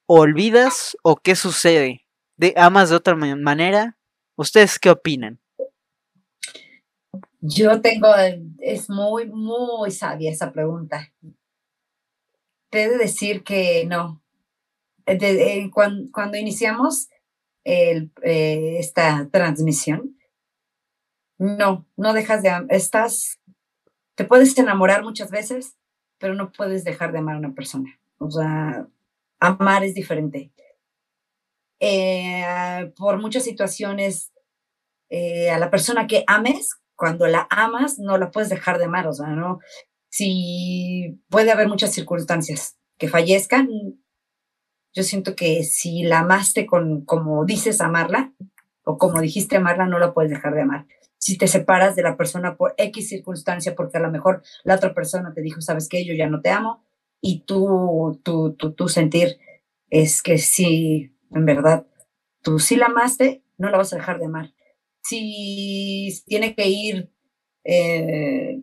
olvidas 0.07 0.97
o 1.03 1.17
qué 1.17 1.35
sucede, 1.35 2.07
de 2.37 2.53
amas 2.57 2.91
de 2.91 2.97
otra 2.97 3.15
ma- 3.15 3.35
manera, 3.35 3.97
¿ustedes 4.37 4.79
qué 4.79 4.91
opinan? 4.91 5.40
Yo 7.41 7.81
tengo, 7.81 8.07
es 8.59 8.89
muy, 8.89 9.27
muy 9.29 9.91
sabia 9.91 10.31
esa 10.31 10.51
pregunta. 10.51 11.11
Te 12.71 12.83
he 12.83 12.89
de 12.89 12.97
decir 12.97 13.43
que 13.43 13.85
no. 13.85 14.21
Eh, 15.07 15.17
eh, 15.21 15.71
cuan- 15.71 16.09
cuando, 16.13 16.37
iniciamos 16.37 17.09
eh, 17.65 18.09
esta 18.79 19.29
transmisión, 19.31 20.17
no, 21.37 21.85
no 21.97 22.13
dejas 22.13 22.41
de 22.43 22.51
estás, 22.69 23.39
te 24.15 24.25
puedes 24.25 24.57
enamorar 24.57 25.03
muchas 25.03 25.31
veces, 25.31 25.77
pero 26.19 26.35
no 26.35 26.51
puedes 26.51 26.83
dejar 26.83 27.11
de 27.13 27.19
amar 27.19 27.35
a 27.37 27.39
una 27.39 27.55
persona. 27.55 27.99
O 28.19 28.31
sea, 28.31 28.87
amar 29.39 29.83
es 29.83 29.95
diferente. 29.95 30.51
Por 32.97 33.19
muchas 33.19 33.43
situaciones, 33.43 34.31
a 35.51 35.59
la 35.59 35.69
persona 35.71 36.07
que 36.07 36.23
ames, 36.27 36.71
cuando 37.01 37.25
la 37.25 37.47
amas, 37.49 37.97
no 37.97 38.19
la 38.19 38.29
puedes 38.29 38.51
dejar 38.51 38.77
de 38.77 38.85
amar, 38.85 39.07
o 39.07 39.13
sea, 39.13 39.29
no. 39.29 39.57
Si 40.11 41.19
puede 41.29 41.49
haber 41.49 41.67
muchas 41.67 41.91
circunstancias 41.91 42.77
que 42.99 43.07
fallezcan, 43.07 43.67
yo 44.93 45.01
siento 45.01 45.35
que 45.35 45.63
si 45.63 46.03
la 46.03 46.19
amaste 46.19 46.67
con 46.67 47.03
como 47.03 47.43
dices 47.43 47.81
amarla, 47.81 48.35
o 48.83 48.99
como 48.99 49.19
dijiste 49.19 49.57
amarla, 49.57 49.87
no 49.87 49.97
la 49.97 50.13
puedes 50.13 50.29
dejar 50.29 50.53
de 50.53 50.61
amar. 50.61 50.85
Si 51.17 51.39
te 51.39 51.47
separas 51.47 51.95
de 51.95 52.03
la 52.03 52.17
persona 52.17 52.55
por 52.55 52.75
X 52.77 53.09
circunstancia, 53.09 53.73
porque 53.73 53.97
a 53.97 54.01
lo 54.01 54.11
mejor 54.11 54.43
la 54.63 54.75
otra 54.75 54.93
persona 54.93 55.33
te 55.33 55.41
dijo, 55.41 55.59
sabes 55.59 55.89
qué, 55.89 56.05
yo 56.05 56.13
ya 56.13 56.29
no 56.29 56.41
te 56.41 56.51
amo, 56.51 56.85
y 57.19 57.45
tú, 57.45 58.21
tú, 58.21 58.53
tú, 58.53 58.73
tú 58.73 58.89
sentir 58.89 59.39
es 59.89 60.21
que 60.21 60.37
sí, 60.37 61.15
en 61.31 61.45
verdad, 61.45 61.87
tú 62.43 62.59
sí 62.59 62.75
la 62.75 62.85
amaste, 62.85 63.41
no 63.57 63.71
la 63.71 63.79
vas 63.79 63.91
a 63.91 63.95
dejar 63.95 64.19
de 64.19 64.25
amar 64.25 64.53
si 65.03 66.09
tiene 66.25 66.55
que 66.55 66.67
ir 66.67 67.11
eh, 67.63 68.61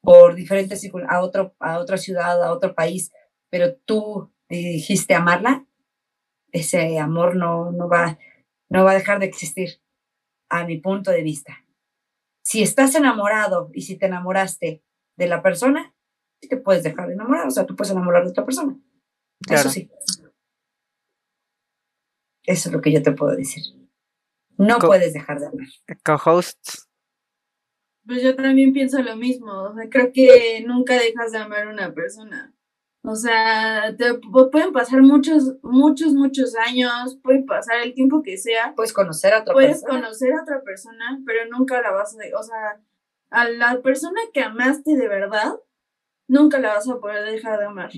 por 0.00 0.34
diferentes 0.34 0.88
a 1.08 1.20
otro 1.20 1.54
a 1.58 1.78
otra 1.78 1.96
ciudad 1.98 2.42
a 2.42 2.52
otro 2.52 2.74
país 2.74 3.12
pero 3.50 3.74
tú 3.76 4.32
dijiste 4.48 5.14
amarla 5.14 5.66
ese 6.52 6.98
amor 6.98 7.36
no 7.36 7.72
no 7.72 7.88
va 7.88 8.18
no 8.70 8.84
va 8.84 8.92
a 8.92 8.94
dejar 8.94 9.18
de 9.18 9.26
existir 9.26 9.80
a 10.50 10.64
mi 10.64 10.78
punto 10.78 11.10
de 11.10 11.22
vista. 11.22 11.64
Si 12.42 12.62
estás 12.62 12.94
enamorado 12.94 13.70
y 13.74 13.82
si 13.82 13.96
te 13.96 14.06
enamoraste 14.06 14.82
de 15.16 15.26
la 15.26 15.42
persona 15.42 15.94
te 16.40 16.56
puedes 16.56 16.84
dejar 16.84 17.08
de 17.08 17.14
enamorar 17.14 17.48
o 17.48 17.50
sea 17.50 17.66
tú 17.66 17.74
puedes 17.76 17.92
enamorar 17.92 18.24
de 18.24 18.30
otra 18.30 18.44
persona. 18.44 18.78
Claro. 19.40 19.60
eso 19.60 19.70
sí. 19.70 19.90
Eso 22.44 22.68
es 22.70 22.72
lo 22.72 22.80
que 22.80 22.92
yo 22.92 23.02
te 23.02 23.12
puedo 23.12 23.36
decir 23.36 23.77
no 24.58 24.78
Co- 24.78 24.88
puedes 24.88 25.12
dejar 25.14 25.40
de 25.40 25.46
amar 25.46 25.66
Co-hosts, 26.04 26.88
Pues 28.06 28.22
yo 28.22 28.34
también 28.36 28.72
pienso 28.72 29.02
lo 29.02 29.16
mismo. 29.16 29.52
O 29.52 29.74
sea, 29.74 29.88
creo 29.90 30.12
que 30.12 30.64
nunca 30.66 30.94
dejas 30.94 31.32
de 31.32 31.38
amar 31.38 31.68
a 31.68 31.70
una 31.70 31.92
persona. 31.94 32.54
O 33.02 33.14
sea, 33.14 33.94
te 33.96 34.12
pu- 34.20 34.50
pueden 34.50 34.72
pasar 34.72 35.02
muchos, 35.02 35.56
muchos, 35.62 36.14
muchos 36.14 36.54
años, 36.56 37.18
puede 37.22 37.42
pasar 37.44 37.80
el 37.82 37.94
tiempo 37.94 38.22
que 38.22 38.36
sea, 38.36 38.74
puedes 38.74 38.92
conocer 38.92 39.34
a 39.34 39.40
otra 39.40 39.54
puedes 39.54 39.82
persona. 39.82 40.00
conocer 40.02 40.32
a 40.32 40.42
otra 40.42 40.62
persona, 40.62 41.20
pero 41.24 41.48
nunca 41.50 41.80
la 41.80 41.92
vas 41.92 42.14
a, 42.16 42.38
o 42.38 42.42
sea, 42.42 42.80
a 43.30 43.48
la 43.50 43.80
persona 43.82 44.20
que 44.32 44.40
amaste 44.42 44.96
de 44.96 45.08
verdad, 45.08 45.52
nunca 46.28 46.58
la 46.60 46.74
vas 46.74 46.88
a 46.88 46.98
poder 47.00 47.30
dejar 47.30 47.58
de 47.60 47.66
amar. 47.66 47.90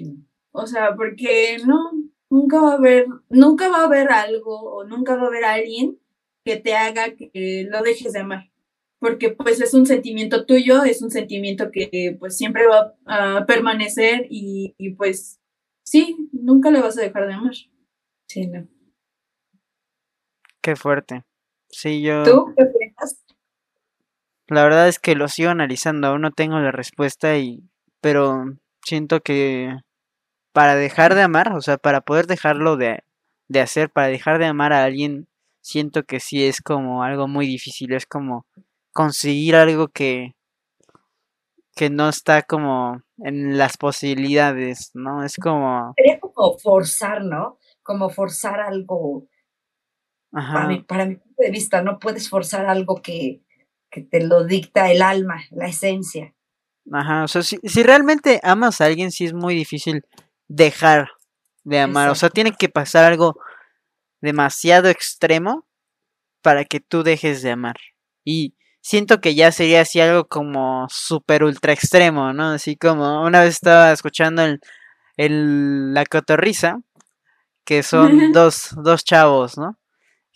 O 0.52 0.66
sea, 0.66 0.96
porque 0.96 1.58
no, 1.66 1.92
nunca 2.30 2.60
va 2.60 2.72
a 2.72 2.76
haber, 2.76 3.06
nunca 3.30 3.68
va 3.68 3.82
a 3.82 3.84
haber 3.86 4.10
algo 4.10 4.58
o 4.74 4.84
nunca 4.84 5.16
va 5.16 5.24
a 5.24 5.26
haber 5.28 5.44
alguien 5.44 5.99
que 6.44 6.56
te 6.56 6.74
haga 6.74 7.14
que 7.14 7.66
lo 7.68 7.82
dejes 7.82 8.12
de 8.12 8.20
amar. 8.20 8.50
Porque 8.98 9.30
pues 9.30 9.60
es 9.60 9.72
un 9.72 9.86
sentimiento 9.86 10.44
tuyo, 10.44 10.84
es 10.84 11.02
un 11.02 11.10
sentimiento 11.10 11.70
que 11.70 12.16
pues 12.18 12.36
siempre 12.36 12.66
va 12.66 12.94
a 13.06 13.46
permanecer 13.46 14.26
y, 14.28 14.74
y, 14.76 14.90
pues 14.90 15.40
sí, 15.82 16.28
nunca 16.32 16.70
le 16.70 16.82
vas 16.82 16.98
a 16.98 17.02
dejar 17.02 17.26
de 17.26 17.32
amar. 17.32 17.54
Sí, 18.28 18.46
no. 18.46 18.68
qué 20.60 20.76
fuerte. 20.76 21.24
Sí, 21.70 22.02
yo, 22.02 22.24
¿Tú 22.24 22.52
qué 22.56 22.66
piensas? 22.66 23.24
la 24.48 24.64
verdad 24.64 24.88
es 24.88 24.98
que 24.98 25.14
lo 25.14 25.28
sigo 25.28 25.50
analizando, 25.50 26.08
aún 26.08 26.22
no 26.22 26.32
tengo 26.32 26.58
la 26.58 26.72
respuesta 26.72 27.38
y, 27.38 27.62
pero 28.00 28.44
siento 28.84 29.20
que 29.20 29.72
para 30.52 30.74
dejar 30.74 31.14
de 31.14 31.22
amar, 31.22 31.52
o 31.54 31.60
sea, 31.60 31.78
para 31.78 32.00
poder 32.00 32.26
dejarlo 32.26 32.76
de, 32.76 33.04
de 33.48 33.60
hacer, 33.60 33.90
para 33.90 34.08
dejar 34.08 34.38
de 34.38 34.46
amar 34.46 34.72
a 34.72 34.84
alguien, 34.84 35.28
siento 35.60 36.04
que 36.04 36.20
sí 36.20 36.44
es 36.44 36.60
como 36.60 37.02
algo 37.02 37.28
muy 37.28 37.46
difícil, 37.46 37.92
es 37.92 38.06
como 38.06 38.46
conseguir 38.92 39.56
algo 39.56 39.88
que, 39.88 40.34
que 41.74 41.90
no 41.90 42.08
está 42.08 42.42
como 42.42 43.02
en 43.18 43.58
las 43.58 43.76
posibilidades, 43.76 44.90
¿no? 44.94 45.24
Es 45.24 45.36
como, 45.36 45.94
Sería 45.96 46.20
como 46.20 46.58
forzar, 46.58 47.24
¿no? 47.24 47.58
Como 47.82 48.10
forzar 48.10 48.60
algo. 48.60 49.26
Para 50.30 50.44
ajá, 50.44 50.68
mi, 50.68 50.82
para 50.82 51.06
mi 51.06 51.16
punto 51.16 51.42
de 51.42 51.50
vista, 51.50 51.82
no 51.82 51.98
puedes 51.98 52.28
forzar 52.28 52.66
algo 52.66 53.02
que, 53.02 53.42
que 53.90 54.02
te 54.02 54.24
lo 54.24 54.44
dicta 54.44 54.90
el 54.90 55.02
alma, 55.02 55.42
la 55.50 55.66
esencia. 55.66 56.34
ajá, 56.92 57.24
o 57.24 57.28
sea, 57.28 57.42
si, 57.42 57.58
si 57.64 57.82
realmente 57.82 58.40
amas 58.42 58.80
a 58.80 58.86
alguien, 58.86 59.10
sí 59.10 59.24
es 59.24 59.34
muy 59.34 59.54
difícil 59.54 60.04
dejar 60.46 61.08
de 61.64 61.80
amar, 61.80 62.08
o 62.10 62.14
sea, 62.14 62.30
tiene 62.30 62.52
que 62.52 62.68
pasar 62.68 63.04
algo 63.04 63.36
demasiado 64.20 64.88
extremo 64.88 65.66
para 66.42 66.64
que 66.64 66.80
tú 66.80 67.02
dejes 67.02 67.42
de 67.42 67.50
amar. 67.52 67.76
Y 68.24 68.54
siento 68.80 69.20
que 69.20 69.34
ya 69.34 69.52
sería 69.52 69.82
así 69.82 70.00
algo 70.00 70.26
como 70.26 70.86
super 70.90 71.44
ultra 71.44 71.72
extremo, 71.72 72.32
¿no? 72.32 72.50
Así 72.52 72.76
como 72.76 73.22
una 73.24 73.40
vez 73.42 73.54
estaba 73.54 73.92
escuchando 73.92 74.42
el, 74.42 74.60
el- 75.16 75.92
la 75.94 76.04
cotorriza, 76.06 76.78
que 77.64 77.82
son 77.82 78.32
dos, 78.32 78.70
dos 78.82 79.04
chavos, 79.04 79.58
¿no? 79.58 79.78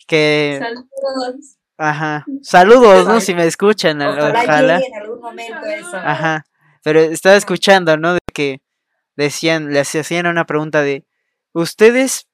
Que, 0.07 0.59
Saludos. 0.61 1.57
ajá, 1.77 2.25
saludos, 2.43 3.07
¿no? 3.07 3.19
Si 3.19 3.33
me 3.33 3.45
escuchan, 3.47 4.01
al- 4.01 4.19
Ojalá, 4.19 4.43
ojalá. 4.43 4.77
en 4.79 4.95
algún 5.01 5.19
momento 5.19 5.65
eso. 5.65 5.97
Ajá. 5.97 6.45
Pero 6.83 6.99
estaba 6.99 7.35
escuchando, 7.35 7.97
¿no? 7.97 8.13
De 8.13 8.19
que 8.33 8.61
decían, 9.15 9.73
les 9.73 9.95
hacían 9.95 10.27
una 10.27 10.45
pregunta 10.45 10.83
de, 10.83 11.05
¿ustedes 11.53 12.27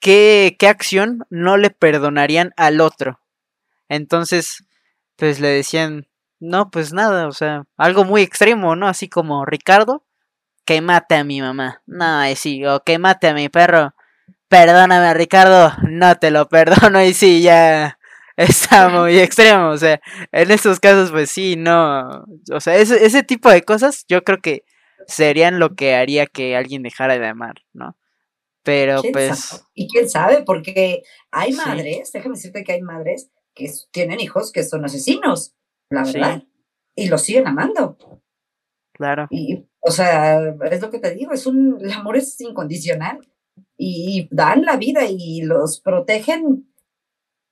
qué, 0.00 0.56
qué 0.58 0.68
acción 0.68 1.26
no 1.30 1.56
le 1.56 1.70
perdonarían 1.70 2.52
al 2.56 2.80
otro? 2.80 3.20
Entonces, 3.88 4.64
pues 5.16 5.40
le 5.40 5.48
decían, 5.48 6.06
no, 6.40 6.70
pues 6.70 6.92
nada, 6.92 7.26
o 7.26 7.32
sea, 7.32 7.64
algo 7.76 8.04
muy 8.04 8.22
extremo, 8.22 8.76
¿no? 8.76 8.86
Así 8.88 9.08
como 9.08 9.44
Ricardo, 9.44 10.04
que 10.64 10.80
mate 10.80 11.16
a 11.16 11.24
mi 11.24 11.40
mamá. 11.40 11.82
No, 11.86 12.28
y 12.28 12.36
sí, 12.36 12.64
o 12.66 12.80
que 12.80 12.98
mate 12.98 13.28
a 13.28 13.34
mi 13.34 13.48
perro. 13.48 13.94
Perdóname, 14.48 15.14
Ricardo, 15.14 15.72
no 15.88 16.16
te 16.16 16.30
lo 16.30 16.48
perdono 16.48 17.02
y 17.04 17.14
sí, 17.14 17.42
ya 17.42 17.98
está 18.36 18.88
muy 18.88 19.18
extremo, 19.18 19.70
o 19.70 19.76
sea, 19.76 20.00
en 20.32 20.50
estos 20.50 20.80
casos 20.80 21.10
pues 21.10 21.30
sí, 21.30 21.56
no, 21.56 22.24
o 22.52 22.60
sea, 22.60 22.76
ese, 22.76 23.04
ese 23.04 23.22
tipo 23.22 23.50
de 23.50 23.62
cosas 23.62 24.04
yo 24.08 24.22
creo 24.22 24.38
que 24.38 24.64
serían 25.08 25.58
lo 25.58 25.74
que 25.74 25.96
haría 25.96 26.26
que 26.26 26.56
alguien 26.56 26.82
dejara 26.82 27.18
de 27.18 27.26
amar, 27.26 27.56
¿no? 27.72 27.96
Pero 28.68 29.00
pues... 29.14 29.64
Y 29.72 29.88
quién 29.88 30.10
sabe, 30.10 30.42
porque 30.44 31.02
hay 31.30 31.54
madres, 31.54 32.12
déjame 32.12 32.34
decirte 32.34 32.64
que 32.64 32.72
hay 32.72 32.82
madres 32.82 33.30
que 33.54 33.72
tienen 33.90 34.20
hijos 34.20 34.52
que 34.52 34.62
son 34.62 34.84
asesinos, 34.84 35.54
la 35.88 36.04
verdad, 36.04 36.42
y 36.94 37.08
los 37.08 37.22
siguen 37.22 37.46
amando. 37.46 37.96
Claro. 38.92 39.26
Y, 39.30 39.66
o 39.80 39.90
sea, 39.90 40.54
es 40.70 40.82
lo 40.82 40.90
que 40.90 40.98
te 40.98 41.14
digo, 41.14 41.32
es 41.32 41.46
un, 41.46 41.78
el 41.80 41.90
amor 41.92 42.18
es 42.18 42.38
incondicional 42.42 43.26
y 43.78 44.28
dan 44.30 44.66
la 44.66 44.76
vida 44.76 45.06
y 45.08 45.40
los 45.40 45.80
protegen 45.80 46.70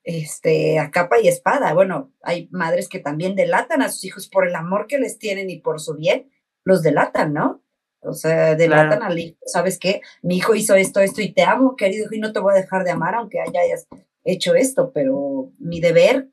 este, 0.05 0.79
a 0.79 0.91
capa 0.91 1.19
y 1.19 1.29
espada. 1.29 1.73
Bueno, 1.73 2.13
hay 2.21 2.51
madres 2.53 2.91
que 2.91 2.99
también 2.99 3.37
delatan 3.37 3.81
a 3.81 3.89
sus 3.89 4.05
hijos 4.05 4.29
por 4.29 4.47
el 4.47 4.55
amor 4.55 4.87
que 4.87 4.99
les 4.99 5.19
tienen 5.19 5.49
y 5.49 5.61
por 5.61 5.81
su 5.81 5.95
bien, 5.95 6.31
los 6.63 6.83
delatan, 6.83 7.33
¿no? 7.33 7.63
O 8.07 8.15
sea, 8.15 8.55
delatan 8.55 9.03
al 9.03 9.19
hijo, 9.19 9.37
¿sabes 9.47 9.79
qué? 9.79 10.01
Mi 10.23 10.37
hijo 10.37 10.55
hizo 10.55 10.75
esto, 10.75 11.01
esto 11.01 11.21
y 11.21 11.33
te 11.33 11.43
amo, 11.43 11.77
querido 11.77 12.05
hijo, 12.05 12.15
y 12.15 12.21
no 12.21 12.33
te 12.33 12.41
voy 12.41 12.53
a 12.53 12.61
dejar 12.61 12.85
de 12.85 12.91
amar 12.91 13.15
aunque 13.15 13.41
hayas 13.41 13.87
hecho 14.25 14.55
esto, 14.55 14.93
pero 14.93 15.53
mi 15.59 15.81
deber 15.81 16.29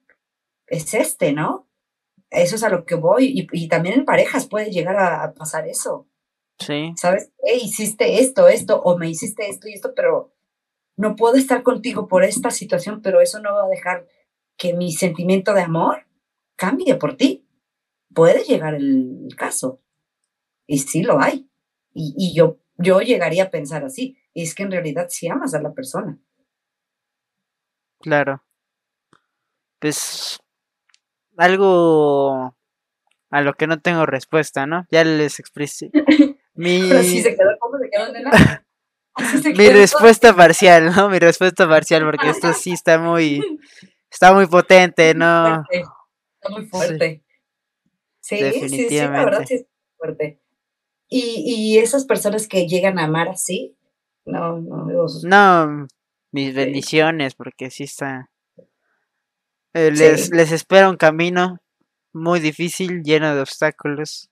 es 0.67 0.93
este, 0.93 1.33
¿no? 1.33 1.67
Eso 2.29 2.55
es 2.55 2.63
a 2.63 2.69
lo 2.69 2.85
que 2.85 2.95
voy. 2.95 3.47
Y, 3.51 3.67
también 3.67 3.99
en 3.99 4.05
parejas 4.05 4.47
puede 4.47 4.71
llegar 4.71 4.97
a, 4.97 5.33
pasar 5.33 5.67
eso. 5.67 6.07
Sí. 6.59 6.93
¿Sabes? 6.97 7.31
qué? 7.43 7.57
hiciste 7.57 8.19
esto, 8.19 8.47
esto, 8.47 8.81
o 8.81 8.97
me 8.97 9.09
hiciste 9.09 9.49
esto 9.49 9.67
y 9.67 9.73
esto, 9.73 9.93
pero 9.95 10.33
no 10.97 11.15
puedo 11.15 11.35
estar 11.35 11.63
contigo 11.63 12.07
por 12.07 12.23
esta 12.23 12.51
situación, 12.51 13.01
pero 13.01 13.21
eso 13.21 13.39
no 13.39 13.53
va 13.53 13.65
a 13.65 13.69
dejar 13.69 14.07
que 14.57 14.73
mi 14.73 14.91
sentimiento 14.91 15.53
de 15.53 15.61
amor 15.61 16.05
cambie 16.55 16.95
por 16.95 17.17
ti. 17.17 17.47
Puede 18.13 18.43
llegar 18.43 18.75
el 18.75 19.29
caso. 19.37 19.81
Y 20.67 20.79
sí 20.79 21.03
lo 21.03 21.19
hay. 21.19 21.49
Y, 21.93 22.33
yo, 22.35 22.59
yo 22.77 23.01
llegaría 23.01 23.45
a 23.45 23.51
pensar 23.51 23.83
así. 23.83 24.17
Y 24.33 24.43
es 24.43 24.55
que 24.55 24.63
en 24.63 24.71
realidad 24.71 25.07
sí 25.09 25.27
amas 25.27 25.53
a 25.53 25.61
la 25.61 25.73
persona. 25.73 26.17
Claro. 27.99 28.43
Pues 29.79 30.39
algo 31.37 32.55
a 33.29 33.41
lo 33.41 33.53
que 33.53 33.67
no 33.67 33.79
tengo 33.79 34.05
respuesta, 34.05 34.65
¿no? 34.65 34.85
Ya 34.91 35.03
les 35.03 35.39
expresé. 35.39 35.91
Mi... 36.55 36.81
se 36.89 37.35
quedó, 37.35 37.57
¿cómo 37.59 37.77
se 37.79 37.89
quedó, 37.91 38.11
nena? 38.11 38.65
Mi 39.57 39.69
respuesta 39.69 40.35
parcial, 40.35 40.93
¿no? 40.95 41.09
Mi 41.09 41.19
respuesta 41.19 41.67
parcial, 41.67 42.03
porque 42.03 42.29
esto 42.29 42.53
sí 42.53 42.71
está 42.73 42.97
muy, 42.97 43.41
está 44.11 44.33
muy 44.33 44.47
potente, 44.47 45.13
¿no? 45.13 45.63
Está 45.69 46.49
muy 46.49 46.65
fuerte. 46.65 47.23
Sí, 48.19 48.37
Definitivamente. 48.37 48.77
sí, 48.77 48.89
sí, 48.89 48.97
la 48.97 49.25
verdad 49.25 49.43
sí 49.45 49.53
es 49.55 49.65
fuerte. 49.97 50.42
Y, 51.15 51.43
y 51.45 51.77
esas 51.77 52.05
personas 52.05 52.47
que 52.47 52.67
llegan 52.67 52.97
a 52.97 53.03
amar 53.03 53.29
así, 53.29 53.75
no, 54.25 54.57
no, 54.59 54.87
no, 55.23 55.87
mis 56.31 56.55
bendiciones, 56.55 57.35
porque 57.35 57.69
sí 57.69 57.83
está. 57.83 58.31
Eh, 59.75 59.91
les, 59.91 60.31
les 60.31 60.51
espera 60.51 60.89
un 60.89 60.97
camino 60.97 61.59
muy 62.13 62.39
difícil, 62.39 63.03
lleno 63.03 63.35
de 63.35 63.41
obstáculos, 63.41 64.31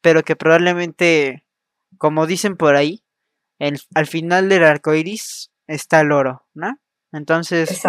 pero 0.00 0.22
que 0.22 0.34
probablemente, 0.34 1.44
como 1.98 2.26
dicen 2.26 2.56
por 2.56 2.74
ahí, 2.74 3.02
al 3.94 4.06
final 4.06 4.48
del 4.48 4.64
arco 4.64 4.94
iris 4.94 5.50
está 5.66 6.00
el 6.00 6.12
oro, 6.12 6.46
¿no? 6.54 6.78
Entonces 7.12 7.82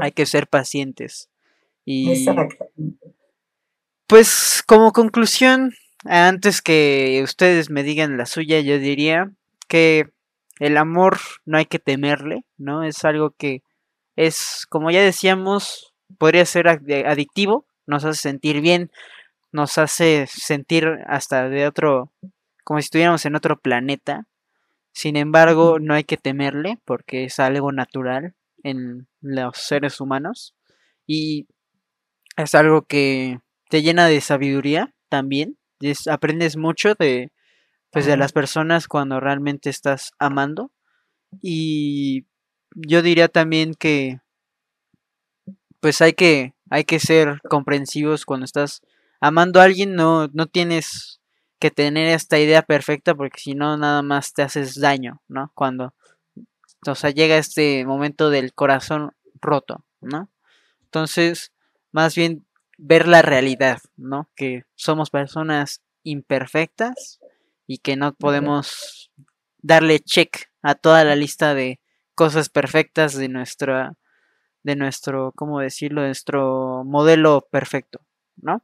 hay 0.00 0.10
que 0.10 0.26
ser 0.26 0.48
pacientes. 0.48 1.30
Y 1.84 2.26
pues 4.08 4.64
como 4.66 4.90
conclusión, 4.90 5.72
antes 6.04 6.62
que 6.62 7.20
ustedes 7.24 7.70
me 7.70 7.82
digan 7.82 8.16
la 8.16 8.26
suya, 8.26 8.60
yo 8.60 8.78
diría 8.78 9.30
que 9.68 10.10
el 10.58 10.76
amor 10.76 11.18
no 11.44 11.58
hay 11.58 11.66
que 11.66 11.78
temerle, 11.78 12.44
¿no? 12.58 12.82
Es 12.84 13.04
algo 13.04 13.30
que 13.30 13.62
es, 14.16 14.66
como 14.68 14.90
ya 14.90 15.02
decíamos, 15.02 15.94
podría 16.18 16.44
ser 16.46 16.68
adictivo, 16.68 17.66
nos 17.86 18.04
hace 18.04 18.20
sentir 18.20 18.60
bien, 18.60 18.90
nos 19.52 19.78
hace 19.78 20.26
sentir 20.28 20.88
hasta 21.06 21.48
de 21.48 21.66
otro, 21.66 22.12
como 22.64 22.80
si 22.80 22.86
estuviéramos 22.86 23.24
en 23.26 23.36
otro 23.36 23.58
planeta, 23.58 24.26
sin 24.92 25.16
embargo, 25.16 25.78
no 25.78 25.94
hay 25.94 26.04
que 26.04 26.16
temerle 26.18 26.78
porque 26.84 27.24
es 27.24 27.40
algo 27.40 27.72
natural 27.72 28.34
en 28.62 29.08
los 29.20 29.56
seres 29.56 30.00
humanos 30.00 30.54
y 31.06 31.46
es 32.36 32.54
algo 32.54 32.82
que 32.82 33.40
te 33.70 33.82
llena 33.82 34.06
de 34.06 34.20
sabiduría 34.20 34.94
también. 35.08 35.56
Aprendes 36.10 36.56
mucho 36.56 36.94
de 36.98 37.32
pues 37.90 38.06
de 38.06 38.16
las 38.16 38.32
personas 38.32 38.88
cuando 38.88 39.20
realmente 39.20 39.70
estás 39.70 40.12
amando 40.18 40.72
y 41.42 42.26
yo 42.74 43.02
diría 43.02 43.28
también 43.28 43.74
que 43.74 44.20
pues 45.80 46.00
hay 46.00 46.14
que 46.14 46.54
hay 46.70 46.84
que 46.84 46.98
ser 47.00 47.40
comprensivos 47.48 48.24
cuando 48.24 48.44
estás 48.44 48.80
amando 49.20 49.60
a 49.60 49.64
alguien 49.64 49.94
no 49.94 50.28
no 50.32 50.46
tienes 50.46 51.20
que 51.62 51.70
tener 51.70 52.08
esta 52.08 52.40
idea 52.40 52.62
perfecta 52.62 53.14
porque 53.14 53.38
si 53.38 53.54
no 53.54 53.76
nada 53.76 54.02
más 54.02 54.32
te 54.32 54.42
haces 54.42 54.80
daño, 54.80 55.22
¿no? 55.28 55.52
Cuando, 55.54 55.94
o 56.88 56.94
sea, 56.96 57.10
llega 57.10 57.38
este 57.38 57.86
momento 57.86 58.30
del 58.30 58.52
corazón 58.52 59.12
roto, 59.40 59.84
¿no? 60.00 60.28
Entonces, 60.82 61.52
más 61.92 62.16
bien 62.16 62.44
ver 62.84 63.06
la 63.06 63.22
realidad, 63.22 63.78
¿no? 63.96 64.28
Que 64.34 64.64
somos 64.74 65.10
personas 65.10 65.82
imperfectas 66.02 67.20
y 67.68 67.78
que 67.78 67.94
no 67.94 68.12
podemos 68.12 69.12
darle 69.58 70.00
check 70.00 70.50
a 70.62 70.74
toda 70.74 71.04
la 71.04 71.14
lista 71.14 71.54
de 71.54 71.78
cosas 72.16 72.48
perfectas 72.48 73.14
de 73.14 73.28
nuestra 73.28 73.94
de 74.64 74.76
nuestro, 74.76 75.32
¿cómo 75.36 75.60
decirlo? 75.60 76.02
De 76.02 76.08
nuestro 76.08 76.82
modelo 76.84 77.46
perfecto, 77.50 78.00
¿no? 78.36 78.62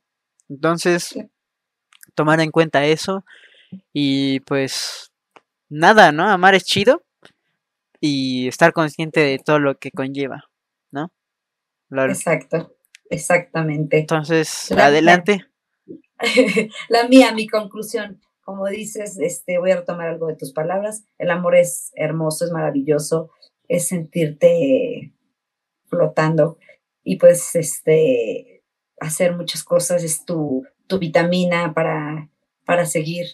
Entonces, 0.48 1.16
tomar 2.14 2.40
en 2.40 2.50
cuenta 2.50 2.84
eso. 2.86 3.24
Y 3.92 4.40
pues 4.40 5.12
nada, 5.68 6.12
¿no? 6.12 6.28
Amar 6.28 6.54
es 6.54 6.64
chido 6.64 7.04
y 8.00 8.48
estar 8.48 8.72
consciente 8.72 9.20
de 9.20 9.38
todo 9.38 9.58
lo 9.58 9.76
que 9.76 9.90
conlleva, 9.90 10.44
¿no? 10.90 11.12
Exacto, 11.90 12.77
exactamente. 13.10 14.00
Entonces, 14.00 14.70
adelante. 14.72 15.46
la 16.88 17.08
mía, 17.08 17.32
mi 17.32 17.46
conclusión, 17.46 18.20
como 18.42 18.66
dices, 18.66 19.18
este, 19.18 19.58
voy 19.58 19.70
a 19.70 19.76
retomar 19.76 20.08
algo 20.08 20.26
de 20.26 20.36
tus 20.36 20.52
palabras. 20.52 21.04
El 21.18 21.30
amor 21.30 21.56
es 21.56 21.92
hermoso, 21.94 22.44
es 22.44 22.50
maravilloso, 22.50 23.30
es 23.68 23.88
sentirte 23.88 25.12
flotando 25.86 26.58
y 27.02 27.16
pues 27.16 27.54
este 27.54 28.62
hacer 29.00 29.34
muchas 29.34 29.64
cosas 29.64 30.02
es 30.02 30.24
tu 30.24 30.66
tu 30.88 30.98
vitamina 30.98 31.72
para, 31.74 32.28
para 32.64 32.86
seguir 32.86 33.26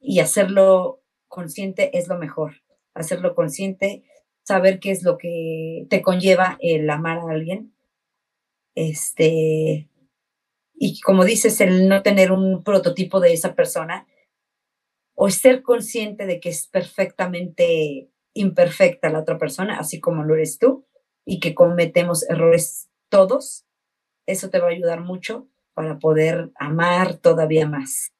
y 0.00 0.20
hacerlo 0.20 1.02
consciente 1.26 1.98
es 1.98 2.08
lo 2.08 2.16
mejor. 2.16 2.54
Hacerlo 2.94 3.34
consciente, 3.34 4.04
saber 4.42 4.80
qué 4.80 4.92
es 4.92 5.02
lo 5.02 5.18
que 5.18 5.86
te 5.90 6.00
conlleva 6.00 6.56
el 6.60 6.88
amar 6.88 7.18
a 7.18 7.30
alguien. 7.30 7.74
Este, 8.78 9.88
y 10.72 11.00
como 11.00 11.24
dices, 11.24 11.60
el 11.60 11.88
no 11.88 12.02
tener 12.02 12.30
un 12.30 12.62
prototipo 12.62 13.18
de 13.18 13.32
esa 13.32 13.56
persona 13.56 14.06
o 15.16 15.30
ser 15.30 15.62
consciente 15.62 16.26
de 16.26 16.38
que 16.38 16.50
es 16.50 16.68
perfectamente 16.68 18.08
imperfecta 18.34 19.10
la 19.10 19.18
otra 19.18 19.36
persona, 19.36 19.80
así 19.80 19.98
como 19.98 20.22
lo 20.22 20.36
eres 20.36 20.60
tú, 20.60 20.86
y 21.24 21.40
que 21.40 21.56
cometemos 21.56 22.22
errores 22.30 22.88
todos, 23.08 23.66
eso 24.26 24.48
te 24.48 24.60
va 24.60 24.68
a 24.68 24.70
ayudar 24.70 25.00
mucho 25.00 25.48
para 25.74 25.98
poder 25.98 26.52
amar 26.54 27.16
todavía 27.16 27.66
más. 27.66 28.12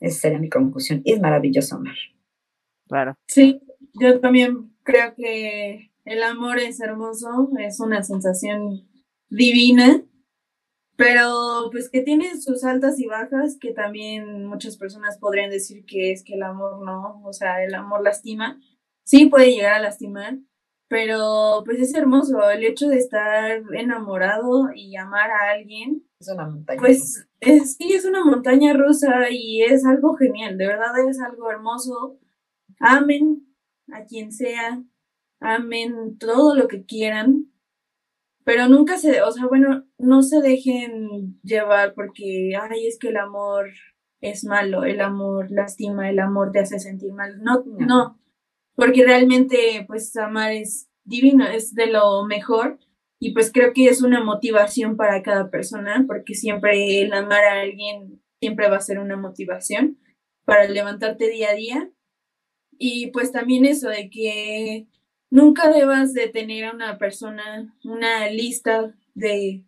Esa 0.00 0.22
sería 0.22 0.40
mi 0.40 0.48
conclusión. 0.48 1.02
Y 1.04 1.12
es 1.12 1.20
maravilloso 1.20 1.76
amar. 1.76 1.96
Claro. 2.88 3.14
Sí, 3.28 3.60
yo 3.94 4.18
también 4.18 4.74
creo 4.82 5.14
que 5.14 5.92
el 6.04 6.22
amor 6.24 6.58
es 6.58 6.80
hermoso, 6.80 7.48
es 7.60 7.78
una 7.78 8.02
sensación 8.02 8.88
divina, 9.28 10.02
pero 10.96 11.68
pues 11.70 11.88
que 11.90 12.02
tiene 12.02 12.40
sus 12.40 12.64
altas 12.64 12.98
y 12.98 13.06
bajas, 13.06 13.56
que 13.60 13.72
también 13.72 14.46
muchas 14.46 14.76
personas 14.76 15.18
podrían 15.18 15.50
decir 15.50 15.84
que 15.86 16.12
es 16.12 16.24
que 16.24 16.34
el 16.34 16.42
amor 16.42 16.84
no, 16.84 17.22
o 17.24 17.32
sea, 17.32 17.62
el 17.62 17.74
amor 17.74 18.02
lastima. 18.02 18.60
Sí 19.04 19.26
puede 19.26 19.52
llegar 19.52 19.74
a 19.74 19.80
lastimar, 19.80 20.38
pero 20.88 21.62
pues 21.64 21.80
es 21.80 21.94
hermoso 21.94 22.50
el 22.50 22.64
hecho 22.64 22.88
de 22.88 22.98
estar 22.98 23.62
enamorado 23.74 24.70
y 24.74 24.96
amar 24.96 25.30
a 25.30 25.52
alguien. 25.52 26.04
Es 26.18 26.28
una 26.30 26.46
montaña. 26.46 26.80
Pues 26.80 27.28
es, 27.40 27.76
sí, 27.76 27.92
es 27.92 28.04
una 28.04 28.24
montaña 28.24 28.72
rusa 28.72 29.30
y 29.30 29.62
es 29.62 29.86
algo 29.86 30.16
genial, 30.16 30.58
de 30.58 30.66
verdad 30.66 30.98
es 31.08 31.20
algo 31.20 31.50
hermoso. 31.50 32.18
Amen 32.80 33.46
a 33.92 34.04
quien 34.04 34.32
sea, 34.32 34.82
amen 35.40 36.18
todo 36.18 36.54
lo 36.54 36.68
que 36.68 36.84
quieran, 36.84 37.52
pero 38.48 38.66
nunca 38.66 38.96
se, 38.96 39.20
o 39.20 39.30
sea, 39.30 39.46
bueno, 39.46 39.84
no 39.98 40.22
se 40.22 40.40
dejen 40.40 41.38
llevar 41.42 41.92
porque, 41.92 42.52
ay, 42.58 42.86
es 42.86 42.98
que 42.98 43.08
el 43.08 43.18
amor 43.18 43.68
es 44.22 44.44
malo, 44.44 44.84
el 44.84 45.02
amor 45.02 45.50
lastima, 45.50 46.08
el 46.08 46.18
amor 46.18 46.50
te 46.50 46.60
hace 46.60 46.78
sentir 46.78 47.12
mal. 47.12 47.42
No, 47.42 47.62
no, 47.66 48.18
porque 48.74 49.04
realmente, 49.04 49.84
pues, 49.86 50.16
amar 50.16 50.52
es 50.52 50.88
divino, 51.04 51.46
es 51.46 51.74
de 51.74 51.88
lo 51.88 52.24
mejor. 52.24 52.78
Y 53.20 53.34
pues 53.34 53.52
creo 53.52 53.74
que 53.74 53.88
es 53.88 54.00
una 54.00 54.24
motivación 54.24 54.96
para 54.96 55.22
cada 55.22 55.50
persona, 55.50 56.06
porque 56.06 56.32
siempre 56.32 57.02
el 57.02 57.12
amar 57.12 57.44
a 57.44 57.60
alguien 57.60 58.22
siempre 58.40 58.70
va 58.70 58.78
a 58.78 58.80
ser 58.80 58.98
una 58.98 59.18
motivación 59.18 59.98
para 60.46 60.66
levantarte 60.66 61.28
día 61.28 61.50
a 61.50 61.54
día. 61.54 61.90
Y 62.78 63.08
pues 63.08 63.30
también 63.30 63.66
eso 63.66 63.90
de 63.90 64.08
que 64.08 64.86
nunca 65.30 65.70
debas 65.70 66.12
de 66.12 66.28
tener 66.28 66.64
a 66.64 66.72
una 66.72 66.98
persona, 66.98 67.74
una 67.84 68.28
lista 68.30 68.94
de 69.14 69.64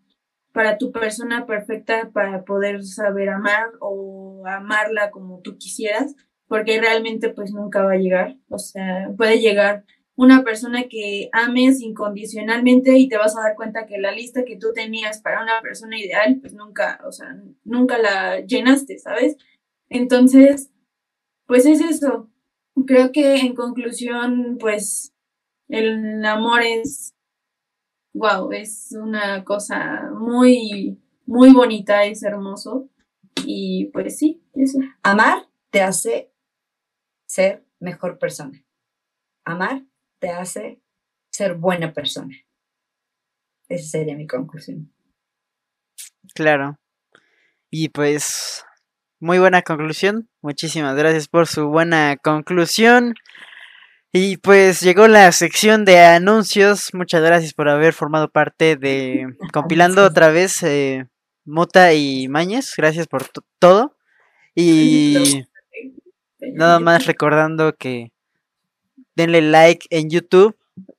para 0.52 0.78
tu 0.78 0.90
persona 0.90 1.46
perfecta 1.46 2.10
para 2.12 2.44
poder 2.44 2.84
saber 2.84 3.28
amar 3.28 3.70
o 3.80 4.42
amarla 4.46 5.10
como 5.10 5.40
tú 5.40 5.56
quisieras, 5.58 6.16
porque 6.48 6.80
realmente 6.80 7.28
pues 7.30 7.52
nunca 7.52 7.84
va 7.84 7.92
a 7.92 7.98
llegar. 7.98 8.36
O 8.48 8.58
sea, 8.58 9.10
puede 9.16 9.38
llegar 9.38 9.84
una 10.16 10.42
persona 10.42 10.84
que 10.88 11.30
ames 11.32 11.80
incondicionalmente 11.80 12.98
y 12.98 13.08
te 13.08 13.16
vas 13.16 13.36
a 13.36 13.42
dar 13.42 13.54
cuenta 13.54 13.86
que 13.86 13.98
la 13.98 14.12
lista 14.12 14.44
que 14.44 14.56
tú 14.56 14.72
tenías 14.74 15.22
para 15.22 15.42
una 15.42 15.62
persona 15.62 15.98
ideal, 15.98 16.38
pues 16.40 16.52
nunca, 16.52 17.00
o 17.06 17.12
sea, 17.12 17.40
nunca 17.64 17.96
la 17.96 18.40
llenaste, 18.40 18.98
¿sabes? 18.98 19.36
Entonces, 19.88 20.70
pues 21.46 21.64
es 21.64 21.80
eso. 21.80 22.28
Creo 22.86 23.12
que 23.12 23.36
en 23.36 23.54
conclusión, 23.54 24.58
pues 24.58 25.14
el 25.70 26.24
amor 26.24 26.62
es 26.62 27.14
wow, 28.12 28.52
es 28.52 28.92
una 28.92 29.44
cosa 29.44 30.10
muy, 30.12 31.00
muy 31.26 31.52
bonita, 31.52 32.04
es 32.04 32.22
hermoso. 32.22 32.88
Y 33.46 33.86
pues 33.92 34.18
sí, 34.18 34.42
eso. 34.54 34.78
Amar 35.02 35.48
te 35.70 35.82
hace 35.82 36.32
ser 37.26 37.64
mejor 37.78 38.18
persona. 38.18 38.64
Amar 39.44 39.82
te 40.18 40.30
hace 40.30 40.82
ser 41.30 41.54
buena 41.54 41.92
persona. 41.92 42.34
Esa 43.68 43.88
sería 43.88 44.16
mi 44.16 44.26
conclusión. 44.26 44.92
Claro. 46.34 46.76
Y 47.70 47.88
pues, 47.90 48.64
muy 49.20 49.38
buena 49.38 49.62
conclusión. 49.62 50.28
Muchísimas 50.42 50.96
gracias 50.96 51.28
por 51.28 51.46
su 51.46 51.68
buena 51.68 52.16
conclusión. 52.16 53.14
Y 54.12 54.38
pues 54.38 54.80
llegó 54.80 55.06
la 55.06 55.30
sección 55.30 55.84
de 55.84 56.00
anuncios. 56.00 56.92
Muchas 56.94 57.22
gracias 57.22 57.54
por 57.54 57.68
haber 57.68 57.92
formado 57.92 58.28
parte 58.28 58.76
de 58.76 59.36
compilando 59.52 60.04
otra 60.04 60.30
vez 60.30 60.62
eh, 60.64 61.06
Mota 61.44 61.94
y 61.94 62.26
Mañez. 62.28 62.74
Gracias 62.76 63.06
por 63.06 63.26
todo. 63.60 63.96
Y 64.56 65.44
nada 66.40 66.80
más 66.80 67.06
recordando 67.06 67.76
que 67.76 68.10
denle 69.14 69.42
like 69.42 69.86
en 69.90 70.10
YouTube, 70.10 70.56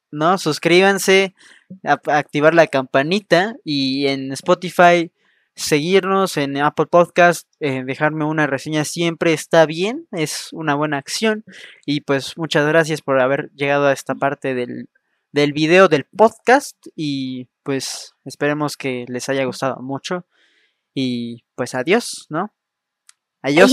¿no? 0.10 0.38
Suscríbanse, 0.38 1.36
activar 1.84 2.54
la 2.54 2.68
campanita 2.68 3.56
y 3.66 4.08
en 4.08 4.32
Spotify 4.32 5.12
seguirnos 5.56 6.38
en 6.38 6.58
Apple 6.58 6.88
Podcast, 6.88 7.48
eh, 7.60 7.84
dejarme 7.86 8.26
una 8.26 8.48
reseña 8.48 8.86
siempre 8.86 9.34
está 9.34 9.66
bien, 9.66 10.08
es 10.12 10.50
una 10.54 10.76
buena 10.76 10.98
acción. 10.98 11.44
Y 11.86 12.02
pues 12.02 12.38
muchas 12.38 12.68
gracias 12.68 13.02
por 13.02 13.20
haber 13.22 13.52
llegado 13.54 13.88
a 13.88 13.94
esta 13.94 14.16
parte 14.16 14.54
del, 14.54 14.90
del 15.32 15.54
video 15.54 15.88
del 15.88 16.06
podcast. 16.06 16.78
Y 16.96 17.50
pues 17.64 18.14
esperemos 18.26 18.78
que 18.78 19.06
les 19.08 19.30
haya 19.30 19.46
gustado 19.46 19.82
mucho. 19.82 20.26
Y 20.94 21.44
pues 21.56 21.76
adiós, 21.76 22.28
¿no? 22.30 22.54
Adiós. 23.42 23.72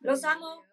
Los 0.00 0.24
amo. 0.24 0.67